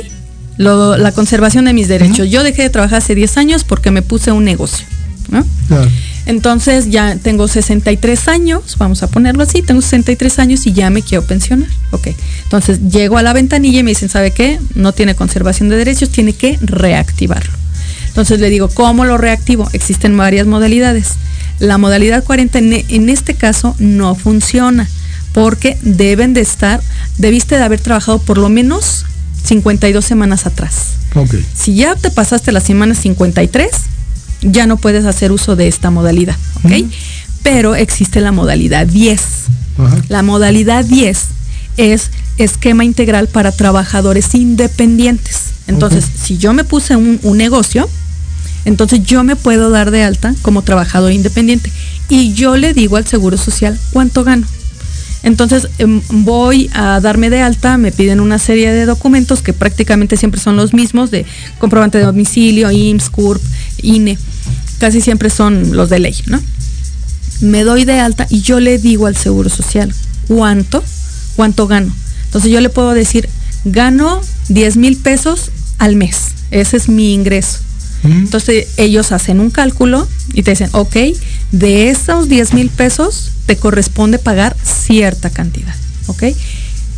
lo- 0.57 0.97
la 0.97 1.11
conservación 1.13 1.65
de 1.65 1.73
mis 1.73 1.87
derechos. 1.87 2.29
Yo 2.29 2.43
dejé 2.43 2.63
de 2.63 2.69
trabajar 2.69 2.99
hace 2.99 3.15
10 3.15 3.37
años 3.37 3.63
porque 3.63 3.91
me 3.91 4.01
puse 4.01 4.31
un 4.31 4.43
negocio. 4.43 4.85
¿no? 5.29 5.45
Claro. 5.67 5.89
Entonces 6.27 6.91
ya 6.91 7.15
tengo 7.15 7.47
63 7.47 8.27
años, 8.27 8.75
vamos 8.77 9.01
a 9.01 9.07
ponerlo 9.07 9.43
así, 9.43 9.61
tengo 9.61 9.81
63 9.81 10.39
años 10.39 10.67
y 10.67 10.73
ya 10.73 10.89
me 10.89 11.01
quiero 11.01 11.25
pensionar. 11.25 11.69
Ok. 11.91 12.09
Entonces 12.43 12.81
llego 12.89 13.17
a 13.17 13.23
la 13.23 13.31
ventanilla 13.31 13.79
y 13.79 13.83
me 13.83 13.91
dicen, 13.91 14.09
¿sabe 14.09 14.31
qué? 14.31 14.59
No 14.75 14.91
tiene 14.91 15.15
conservación 15.15 15.69
de 15.69 15.77
derechos, 15.77 16.09
tiene 16.09 16.33
que 16.33 16.59
reactivarlo. 16.61 17.53
Entonces 18.09 18.41
le 18.41 18.49
digo, 18.49 18.67
¿cómo 18.67 19.05
lo 19.05 19.17
reactivo? 19.17 19.69
Existen 19.71 20.17
varias 20.17 20.47
modalidades. 20.47 21.13
La 21.59 21.77
modalidad 21.77 22.25
40 22.25 22.59
en, 22.59 22.73
en 22.73 23.09
este 23.09 23.33
caso 23.33 23.73
no 23.79 24.13
funciona 24.13 24.89
porque 25.31 25.77
deben 25.81 26.33
de 26.33 26.41
estar, 26.41 26.81
debiste 27.17 27.55
de 27.55 27.63
haber 27.63 27.79
trabajado 27.79 28.19
por 28.19 28.37
lo 28.37 28.49
menos 28.49 29.05
52 29.45 30.03
semanas 30.03 30.45
atrás. 30.45 30.95
Ok. 31.15 31.35
Si 31.55 31.75
ya 31.75 31.95
te 31.95 32.11
pasaste 32.11 32.51
la 32.51 32.59
semana 32.59 32.95
53, 32.95 33.69
ya 34.41 34.67
no 34.67 34.77
puedes 34.77 35.05
hacer 35.05 35.31
uso 35.31 35.55
de 35.55 35.67
esta 35.67 35.89
modalidad, 35.89 36.35
¿ok? 36.63 36.71
Pero 37.43 37.75
existe 37.75 38.21
la 38.21 38.31
modalidad 38.31 38.87
10. 38.87 39.21
Ajá. 39.77 40.01
La 40.09 40.23
modalidad 40.23 40.85
10 40.85 41.19
es 41.77 42.11
esquema 42.37 42.83
integral 42.83 43.27
para 43.27 43.51
trabajadores 43.51 44.33
independientes. 44.35 45.51
Entonces, 45.67 46.05
si 46.05 46.37
yo 46.37 46.53
me 46.53 46.63
puse 46.63 46.95
un, 46.95 47.19
un 47.23 47.37
negocio, 47.37 47.89
entonces 48.65 49.03
yo 49.03 49.23
me 49.23 49.35
puedo 49.35 49.69
dar 49.69 49.91
de 49.91 50.03
alta 50.03 50.33
como 50.41 50.61
trabajador 50.61 51.11
independiente 51.11 51.71
y 52.09 52.33
yo 52.33 52.57
le 52.57 52.73
digo 52.73 52.97
al 52.97 53.05
Seguro 53.05 53.37
Social 53.37 53.77
cuánto 53.91 54.23
gano. 54.23 54.45
Entonces 55.27 55.67
em, 55.77 56.01
voy 56.09 56.69
a 56.73 57.01
darme 57.01 57.29
de 57.29 57.41
alta, 57.41 57.77
me 57.77 57.91
piden 57.91 58.21
una 58.21 58.39
serie 58.39 58.71
de 58.71 58.85
documentos 58.85 59.41
que 59.41 59.51
prácticamente 59.51 60.15
siempre 60.15 60.39
son 60.39 60.55
los 60.55 60.73
mismos, 60.73 61.11
de 61.11 61.25
comprobante 61.59 61.97
de 61.97 62.05
domicilio, 62.05 62.71
IMSS, 62.71 63.09
CURP, 63.09 63.41
INE, 63.81 64.17
casi 64.79 65.01
siempre 65.01 65.29
son 65.29 65.75
los 65.75 65.89
de 65.89 65.99
ley, 65.99 66.15
¿no? 66.27 66.41
Me 67.41 67.65
doy 67.65 67.83
de 67.83 67.99
alta 67.99 68.25
y 68.29 68.39
yo 68.39 68.61
le 68.61 68.77
digo 68.77 69.05
al 69.05 69.17
Seguro 69.17 69.49
Social 69.49 69.93
cuánto, 70.29 70.81
cuánto 71.35 71.67
gano. 71.67 71.93
Entonces 72.23 72.49
yo 72.49 72.61
le 72.61 72.69
puedo 72.69 72.93
decir, 72.93 73.27
gano 73.65 74.21
10 74.47 74.77
mil 74.77 74.95
pesos 74.95 75.51
al 75.77 75.97
mes, 75.97 76.35
ese 76.51 76.77
es 76.77 76.87
mi 76.87 77.13
ingreso. 77.13 77.59
Entonces 78.03 78.67
ellos 78.77 79.11
hacen 79.11 79.41
un 79.41 79.49
cálculo 79.49 80.07
y 80.33 80.43
te 80.43 80.51
dicen, 80.51 80.69
ok, 80.71 80.95
de 81.51 81.89
esos 81.89 82.29
10 82.29 82.53
mil 82.53 82.69
pesos 82.69 83.31
te 83.47 83.55
corresponde 83.55 84.19
pagar 84.19 84.55
cierta 84.63 85.31
cantidad, 85.31 85.73
¿ok? 86.05 86.23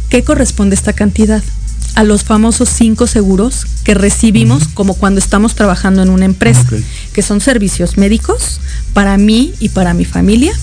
¿Qué 0.09 0.23
corresponde 0.23 0.75
esta 0.75 0.91
cantidad? 0.93 1.41
A 1.95 2.03
los 2.03 2.23
famosos 2.23 2.69
cinco 2.69 3.07
seguros 3.07 3.65
que 3.83 3.93
recibimos 3.93 4.67
como 4.67 4.93
cuando 4.95 5.19
estamos 5.19 5.55
trabajando 5.55 6.01
en 6.03 6.09
una 6.09 6.25
empresa, 6.25 6.65
que 7.13 7.21
son 7.21 7.39
servicios 7.39 7.97
médicos 7.97 8.59
para 8.93 9.17
mí 9.17 9.53
y 9.59 9.69
para 9.69 9.93
mi 9.93 10.03
familia. 10.05 10.53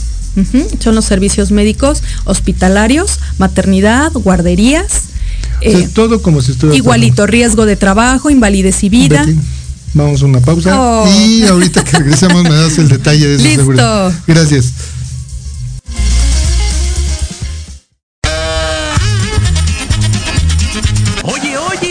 Son 0.80 0.94
los 0.94 1.06
servicios 1.06 1.50
médicos 1.50 2.02
hospitalarios, 2.24 3.20
maternidad, 3.38 4.12
guarderías. 4.12 4.84
O 5.66 5.70
sea, 5.70 5.78
eh, 5.80 5.88
todo 5.94 6.20
como 6.20 6.42
si 6.42 6.52
estuviera 6.52 6.76
igualito, 6.76 7.26
riesgo 7.26 7.64
de 7.64 7.76
trabajo, 7.76 8.28
invalidez 8.28 8.84
y 8.84 8.90
vida. 8.90 9.24
Betty, 9.24 9.38
Vamos 9.94 10.20
a 10.22 10.26
una 10.26 10.40
pausa 10.40 10.78
Oh. 10.78 11.08
y 11.10 11.44
ahorita 11.46 11.82
que 11.84 11.96
regresemos 11.98 12.42
me 12.42 12.50
das 12.54 12.76
el 12.76 12.88
detalle 12.88 13.26
de 13.28 13.36
eso 13.36 13.46
Listo. 13.72 14.12
Gracias. 14.26 14.72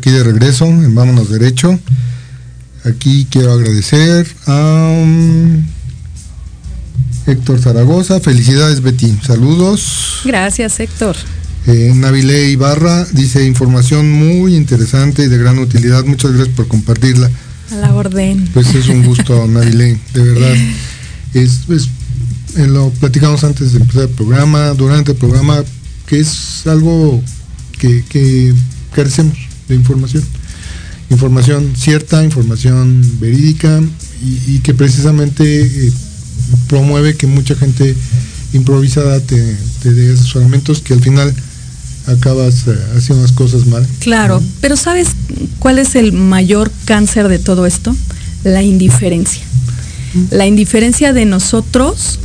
Aquí 0.00 0.10
de 0.10 0.24
regreso 0.24 0.64
en 0.64 0.94
Vámonos 0.94 1.28
Derecho. 1.30 1.78
Aquí 2.86 3.26
quiero 3.30 3.52
agradecer 3.52 4.26
a 4.46 5.02
um, 5.02 5.62
Héctor 7.26 7.60
Zaragoza. 7.60 8.18
Felicidades, 8.20 8.80
Betty. 8.80 9.14
Saludos. 9.22 10.22
Gracias, 10.24 10.80
Héctor. 10.80 11.16
Eh, 11.66 11.92
Navilé 11.94 12.48
Ibarra 12.50 13.04
dice 13.12 13.46
información 13.46 14.10
muy 14.10 14.56
interesante 14.56 15.24
y 15.24 15.28
de 15.28 15.36
gran 15.36 15.58
utilidad. 15.58 16.02
Muchas 16.06 16.32
gracias 16.32 16.56
por 16.56 16.66
compartirla. 16.66 17.30
A 17.72 17.74
la 17.74 17.94
orden. 17.94 18.48
Pues 18.54 18.74
es 18.74 18.88
un 18.88 19.04
gusto, 19.04 19.46
Navilé, 19.48 19.98
de 20.14 20.22
verdad. 20.22 20.54
Es, 21.34 21.68
es- 21.68 21.88
eh, 22.56 22.66
lo 22.66 22.88
platicamos 22.90 23.44
antes 23.44 23.72
de 23.74 23.80
empezar 23.80 24.04
el 24.04 24.08
programa, 24.08 24.70
durante 24.70 25.12
el 25.12 25.18
programa, 25.18 25.62
que 26.06 26.18
es 26.20 26.66
algo 26.66 27.22
que, 27.78 28.02
que 28.08 28.52
carecemos 28.92 29.36
de 29.70 29.76
información. 29.76 30.22
Información 31.10 31.72
cierta, 31.76 32.22
información 32.22 33.02
verídica 33.18 33.80
y, 34.22 34.54
y 34.56 34.58
que 34.60 34.74
precisamente 34.74 35.44
eh, 35.62 35.92
promueve 36.68 37.16
que 37.16 37.26
mucha 37.26 37.54
gente 37.56 37.96
improvisada 38.52 39.20
te, 39.20 39.56
te 39.82 39.92
dé 39.92 40.12
asesoramientos 40.12 40.80
que 40.80 40.94
al 40.94 41.00
final 41.00 41.34
acabas 42.06 42.66
eh, 42.66 42.76
haciendo 42.96 43.22
las 43.22 43.32
cosas 43.32 43.66
mal. 43.66 43.86
Claro, 44.00 44.42
pero 44.60 44.76
¿sabes 44.76 45.08
cuál 45.58 45.78
es 45.78 45.94
el 45.94 46.12
mayor 46.12 46.70
cáncer 46.84 47.28
de 47.28 47.38
todo 47.38 47.66
esto? 47.66 47.94
La 48.44 48.62
indiferencia. 48.62 49.42
La 50.30 50.46
indiferencia 50.46 51.12
de 51.12 51.24
nosotros 51.24 52.18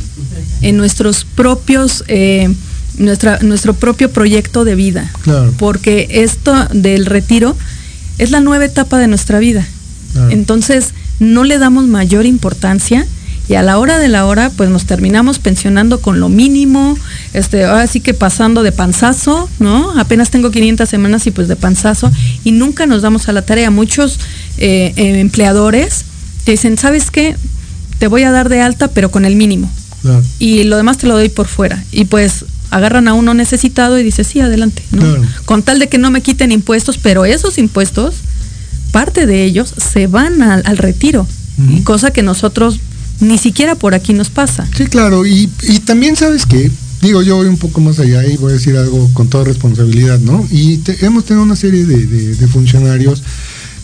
en 0.62 0.76
nuestros 0.76 1.24
propios, 1.24 2.04
eh, 2.08 2.52
nuestra, 2.98 3.38
nuestro 3.40 3.74
propio 3.74 4.10
proyecto 4.10 4.64
de 4.64 4.74
vida. 4.74 5.10
Claro. 5.22 5.52
Porque 5.58 6.08
esto 6.10 6.54
del 6.72 7.06
retiro 7.06 7.56
es 8.18 8.30
la 8.30 8.40
nueva 8.40 8.64
etapa 8.64 8.98
de 8.98 9.08
nuestra 9.08 9.38
vida. 9.38 9.66
Claro. 10.12 10.30
Entonces, 10.30 10.94
no 11.18 11.44
le 11.44 11.58
damos 11.58 11.86
mayor 11.86 12.26
importancia 12.26 13.06
y 13.48 13.54
a 13.54 13.62
la 13.62 13.78
hora 13.78 13.98
de 13.98 14.08
la 14.08 14.26
hora, 14.26 14.50
pues 14.50 14.70
nos 14.70 14.86
terminamos 14.86 15.38
pensionando 15.38 16.00
con 16.00 16.18
lo 16.18 16.28
mínimo, 16.28 16.98
este, 17.32 17.64
ahora 17.64 17.86
sí 17.86 18.00
que 18.00 18.12
pasando 18.12 18.64
de 18.64 18.72
panzazo, 18.72 19.48
¿no? 19.60 19.98
Apenas 20.00 20.30
tengo 20.30 20.50
500 20.50 20.88
semanas 20.88 21.26
y 21.28 21.30
pues 21.30 21.46
de 21.46 21.54
panzazo 21.54 22.10
y 22.42 22.50
nunca 22.52 22.86
nos 22.86 23.02
damos 23.02 23.28
a 23.28 23.32
la 23.32 23.42
tarea. 23.42 23.70
Muchos 23.70 24.18
eh, 24.58 24.92
eh, 24.96 25.20
empleadores 25.20 26.04
te 26.44 26.52
dicen, 26.52 26.76
¿sabes 26.76 27.10
qué? 27.12 27.36
Te 28.00 28.08
voy 28.08 28.24
a 28.24 28.32
dar 28.32 28.48
de 28.48 28.60
alta, 28.60 28.88
pero 28.88 29.10
con 29.10 29.24
el 29.24 29.36
mínimo 29.36 29.70
Claro. 30.02 30.22
y 30.38 30.64
lo 30.64 30.76
demás 30.76 30.98
te 30.98 31.06
lo 31.06 31.14
doy 31.14 31.28
por 31.28 31.46
fuera. 31.46 31.82
Y 31.92 32.04
pues 32.06 32.44
agarran 32.76 33.08
a 33.08 33.14
uno 33.14 33.34
necesitado 33.34 33.98
y 33.98 34.02
dice, 34.02 34.22
sí, 34.24 34.40
adelante. 34.40 34.82
¿no? 34.90 34.98
Claro. 35.00 35.22
Con 35.44 35.62
tal 35.62 35.78
de 35.78 35.88
que 35.88 35.98
no 35.98 36.10
me 36.10 36.20
quiten 36.22 36.52
impuestos, 36.52 36.98
pero 36.98 37.24
esos 37.24 37.58
impuestos, 37.58 38.14
parte 38.92 39.26
de 39.26 39.44
ellos 39.44 39.74
se 39.92 40.06
van 40.06 40.42
al, 40.42 40.62
al 40.66 40.78
retiro, 40.78 41.26
cosa 41.84 42.10
que 42.10 42.22
nosotros 42.22 42.80
ni 43.20 43.38
siquiera 43.38 43.74
por 43.74 43.94
aquí 43.94 44.12
nos 44.12 44.28
pasa. 44.30 44.68
Sí, 44.76 44.86
claro, 44.86 45.24
y, 45.26 45.48
y 45.62 45.78
también 45.80 46.16
sabes 46.16 46.44
que, 46.44 46.70
digo, 47.00 47.22
yo 47.22 47.36
voy 47.36 47.46
un 47.46 47.56
poco 47.56 47.80
más 47.80 47.98
allá 47.98 48.26
y 48.26 48.36
voy 48.36 48.50
a 48.52 48.54
decir 48.56 48.76
algo 48.76 49.08
con 49.14 49.28
toda 49.28 49.44
responsabilidad, 49.44 50.18
¿no? 50.20 50.46
Y 50.50 50.78
te- 50.78 51.04
hemos 51.06 51.24
tenido 51.24 51.42
una 51.42 51.56
serie 51.56 51.84
de, 51.86 52.06
de- 52.06 52.34
de 52.36 52.46
funcionarios, 52.46 53.22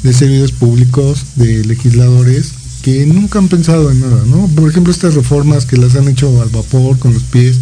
de 0.03 0.13
servidores 0.13 0.53
públicos, 0.53 1.25
de 1.37 1.65
legisladores, 1.65 2.53
que 2.83 3.07
nunca 3.07 3.39
han 3.39 3.49
pensado 3.49 3.91
en 3.91 4.01
nada, 4.01 4.23
¿no? 4.27 4.49
Por 4.55 4.69
ejemplo, 4.71 4.93
estas 4.93 5.15
reformas 5.15 5.65
que 5.67 5.77
las 5.77 5.95
han 5.95 6.09
hecho 6.09 6.43
al 6.43 6.49
vapor, 6.51 6.99
con 6.99 7.15
los 7.15 7.23
pies, 7.23 7.57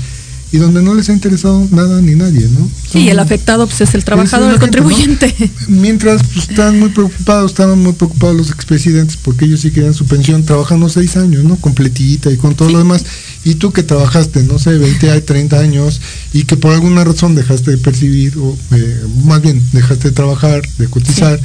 y 0.52 0.58
donde 0.58 0.82
no 0.82 0.94
les 0.94 1.08
ha 1.08 1.12
interesado 1.12 1.66
nada 1.70 2.00
ni 2.00 2.16
nadie, 2.16 2.48
¿no? 2.48 2.68
Sí, 2.90 3.08
el 3.08 3.18
afectado 3.20 3.66
pues 3.66 3.80
es 3.82 3.94
el 3.94 4.04
trabajador, 4.04 4.48
Es 4.48 4.54
el 4.54 4.60
contribuyente. 4.60 5.34
Mientras 5.68 6.22
pues, 6.24 6.48
están 6.50 6.80
muy 6.80 6.88
preocupados, 6.88 7.52
estaban 7.52 7.78
muy 7.78 7.92
preocupados 7.92 8.36
los 8.36 8.50
expresidentes 8.50 9.16
porque 9.16 9.44
ellos 9.44 9.60
sí 9.60 9.70
querían 9.70 9.94
su 9.94 10.06
pensión 10.06 10.44
trabajando 10.44 10.88
seis 10.88 11.16
años, 11.16 11.44
¿no? 11.44 11.56
Completita 11.56 12.30
y 12.32 12.36
con 12.36 12.56
todo 12.56 12.70
lo 12.70 12.78
demás. 12.78 13.04
Y 13.44 13.54
tú 13.54 13.72
que 13.72 13.84
trabajaste, 13.84 14.42
no 14.42 14.58
sé, 14.58 14.76
20 14.76 15.10
a 15.10 15.24
30 15.24 15.58
años 15.58 16.00
y 16.32 16.44
que 16.44 16.56
por 16.56 16.72
alguna 16.72 17.04
razón 17.04 17.36
dejaste 17.36 17.70
de 17.70 17.78
percibir, 17.78 18.36
o 18.36 18.56
eh, 18.72 19.04
más 19.24 19.40
bien 19.40 19.62
dejaste 19.72 20.08
de 20.08 20.14
trabajar, 20.14 20.62
de 20.78 20.88
cotizar, 20.88 21.38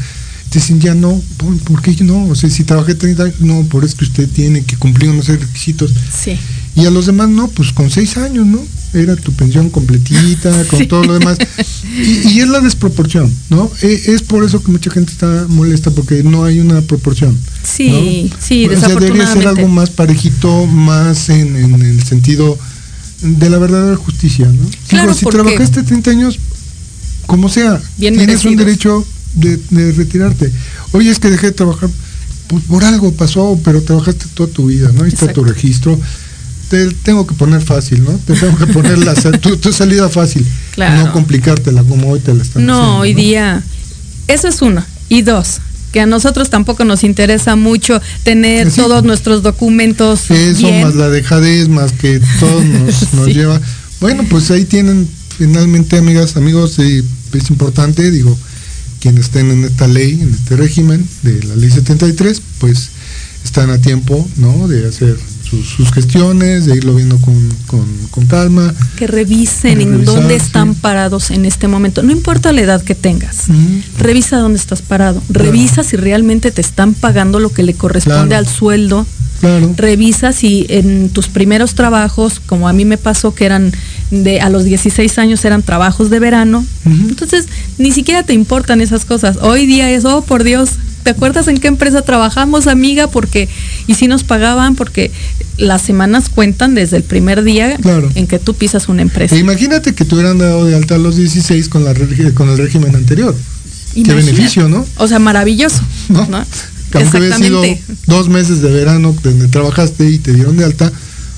te 0.50 0.60
dicen 0.60 0.80
ya 0.80 0.96
no, 0.96 1.22
¿por, 1.38 1.82
qué 1.82 1.96
no? 2.04 2.28
O 2.28 2.36
sea, 2.36 2.50
si 2.50 2.64
trabajé 2.64 2.96
30 2.96 3.24
años, 3.24 3.42
no, 3.42 3.64
por 3.64 3.86
eso 3.86 3.98
que 3.98 4.06
usted 4.06 4.28
tiene 4.30 4.64
que 4.64 4.78
cumplir 4.78 5.12
unos 5.12 5.28
requisitos. 5.28 5.94
Sí. 6.12 6.38
Y 6.76 6.86
a 6.86 6.92
los 6.92 7.06
demás 7.06 7.30
no, 7.30 7.48
pues 7.48 7.72
con 7.72 7.90
seis 7.90 8.18
años, 8.18 8.46
¿no? 8.46 8.60
Era 8.96 9.16
tu 9.16 9.32
pensión 9.34 9.70
completita, 9.70 10.64
con 10.70 10.80
Sí. 10.80 10.88
todo 10.88 11.04
lo 11.04 11.20
demás. 11.20 11.38
Y, 11.98 12.30
y 12.30 12.40
es 12.42 12.48
la 12.48 12.60
desproporción, 12.62 13.34
¿no? 13.50 13.72
E- 13.82 14.02
Es 14.08 14.22
por 14.22 14.44
eso 14.44 14.62
que 14.64 14.72
mucha 14.72 14.90
gente 14.92 15.12
está 15.12 15.46
molesta, 15.50 15.92
porque 15.92 16.24
no 16.24 16.46
hay 16.46 16.60
una 16.60 16.82
proporción. 16.82 17.38
Sí, 17.64 18.30
¿no? 18.32 18.38
sí, 18.42 18.66
O 18.68 18.80
sea, 18.80 18.90
debería 18.90 19.32
ser 19.32 19.48
algo 19.48 19.68
más 19.68 19.90
parejito, 19.90 20.66
más 20.66 21.30
en, 21.30 21.56
en 21.56 21.82
el 21.82 22.04
sentido 22.04 22.58
de 23.22 23.50
la 23.50 23.58
verdadera 23.58 23.96
justicia, 23.98 24.46
¿no? 24.48 24.70
Claro, 24.88 25.14
Digo, 25.14 25.20
si 25.20 25.26
trabajaste 25.36 25.84
30 25.84 26.12
años, 26.12 26.40
como 27.26 27.50
sea, 27.50 27.82
Bien 27.98 28.16
tienes 28.16 28.46
un 28.46 28.56
derecho 28.56 29.06
de, 29.36 29.60
de 29.72 29.92
retirarte. 29.94 30.52
Oye, 30.92 31.10
es 31.12 31.20
que 31.20 31.30
dejé 31.32 31.48
de 31.48 31.52
trabajar, 31.54 31.90
pues 32.48 32.64
por 32.66 32.84
algo 32.84 33.12
pasó, 33.14 33.60
pero 33.64 33.82
trabajaste 33.82 34.26
toda 34.34 34.50
tu 34.52 34.68
vida, 34.68 34.92
¿no? 34.94 35.04
Ahí 35.06 35.10
está 35.10 35.32
tu 35.34 35.44
registro. 35.44 36.00
Te 36.70 36.90
tengo 37.04 37.28
que 37.28 37.36
poner 37.36 37.62
fácil, 37.62 38.04
¿no? 38.04 38.12
Te 38.26 38.34
tengo 38.34 38.58
que 38.58 38.68
poner 38.68 38.98
la, 39.00 39.14
tu, 39.16 39.58
tu 39.58 39.72
salida 39.72 40.10
fácil. 40.10 40.46
Claro. 40.76 41.06
No 41.06 41.14
complicártela 41.14 41.84
como 41.84 42.10
hoy 42.12 42.20
te 42.20 42.34
la 42.34 42.44
están 42.44 42.66
No, 42.66 42.74
haciendo, 42.74 42.98
hoy 43.00 43.14
día, 43.14 43.64
eso 44.28 44.50
es 44.50 44.62
uno. 44.62 44.84
Y 45.08 45.22
dos, 45.22 45.60
que 45.94 46.02
a 46.02 46.06
nosotros 46.06 46.50
tampoco 46.50 46.84
nos 46.84 47.06
interesa 47.06 47.56
mucho 47.56 48.02
tener 48.24 48.70
Sí. 48.70 48.82
todos 48.82 49.06
nuestros 49.06 49.42
documentos 49.42 50.30
Eso, 50.30 50.58
bien. 50.68 50.84
más 50.84 50.96
la 50.96 51.10
dejadez, 51.10 51.70
más 51.70 51.94
que 51.94 52.20
todo 52.42 52.62
nos, 52.64 53.14
nos 53.14 53.26
Sí. 53.28 53.34
lleva. 53.34 53.62
Bueno, 54.02 54.26
pues 54.30 54.52
ahí 54.52 54.66
tienen 54.66 55.08
finalmente, 55.38 55.98
amigas, 55.98 56.36
amigos, 56.36 56.78
eh, 56.80 57.02
es 57.32 57.50
importante, 57.50 58.12
digo, 58.12 58.38
quienes 59.00 59.26
estén 59.26 59.52
en 59.52 59.64
esta 59.64 59.88
ley, 59.88 60.20
en 60.22 60.34
este 60.34 60.58
régimen 60.58 61.08
de 61.24 61.42
la 61.44 61.56
ley 61.56 61.70
73, 61.70 62.42
pues 62.60 62.90
están 63.46 63.70
a 63.70 63.78
tiempo, 63.80 64.28
¿no? 64.36 64.68
De 64.68 64.88
hacer 64.88 65.16
sus, 65.50 65.68
sus 65.70 65.92
gestiones, 65.92 66.66
de 66.66 66.76
irlo 66.76 66.96
viendo 66.96 67.18
con, 67.18 67.50
con, 67.68 67.86
con 68.12 68.26
calma. 68.26 68.74
que 68.98 69.08
revisen 69.08 69.82
en 69.82 69.92
revisar, 69.92 70.16
dónde 70.16 70.36
están 70.36 70.74
sí. 70.74 70.80
parados 70.82 71.32
en 71.32 71.46
este 71.46 71.68
momento. 71.68 72.04
No 72.04 72.12
importa 72.12 72.52
la 72.52 72.62
edad 72.62 72.84
que 72.84 72.96
tengas. 72.96 73.46
Revisa 74.00 74.38
dónde 74.38 74.58
estás 74.60 74.82
parado. 74.82 75.22
Claro. 75.28 75.46
Revisa 75.46 75.84
si 75.84 75.96
realmente 75.98 76.52
te 76.52 76.62
están 76.62 76.94
pagando 76.94 77.40
lo 77.40 77.50
que 77.50 77.64
le 77.64 77.74
corresponde 77.74 78.28
Claro. 78.30 78.38
al 78.38 78.48
sueldo. 78.48 79.06
Claro. 79.46 79.74
Revisa 79.78 80.32
si 80.32 80.66
en 80.70 81.10
tus 81.10 81.28
primeros 81.28 81.76
trabajos, 81.76 82.42
como 82.46 82.68
a 82.68 82.74
mí 82.74 82.84
me 82.84 82.98
pasó 82.98 83.36
que 83.36 83.46
eran 83.46 83.72
de 84.10 84.42
a 84.42 84.50
los 84.50 84.64
16 84.64 85.20
años 85.20 85.46
eran 85.46 85.62
trabajos 85.62 86.10
de 86.10 86.20
verano. 86.20 86.66
Entonces, 86.86 87.46
ni 87.78 87.92
siquiera 87.92 88.24
te 88.24 88.34
importan 88.34 88.82
esas 88.82 89.06
cosas. 89.06 89.38
Hoy 89.42 89.68
día 89.68 89.92
es, 89.92 90.04
oh, 90.06 90.24
por 90.24 90.44
Dios, 90.44 90.72
¿te 91.04 91.12
acuerdas 91.12 91.48
en 91.48 91.60
qué 91.60 91.68
empresa 91.68 92.02
trabajamos, 92.02 92.66
amiga? 92.66 93.08
Porque 93.08 93.48
y 93.86 93.94
si 93.94 94.08
nos 94.08 94.24
pagaban 94.24 94.76
porque 94.76 95.12
las 95.58 95.84
semanas 95.84 96.30
cuentan 96.30 96.74
desde 96.74 96.98
el 96.98 97.04
primer 97.04 97.44
día 97.44 97.78
Claro. 97.78 98.10
en 98.16 98.26
que 98.26 98.40
tú 98.40 98.56
pisas 98.56 98.90
una 98.90 99.04
empresa. 99.04 99.36
E 99.36 99.40
imagínate 99.40 99.94
que 99.94 100.06
te 100.06 100.16
hubieran 100.16 100.40
dado 100.40 100.66
de 100.66 100.76
alta 100.76 100.96
a 100.96 100.98
los 100.98 101.18
16 101.18 101.70
con, 101.70 101.84
la, 101.84 101.94
con 102.34 102.50
el 102.50 102.58
régimen 102.58 102.96
anterior. 102.96 103.36
Qué 103.94 104.14
beneficio, 104.14 104.68
¿no? 104.68 104.86
O 104.98 105.08
sea, 105.08 105.20
maravilloso. 105.20 105.82
¿no? 106.10 106.26
¿no? 106.28 106.44
Que 106.92 107.00
aunque 107.00 107.18
había 107.18 107.38
sido 107.38 107.62
dos 108.08 108.30
meses 108.30 108.62
de 108.62 108.72
verano 108.72 109.16
donde 109.24 109.48
trabajaste 109.48 110.10
y 110.10 110.18
te 110.20 110.34
dieron 110.34 110.58
de 110.58 110.66
alta, 110.66 110.92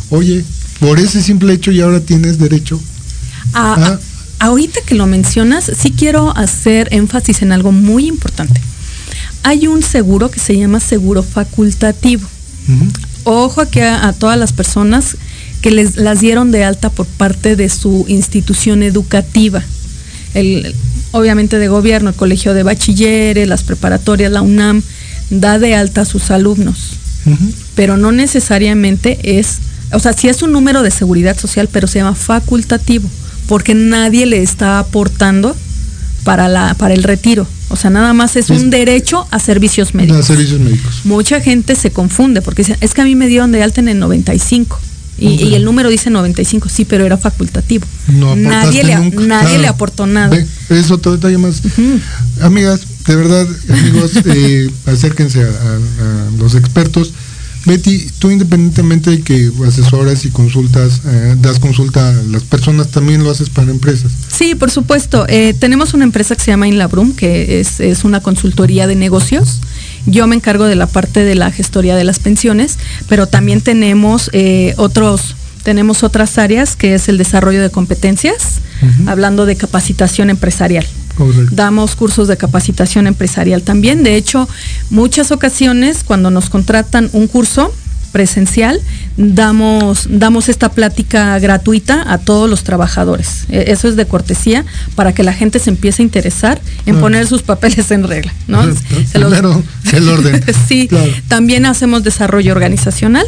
oye, 0.10 0.44
por 0.80 1.00
ese 1.00 1.22
simple 1.24 1.54
hecho 1.54 1.72
y 1.72 1.82
ahora 1.82 2.00
tienes 2.02 2.38
derecho. 2.38 2.80
A- 3.54 3.74
Ah. 3.74 4.00
a- 4.40 4.46
ahorita 4.48 4.82
que 4.86 4.94
lo 4.96 5.08
mencionas, 5.08 5.72
sí 5.80 5.92
quiero 5.98 6.36
hacer 6.38 6.90
énfasis 6.92 7.42
en 7.42 7.52
algo 7.52 7.72
muy 7.72 8.08
importante. 8.08 8.62
Hay 9.44 9.68
un 9.68 9.82
seguro 9.82 10.30
que 10.30 10.40
se 10.40 10.58
llama 10.58 10.80
seguro 10.80 11.24
facultativo. 11.24 12.28
Ojo 13.24 13.62
aquí 13.62 13.80
a, 13.80 14.08
a 14.08 14.14
todas 14.14 14.38
las 14.38 14.52
personas 14.54 15.16
que 15.62 15.72
les 15.72 15.96
las 15.98 16.20
dieron 16.20 16.52
de 16.52 16.64
alta 16.66 16.90
por 16.90 17.06
parte 17.08 17.56
de 17.56 17.70
su 17.70 18.06
institución 18.10 18.84
educativa. 18.84 19.64
El, 20.34 20.76
obviamente 21.12 21.58
de 21.58 21.68
gobierno, 21.68 22.10
el 22.10 22.16
colegio 22.16 22.54
de 22.54 22.64
bachilleres, 22.64 23.48
las 23.48 23.64
preparatorias, 23.64 24.32
la 24.32 24.42
UNAM, 24.42 24.84
da 25.30 25.60
de 25.60 25.76
alta 25.76 26.02
a 26.02 26.06
sus 26.06 26.32
alumnos. 26.32 26.94
Pero 27.76 27.98
no 27.98 28.14
necesariamente 28.14 29.38
es, 29.40 29.58
o 29.92 30.00
sea, 30.00 30.14
sí 30.14 30.30
es 30.30 30.42
un 30.44 30.54
número 30.54 30.82
de 30.82 30.92
seguridad 30.92 31.38
social, 31.38 31.68
pero 31.72 31.86
se 31.88 32.00
llama 32.00 32.16
facultativo, 32.16 33.10
porque 33.48 33.76
nadie 33.76 34.26
le 34.26 34.42
está 34.42 34.80
aportando 34.80 35.54
para, 36.24 36.48
la, 36.48 36.74
para 36.76 36.94
el 36.94 37.04
retiro. 37.04 37.46
O 37.70 37.76
sea, 37.76 37.90
nada 37.90 38.14
más 38.14 38.38
es 38.38 38.50
un 38.50 38.70
derecho 38.70 39.28
a 39.30 39.40
servicios 39.40 39.94
médicos. 39.94 40.20
A 40.20 40.24
servicios 40.24 40.62
médicos. 40.62 41.02
Mucha 41.04 41.42
gente 41.42 41.76
se 41.76 41.92
confunde 41.92 42.42
porque 42.42 42.64
dice, 42.64 42.78
es 42.80 42.94
que 42.94 43.02
a 43.02 43.04
mí 43.04 43.16
me 43.16 43.28
dieron 43.28 43.52
de 43.52 43.62
alta 43.62 43.82
en 43.82 43.90
el 43.90 44.00
95. 44.00 44.80
Y, 45.20 45.28
Ok. 45.34 45.42
y 45.42 45.56
el 45.56 45.66
número 45.66 45.90
dice 45.90 46.10
95, 46.12 46.70
sí, 46.70 46.86
pero 46.86 47.04
era 47.06 47.18
facultativo. 47.18 47.86
No 48.08 48.36
nadie 48.36 48.84
le, 48.84 48.96
nunca. 48.96 49.20
nadie 49.22 49.58
le 49.58 49.68
aportó 49.68 50.06
nada. 50.06 50.30
Ve, 50.30 50.46
es 50.70 50.92
otro 50.92 51.12
detalle 51.14 51.38
más. 51.40 51.62
Amigas, 52.42 52.82
de 53.08 53.16
verdad, 53.16 53.48
amigos, 53.70 54.12
eh, 54.26 54.70
acérquense 54.86 55.44
a, 55.44 55.48
a- 55.48 56.28
a 56.28 56.32
los 56.38 56.56
expertos. 56.56 57.14
Betty, 57.66 58.08
tú 58.20 58.32
independientemente 58.32 59.10
de 59.10 59.22
que 59.22 59.52
asesoras 59.68 60.24
y 60.24 60.30
consultas, 60.30 61.02
eh, 61.06 61.36
das 61.42 61.60
consulta 61.60 62.10
a 62.10 62.14
las 62.14 62.44
personas, 62.44 62.92
también 62.92 63.26
lo 63.26 63.30
haces 63.32 63.50
para 63.50 63.70
empresas. 63.72 64.10
Sí, 64.34 64.56
por 64.56 64.72
supuesto. 64.72 65.26
Eh, 65.28 65.54
tenemos 65.60 65.94
una 65.94 66.06
empresa 66.06 66.34
que 66.38 66.42
se 66.44 66.52
llama 66.52 66.70
Inlabrum, 66.70 67.14
que 67.14 67.60
es, 67.60 67.82
es 67.82 68.06
una 68.06 68.22
consultoría 68.22 68.88
de 68.88 68.96
negocios. 68.96 69.60
Yo 70.06 70.28
me 70.28 70.36
encargo 70.38 70.64
de 70.64 70.76
la 70.76 70.88
parte 70.88 71.26
de 71.26 71.36
la 71.36 71.52
gestoría 71.52 71.98
de 71.98 72.06
las 72.06 72.20
pensiones, 72.20 72.78
pero 73.10 73.28
también 73.28 73.60
tenemos 73.60 74.30
eh, 74.32 74.74
otros, 74.78 75.36
tenemos 75.64 76.04
otras 76.04 76.38
áreas 76.38 76.78
que 76.78 76.94
es 76.96 77.10
el 77.10 77.18
desarrollo 77.18 77.62
de 77.62 77.70
competencias, 77.70 78.62
hablando 79.08 79.46
de 79.46 79.58
capacitación 79.58 80.30
empresarial. 80.30 80.86
Correcto. 81.18 81.50
Damos 81.56 81.96
cursos 81.96 82.28
de 82.28 82.38
capacitación 82.38 83.08
empresarial 83.08 83.64
también. 83.64 84.04
De 84.04 84.16
hecho, 84.16 84.48
muchas 84.90 85.32
ocasiones 85.32 86.04
cuando 86.06 86.30
nos 86.30 86.50
contratan 86.50 87.10
un 87.14 87.28
curso 87.28 87.74
presencial, 88.12 88.80
damos, 89.18 90.08
damos 90.10 90.48
esta 90.50 90.70
plática 90.72 91.38
gratuita 91.40 92.12
a 92.12 92.18
todos 92.18 92.50
los 92.50 92.64
trabajadores. 92.64 93.46
E- 93.50 93.66
Eso 93.68 93.88
es 93.90 93.96
de 93.96 94.06
cortesía 94.06 94.66
para 94.96 95.14
que 95.14 95.24
la 95.24 95.34
gente 95.34 95.60
se 95.60 95.70
empiece 95.70 96.02
a 96.02 96.06
interesar 96.06 96.62
en 96.86 96.96
Ah. 96.96 97.00
poner 97.02 97.28
sus 97.28 97.42
papeles 97.44 97.92
en 97.92 98.04
regla. 98.08 98.34
¿no? 98.48 98.64
Se 98.64 99.20
los- 99.20 99.30
Primero, 99.32 99.62
el 99.94 100.10
orden. 100.10 100.42
sí, 100.68 100.88
Claro. 100.88 101.12
también 101.28 101.66
hacemos 101.66 102.04
desarrollo 102.04 102.54
organizacional 102.54 103.26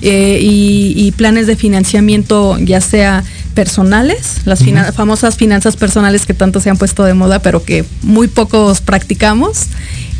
eh, 0.00 0.38
y, 0.42 0.94
y 0.96 1.12
planes 1.12 1.46
de 1.46 1.54
financiamiento, 1.56 2.58
ya 2.58 2.80
sea 2.80 3.22
personales, 3.54 4.42
las 4.44 4.60
famosas 4.94 5.36
finanzas 5.36 5.76
personales 5.76 6.26
que 6.26 6.34
tanto 6.34 6.60
se 6.60 6.70
han 6.70 6.76
puesto 6.76 7.04
de 7.04 7.14
moda, 7.14 7.38
pero 7.40 7.62
que 7.62 7.84
muy 8.02 8.28
pocos 8.28 8.80
practicamos, 8.80 9.66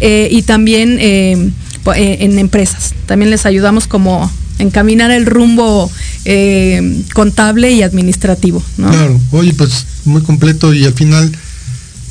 eh, 0.00 0.28
y 0.30 0.42
también 0.42 0.98
eh, 1.00 1.50
eh, 1.96 2.16
en 2.20 2.38
empresas. 2.38 2.94
También 3.06 3.30
les 3.30 3.44
ayudamos 3.44 3.86
como 3.86 4.30
encaminar 4.58 5.10
el 5.10 5.26
rumbo 5.26 5.90
eh, 6.24 7.02
contable 7.12 7.72
y 7.72 7.82
administrativo. 7.82 8.62
¿no? 8.76 8.88
Claro, 8.90 9.20
oye, 9.32 9.52
pues 9.54 9.86
muy 10.04 10.22
completo 10.22 10.72
y 10.72 10.84
al 10.84 10.94
final, 10.94 11.30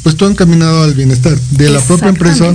pues 0.04 0.16
todo 0.16 0.30
encaminado 0.30 0.84
al 0.84 0.94
bienestar 0.94 1.38
de 1.52 1.70
la 1.70 1.80
propia 1.80 2.10
empresa 2.10 2.54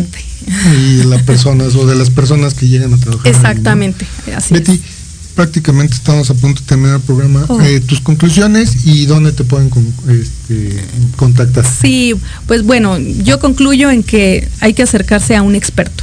y 0.76 1.04
las 1.04 1.22
personas 1.22 1.74
o 1.74 1.86
de 1.86 1.96
las 1.96 2.10
personas 2.10 2.54
que 2.54 2.68
llegan 2.68 2.94
a 2.94 2.98
trabajar. 2.98 3.26
ahí, 3.26 3.32
¿no? 3.32 3.38
Exactamente, 3.38 4.06
así 4.36 4.54
Betty, 4.54 4.72
es. 4.72 4.80
Prácticamente 5.38 5.94
estamos 5.94 6.28
a 6.30 6.34
punto 6.34 6.62
de 6.62 6.66
terminar 6.66 6.96
el 6.96 7.02
programa. 7.02 7.44
Oh. 7.46 7.60
Eh, 7.60 7.78
tus 7.78 8.00
conclusiones 8.00 8.84
y 8.84 9.06
dónde 9.06 9.30
te 9.30 9.44
pueden 9.44 9.70
con- 9.70 9.86
este, 10.08 10.82
contactar. 11.14 11.64
Sí, 11.64 12.16
pues 12.48 12.64
bueno, 12.64 12.98
yo 12.98 13.38
concluyo 13.38 13.88
en 13.88 14.02
que 14.02 14.48
hay 14.58 14.74
que 14.74 14.82
acercarse 14.82 15.36
a 15.36 15.42
un 15.42 15.54
experto. 15.54 16.02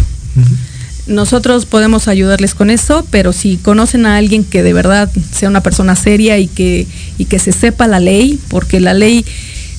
Nosotros 1.05 1.65
podemos 1.65 2.07
ayudarles 2.07 2.55
con 2.55 2.69
eso, 2.69 3.05
pero 3.11 3.33
si 3.33 3.57
conocen 3.57 4.05
a 4.05 4.15
alguien 4.15 4.45
que 4.45 4.63
de 4.63 4.71
verdad 4.71 5.11
sea 5.33 5.49
una 5.49 5.61
persona 5.61 5.97
seria 5.97 6.37
y 6.39 6.47
que, 6.47 6.87
y 7.17 7.25
que 7.25 7.37
se 7.37 7.51
sepa 7.51 7.87
la 7.87 7.99
ley, 7.99 8.39
porque 8.47 8.79
la 8.79 8.93
ley 8.93 9.25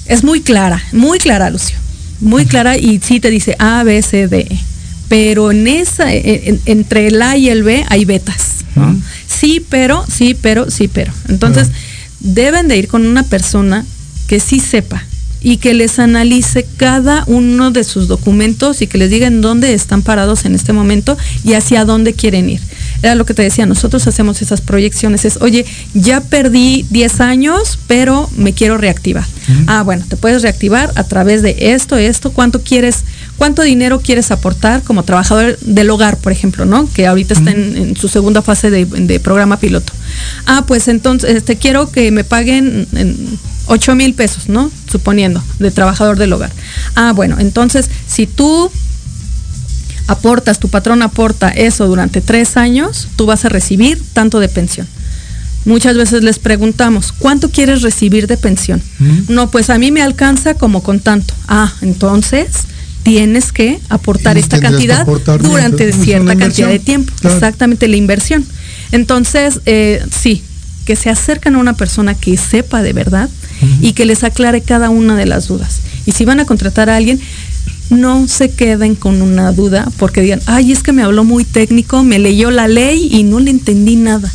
es 0.04 0.22
muy 0.22 0.42
clara, 0.42 0.82
muy 0.92 1.18
clara, 1.18 1.48
Lucio, 1.48 1.78
muy 2.20 2.44
clara 2.44 2.76
y 2.76 3.00
sí 3.02 3.20
te 3.20 3.30
dice 3.30 3.56
A, 3.58 3.82
B, 3.84 4.02
C, 4.02 4.28
D. 4.28 4.40
E. 4.50 4.58
Pero 5.08 5.50
en 5.52 5.66
esa, 5.66 6.12
en- 6.12 6.60
entre 6.66 7.06
el 7.08 7.22
A 7.22 7.36
y 7.36 7.48
el 7.48 7.62
B 7.62 7.84
hay 7.88 8.04
betas. 8.04 8.64
¿no? 8.74 8.96
Sí, 9.26 9.64
pero, 9.68 10.04
sí, 10.12 10.34
pero, 10.40 10.70
sí, 10.70 10.88
pero. 10.88 11.12
Entonces, 11.28 11.68
deben 12.20 12.68
de 12.68 12.76
ir 12.76 12.88
con 12.88 13.06
una 13.06 13.22
persona 13.22 13.84
que 14.26 14.40
sí 14.40 14.60
sepa 14.60 15.02
y 15.40 15.58
que 15.58 15.74
les 15.74 15.98
analice 15.98 16.66
cada 16.76 17.22
uno 17.26 17.70
de 17.70 17.84
sus 17.84 18.08
documentos 18.08 18.82
y 18.82 18.86
que 18.88 18.98
les 18.98 19.10
diga 19.10 19.28
en 19.28 19.40
dónde 19.42 19.74
están 19.74 20.02
parados 20.02 20.44
en 20.44 20.54
este 20.54 20.72
momento 20.72 21.16
y 21.44 21.52
hacia 21.52 21.84
dónde 21.84 22.14
quieren 22.14 22.50
ir. 22.50 22.60
Era 23.02 23.14
lo 23.14 23.24
que 23.26 23.34
te 23.34 23.42
decía, 23.42 23.66
nosotros 23.66 24.06
hacemos 24.08 24.42
esas 24.42 24.60
proyecciones, 24.62 25.24
es, 25.24 25.36
oye, 25.40 25.64
ya 25.94 26.20
perdí 26.22 26.84
10 26.90 27.20
años, 27.20 27.78
pero 27.86 28.28
me 28.36 28.54
quiero 28.54 28.76
reactivar. 28.78 29.24
Ah, 29.68 29.82
bueno, 29.82 30.04
te 30.08 30.16
puedes 30.16 30.42
reactivar 30.42 30.90
a 30.96 31.04
través 31.04 31.42
de 31.42 31.54
esto, 31.72 31.96
esto, 31.96 32.32
cuánto 32.32 32.62
quieres, 32.62 33.04
cuánto 33.36 33.62
dinero 33.62 34.00
quieres 34.00 34.30
aportar 34.30 34.82
como 34.82 35.02
trabajador 35.02 35.58
del 35.60 35.90
hogar, 35.90 36.16
por 36.16 36.32
ejemplo, 36.32 36.64
¿no? 36.64 36.88
Que 36.92 37.06
ahorita 37.06 37.34
está 37.34 37.50
en, 37.50 37.76
en 37.76 37.96
su 37.96 38.08
segunda 38.08 38.42
fase 38.42 38.70
de, 38.70 38.84
de 38.84 39.20
programa 39.20 39.58
piloto. 39.58 39.92
Ah, 40.46 40.64
pues 40.66 40.88
entonces, 40.88 41.36
este, 41.36 41.56
quiero 41.56 41.90
que 41.90 42.10
me 42.10 42.24
paguen 42.24 42.86
en 42.94 43.38
8 43.66 43.94
mil 43.94 44.14
pesos, 44.14 44.48
¿no? 44.48 44.70
Suponiendo, 44.90 45.42
de 45.58 45.70
trabajador 45.70 46.18
del 46.18 46.32
hogar. 46.32 46.52
Ah, 46.94 47.12
bueno, 47.14 47.36
entonces, 47.38 47.90
si 48.06 48.26
tú 48.26 48.70
aportas, 50.06 50.58
tu 50.58 50.68
patrón 50.68 51.02
aporta 51.02 51.48
eso 51.48 51.86
durante 51.86 52.20
tres 52.20 52.56
años, 52.56 53.08
tú 53.16 53.26
vas 53.26 53.44
a 53.44 53.48
recibir 53.48 54.02
tanto 54.12 54.40
de 54.40 54.48
pensión. 54.48 54.86
Muchas 55.64 55.96
veces 55.96 56.22
les 56.22 56.38
preguntamos, 56.38 57.10
¿cuánto 57.10 57.50
quieres 57.50 57.82
recibir 57.82 58.28
de 58.28 58.36
pensión? 58.36 58.80
No, 59.28 59.50
pues 59.50 59.68
a 59.68 59.78
mí 59.78 59.90
me 59.90 60.00
alcanza 60.00 60.54
como 60.54 60.80
con 60.80 61.00
tanto. 61.00 61.34
Ah, 61.48 61.72
entonces 61.82 62.46
tienes 63.06 63.52
que 63.52 63.78
aportar 63.88 64.36
esta 64.36 64.58
cantidad 64.58 65.02
aportar 65.02 65.40
durante 65.40 65.92
cierta 65.92 66.22
una 66.24 66.36
cantidad 66.36 66.68
de 66.68 66.80
tiempo. 66.80 67.12
Claro. 67.20 67.36
Exactamente, 67.36 67.86
la 67.86 67.94
inversión. 67.94 68.44
Entonces, 68.90 69.60
eh, 69.64 70.04
sí, 70.10 70.42
que 70.84 70.96
se 70.96 71.08
acercan 71.08 71.54
a 71.54 71.58
una 71.58 71.74
persona 71.74 72.14
que 72.14 72.36
sepa 72.36 72.82
de 72.82 72.92
verdad 72.92 73.30
y 73.80 73.92
que 73.92 74.06
les 74.06 74.24
aclare 74.24 74.60
cada 74.60 74.90
una 74.90 75.16
de 75.16 75.24
las 75.24 75.46
dudas. 75.46 75.78
Y 76.04 76.12
si 76.12 76.24
van 76.24 76.40
a 76.40 76.46
contratar 76.46 76.90
a 76.90 76.96
alguien, 76.96 77.20
no 77.90 78.26
se 78.26 78.50
queden 78.50 78.96
con 78.96 79.22
una 79.22 79.52
duda 79.52 79.88
porque 79.98 80.20
digan, 80.20 80.40
ay, 80.46 80.72
es 80.72 80.82
que 80.82 80.92
me 80.92 81.04
habló 81.04 81.22
muy 81.22 81.44
técnico, 81.44 82.02
me 82.02 82.18
leyó 82.18 82.50
la 82.50 82.66
ley 82.66 83.08
y 83.08 83.22
no 83.22 83.38
le 83.38 83.52
entendí 83.52 83.94
nada. 83.94 84.32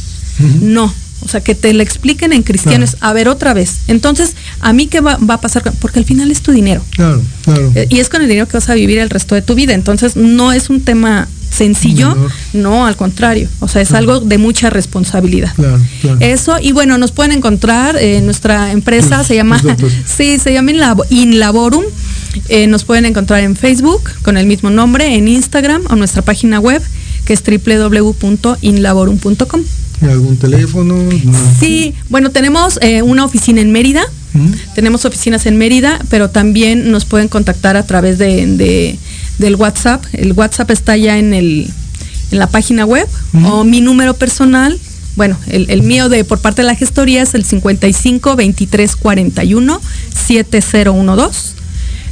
No, 0.61 0.93
o 1.23 1.27
sea, 1.27 1.41
que 1.41 1.55
te 1.55 1.73
la 1.73 1.83
expliquen 1.83 2.33
en 2.33 2.43
cristianos. 2.43 2.97
A 2.99 3.13
ver, 3.13 3.27
otra 3.29 3.53
vez. 3.53 3.77
Entonces, 3.87 4.35
¿a 4.59 4.73
mí 4.73 4.87
qué 4.87 5.01
va, 5.01 5.17
va 5.17 5.35
a 5.35 5.41
pasar? 5.41 5.63
Porque 5.79 5.99
al 5.99 6.05
final 6.05 6.31
es 6.31 6.41
tu 6.41 6.51
dinero. 6.51 6.83
Claro, 6.91 7.21
claro. 7.43 7.71
Eh, 7.75 7.87
Y 7.89 7.99
es 7.99 8.09
con 8.09 8.21
el 8.21 8.27
dinero 8.27 8.47
que 8.47 8.57
vas 8.57 8.69
a 8.69 8.73
vivir 8.73 8.99
el 8.99 9.09
resto 9.09 9.35
de 9.35 9.41
tu 9.41 9.55
vida. 9.55 9.73
Entonces, 9.73 10.15
no 10.15 10.51
es 10.51 10.69
un 10.69 10.81
tema 10.81 11.27
sencillo, 11.51 12.15
Menor. 12.15 12.31
no, 12.53 12.85
al 12.87 12.95
contrario. 12.95 13.49
O 13.59 13.67
sea, 13.67 13.81
es 13.81 13.91
algo 13.91 14.21
de 14.21 14.37
mucha 14.37 14.69
responsabilidad. 14.69 15.53
Claro, 15.55 15.79
claro. 16.01 16.17
Eso, 16.21 16.55
y 16.61 16.71
bueno, 16.71 16.97
nos 16.97 17.11
pueden 17.11 17.33
encontrar, 17.33 17.97
eh, 17.97 18.21
nuestra 18.21 18.71
empresa 18.71 19.23
se 19.25 19.35
llama, 19.35 19.61
sí, 20.05 20.39
se 20.39 20.53
llama 20.53 20.71
Inlabo- 20.75 21.05
Inlaborum. 21.09 21.83
Eh, 22.47 22.67
nos 22.67 22.85
pueden 22.85 23.05
encontrar 23.05 23.41
en 23.43 23.57
Facebook 23.57 24.03
con 24.23 24.37
el 24.37 24.45
mismo 24.47 24.69
nombre, 24.69 25.13
en 25.15 25.27
Instagram 25.27 25.81
o 25.89 25.97
nuestra 25.97 26.21
página 26.21 26.61
web 26.61 26.81
que 27.25 27.33
es 27.33 27.43
www.inlaborum.com. 27.43 29.61
¿Algún 30.01 30.37
teléfono? 30.37 30.95
No. 30.95 31.33
Sí, 31.59 31.93
bueno, 32.09 32.31
tenemos 32.31 32.79
eh, 32.81 33.01
una 33.01 33.23
oficina 33.25 33.61
en 33.61 33.71
Mérida, 33.71 34.01
¿Mm? 34.33 34.51
tenemos 34.75 35.05
oficinas 35.05 35.45
en 35.45 35.57
Mérida, 35.57 35.99
pero 36.09 36.29
también 36.29 36.89
nos 36.91 37.05
pueden 37.05 37.27
contactar 37.27 37.77
a 37.77 37.85
través 37.85 38.17
de, 38.17 38.45
de- 38.47 38.97
del 39.37 39.55
WhatsApp. 39.55 40.03
El 40.13 40.33
WhatsApp 40.33 40.71
está 40.71 40.97
ya 40.97 41.17
en 41.17 41.33
el 41.33 41.69
en 42.31 42.39
la 42.39 42.47
página 42.47 42.85
web 42.85 43.07
o 43.45 43.63
mi 43.65 43.81
número 43.81 44.13
personal. 44.15 44.79
Bueno, 45.17 45.37
el, 45.47 45.69
el 45.69 45.83
mío 45.83 46.07
de 46.07 46.23
por 46.23 46.39
parte 46.39 46.61
de 46.61 46.67
la 46.67 46.75
gestoría 46.75 47.21
es 47.23 47.33
el 47.35 47.43
55 47.43 48.35
23 48.37 48.95
41 48.95 49.81
7012. 50.27 51.55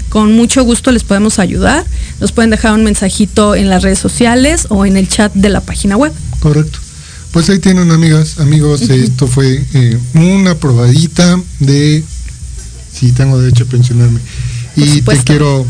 Con 0.09 0.33
mucho 0.33 0.63
gusto 0.63 0.91
les 0.91 1.03
podemos 1.03 1.39
ayudar. 1.39 1.85
Nos 2.19 2.31
pueden 2.31 2.49
dejar 2.49 2.73
un 2.73 2.83
mensajito 2.83 3.55
en 3.55 3.69
las 3.69 3.83
redes 3.83 3.99
sociales 3.99 4.65
o 4.69 4.85
en 4.85 4.97
el 4.97 5.07
chat 5.07 5.31
de 5.35 5.49
la 5.49 5.61
página 5.61 5.95
web. 5.97 6.11
Correcto. 6.39 6.79
Pues 7.32 7.49
ahí 7.49 7.59
tienen 7.59 7.91
amigas, 7.91 8.39
amigos, 8.39 8.82
esto 8.82 9.27
fue 9.27 9.63
eh, 9.73 9.97
una 10.15 10.55
probadita 10.55 11.39
de 11.59 12.03
si 12.91 13.11
tengo 13.11 13.39
derecho 13.39 13.65
a 13.65 13.67
pensionarme. 13.67 14.19
Y 14.75 15.01
te 15.01 15.17
quiero 15.23 15.65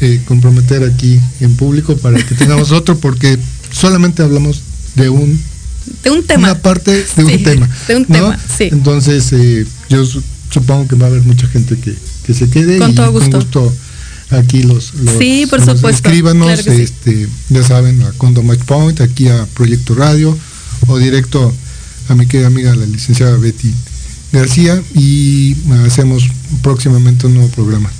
eh, 0.00 0.20
comprometer 0.26 0.84
aquí 0.84 1.18
en 1.40 1.56
público 1.56 1.96
para 1.96 2.22
que 2.24 2.34
tengamos 2.34 2.72
otro 2.72 2.98
porque 2.98 3.38
solamente 3.72 4.22
hablamos 4.22 4.60
de 4.96 5.08
un 5.08 5.40
de 6.04 6.10
un 6.10 6.22
tema. 6.24 6.50
Una 6.52 6.58
parte 6.62 7.06
de 7.16 7.24
un 7.24 7.30
Sí, 7.30 7.38
tema. 7.38 7.68
de 7.88 7.96
un 7.96 8.02
¿no? 8.08 8.14
tema, 8.14 8.38
sí. 8.58 8.68
Entonces, 8.70 9.32
eh, 9.32 9.66
yo 9.88 10.04
su- 10.04 10.22
supongo 10.50 10.86
que 10.86 10.94
va 10.96 11.06
a 11.06 11.08
haber 11.08 11.22
mucha 11.22 11.48
gente 11.48 11.76
que, 11.78 11.94
que 12.26 12.34
se 12.34 12.48
quede 12.50 12.78
Con 12.78 12.90
y 12.92 12.94
todo 12.94 13.10
gusto. 13.12 13.30
con 13.30 13.40
gusto 13.40 13.74
aquí 14.30 14.62
los, 14.62 14.94
los 14.94 15.18
Sí, 15.18 15.46
por 15.48 15.58
los 15.64 15.76
supuesto, 15.76 16.08
escríbanos, 16.08 16.46
claro 16.60 16.76
sí. 16.76 16.82
este, 16.82 17.28
ya 17.48 17.62
saben, 17.64 18.02
a 18.02 18.12
Condo 18.12 18.42
Match 18.42 18.60
Point, 18.60 19.00
aquí 19.00 19.28
a 19.28 19.46
Proyecto 19.54 19.94
Radio 19.94 20.36
o 20.86 20.98
directo 20.98 21.52
a 22.08 22.14
mi 22.14 22.26
querida 22.26 22.48
amiga 22.48 22.74
la 22.74 22.86
licenciada 22.86 23.36
Betty 23.36 23.72
García 24.32 24.82
y 24.94 25.56
hacemos 25.86 26.24
próximamente 26.62 27.26
un 27.26 27.34
nuevo 27.34 27.50
programa. 27.50 27.90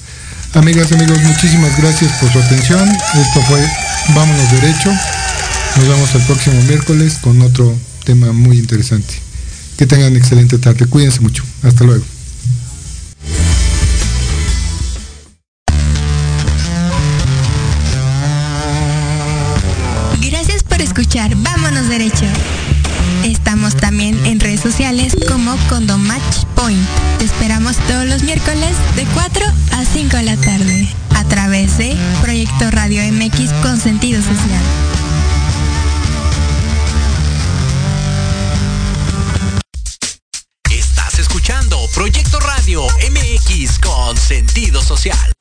Amigas 0.54 0.92
amigos, 0.92 1.18
muchísimas 1.22 1.76
gracias 1.78 2.12
por 2.20 2.30
su 2.32 2.38
atención. 2.38 2.88
Esto 2.88 3.42
fue 3.48 3.66
Vámonos 4.14 4.50
Derecho. 4.50 4.90
Nos 5.76 5.88
vemos 5.88 6.14
el 6.14 6.22
próximo 6.22 6.62
miércoles 6.64 7.18
con 7.22 7.40
otro 7.42 7.74
tema 8.04 8.32
muy 8.32 8.58
interesante. 8.58 9.14
Que 9.76 9.86
tengan 9.86 10.16
excelente 10.16 10.58
tarde. 10.58 10.86
Cuídense 10.86 11.20
mucho. 11.20 11.42
Hasta 11.62 11.84
luego. 11.84 12.04
Gracias 20.20 20.62
por 20.62 20.80
escuchar 20.80 21.34
Vámonos 21.36 21.88
Derecho. 21.88 22.26
Estamos 23.24 23.76
también 23.76 24.18
en 24.26 24.40
redes 24.40 24.60
sociales 24.60 25.16
como 25.28 25.56
Condomatch 25.68 26.44
Point. 26.56 26.88
Te 27.18 27.24
esperamos 27.24 27.76
todos 27.88 28.06
los 28.06 28.22
miércoles 28.22 28.70
de 28.96 29.04
4 29.14 29.46
a 29.72 29.84
5 29.84 30.16
de 30.16 30.22
la 30.24 30.36
tarde 30.36 30.88
a 31.14 31.24
través 31.24 31.78
de 31.78 31.96
Proyecto 32.20 32.70
Radio 32.70 33.02
MX 33.12 33.52
con 33.62 33.80
sentido 33.80 34.20
social. 34.20 34.62
Estás 40.70 41.18
escuchando 41.18 41.78
Proyecto 41.94 42.40
Radio 42.40 42.84
MX 43.10 43.78
con 43.78 44.16
sentido 44.16 44.82
social. 44.82 45.32